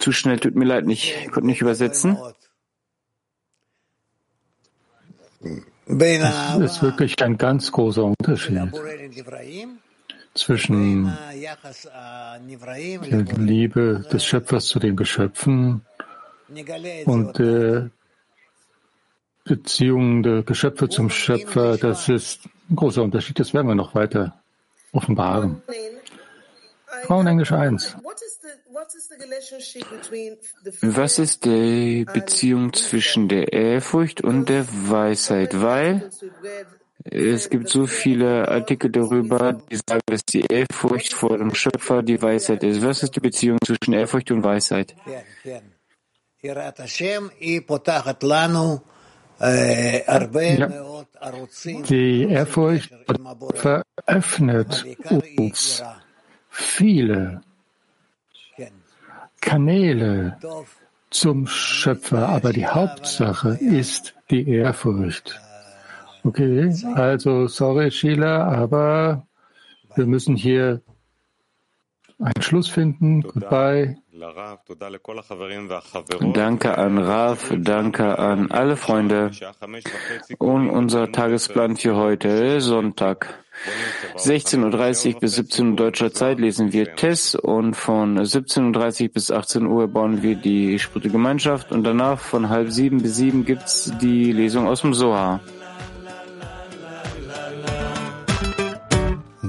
Zu 0.00 0.12
schnell, 0.12 0.40
tut 0.40 0.56
mir 0.56 0.66
leid, 0.66 0.84
ich 0.88 1.28
konnte 1.30 1.46
nicht 1.46 1.60
übersetzen. 1.60 2.18
Das 5.86 6.58
ist 6.58 6.82
wirklich 6.82 7.22
ein 7.22 7.38
ganz 7.38 7.72
großer 7.72 8.04
Unterschied 8.04 8.58
zwischen 10.34 11.16
der 13.10 13.24
Liebe 13.36 14.04
des 14.12 14.24
Schöpfers 14.24 14.66
zu 14.66 14.78
den 14.78 14.96
Geschöpfen 14.96 15.84
und 17.06 17.38
der 17.38 17.90
Beziehung 19.44 20.22
der 20.22 20.42
Geschöpfe 20.42 20.88
zum 20.88 21.10
Schöpfer. 21.10 21.76
Das 21.78 22.08
ist 22.08 22.40
ein 22.68 22.76
großer 22.76 23.02
Unterschied. 23.02 23.38
Das 23.40 23.52
werden 23.54 23.66
wir 23.66 23.74
noch 23.74 23.94
weiter 23.94 24.40
offenbaren. 24.92 25.62
Frauenenglisch 27.04 27.52
1. 27.52 27.96
Was 30.82 31.18
ist 31.18 31.44
die 31.44 32.06
Beziehung 32.12 32.72
zwischen 32.72 33.28
der 33.28 33.52
Ehrfurcht 33.52 34.20
und 34.22 34.48
der 34.48 34.66
Weisheit? 34.68 35.60
Weil 35.60 36.10
es 37.04 37.48
gibt 37.48 37.68
so 37.68 37.86
viele 37.86 38.48
Artikel 38.48 38.90
darüber, 38.90 39.54
die 39.54 39.76
sagen, 39.76 40.02
dass 40.06 40.24
die 40.24 40.42
Ehrfurcht 40.42 41.14
vor 41.14 41.38
dem 41.38 41.54
Schöpfer 41.54 42.02
die 42.02 42.20
Weisheit 42.20 42.62
ist. 42.62 42.82
Was 42.82 43.02
ist 43.02 43.16
die 43.16 43.20
Beziehung 43.20 43.58
zwischen 43.64 43.94
Ehrfurcht 43.94 44.30
und 44.30 44.44
Weisheit? 44.44 44.94
Ja. 45.04 45.60
Die 51.88 52.22
Ehrfurcht 52.24 52.92
veröffnet 53.54 54.86
uns 55.36 55.82
viele 56.50 57.40
Kanäle 59.40 60.36
zum 61.10 61.46
Schöpfer, 61.46 62.28
aber 62.28 62.52
die 62.52 62.66
Hauptsache 62.66 63.58
ist 63.60 64.14
die 64.30 64.48
Ehrfurcht. 64.48 65.40
Okay, 66.22 66.72
also 66.94 67.46
sorry 67.46 67.90
Sheila, 67.90 68.44
aber 68.44 69.26
wir 69.94 70.06
müssen 70.06 70.36
hier 70.36 70.82
einen 72.18 72.42
Schluss 72.42 72.68
finden. 72.68 73.22
Goodbye. 73.22 73.96
Danke 76.34 76.76
an 76.76 76.98
Raf, 76.98 77.52
danke 77.56 78.18
an 78.18 78.50
alle 78.50 78.76
Freunde. 78.76 79.30
Und 80.38 80.68
unser 80.68 81.10
Tagesplan 81.10 81.76
für 81.76 81.96
heute, 81.96 82.60
Sonntag. 82.60 83.42
16.30 84.16 85.14
Uhr 85.14 85.20
bis 85.20 85.34
17 85.34 85.70
Uhr 85.70 85.76
deutscher 85.76 86.12
Zeit 86.12 86.38
lesen 86.38 86.72
wir 86.72 86.96
Tess 86.96 87.34
und 87.34 87.74
von 87.74 88.18
17.30 88.18 89.02
Uhr 89.02 89.08
bis 89.08 89.30
18 89.30 89.66
Uhr 89.66 89.88
bauen 89.88 90.22
wir 90.22 90.36
die 90.36 90.78
Sprüche 90.78 91.10
Gemeinschaft 91.10 91.72
und 91.72 91.84
danach 91.84 92.18
von 92.18 92.48
halb 92.48 92.70
sieben 92.70 93.02
bis 93.02 93.16
sieben 93.16 93.44
gibt's 93.44 93.92
die 94.00 94.32
Lesung 94.32 94.66
aus 94.66 94.82
dem 94.82 94.94
Soha. 94.94 95.40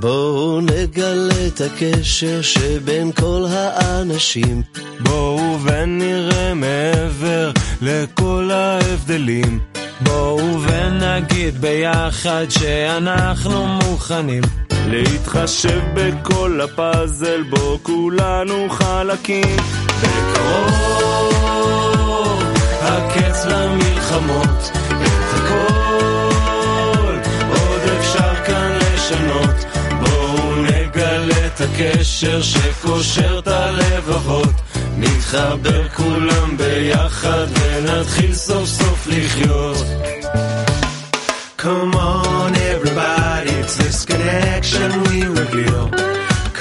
בואו 0.01 0.61
נגלה 0.61 1.47
את 1.47 1.61
הקשר 1.61 2.41
שבין 2.41 3.11
כל 3.11 3.45
האנשים. 3.49 4.61
בואו 4.99 5.57
ונראה 5.63 6.53
מעבר 6.53 7.51
לכל 7.81 8.49
ההבדלים. 8.53 9.59
בואו 10.01 10.61
ונגיד 10.61 11.61
ביחד 11.61 12.45
שאנחנו 12.49 13.67
מוכנים 13.67 14.43
להתחשב 14.71 15.81
בכל 15.93 16.61
הפאזל 16.63 17.43
בו 17.49 17.79
כולנו 17.83 18.69
חלקים. 18.69 19.57
בקרוב 20.01 20.83
הקץ 22.81 23.45
למלחמות, 23.45 24.71
את 24.87 25.33
הכל 25.33 27.15
עוד 27.49 27.81
אפשר 27.99 28.35
כאן 28.45 28.77
לשנות. 28.81 29.70
את 31.70 31.70
הקשר 31.70 32.42
שקושר 32.42 33.38
את 33.38 33.46
הלבבות 33.46 34.54
נתחבר 34.96 35.88
כולם 35.88 36.57
ביחד 36.57 37.46
ונתחיל 37.50 38.34
סוף 38.34 38.64
סוף 38.68 39.07
לחיות 39.07 39.86
Come 41.59 41.94
on 41.94 42.52
everybody, 42.72 43.50
it's 43.61 43.76
this 43.76 44.04
connection 44.04 44.88
we 45.07 45.18
reveal 45.40 45.82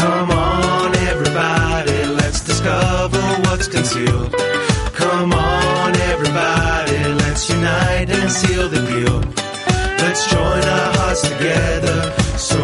Come 0.02 0.30
on 0.32 0.90
everybody, 1.12 2.00
let's 2.20 2.42
discover 2.50 3.24
what's 3.44 3.68
concealed 3.76 4.32
Come 5.02 5.32
on 5.34 5.92
everybody, 6.12 7.00
let's 7.22 7.44
unite 7.58 8.10
and 8.18 8.32
seal 8.40 8.68
the 8.76 8.82
deal 8.92 9.18
Let's 10.02 10.22
join 10.34 10.64
our 10.78 10.90
hearts 10.98 11.22
together 11.30 12.00
so 12.50 12.60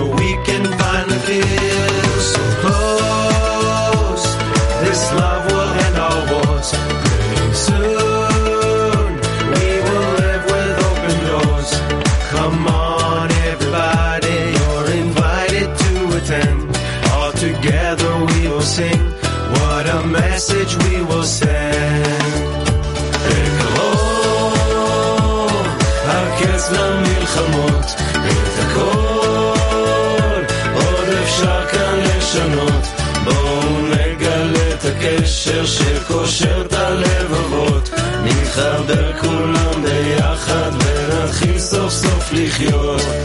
afligió. 42.37 43.16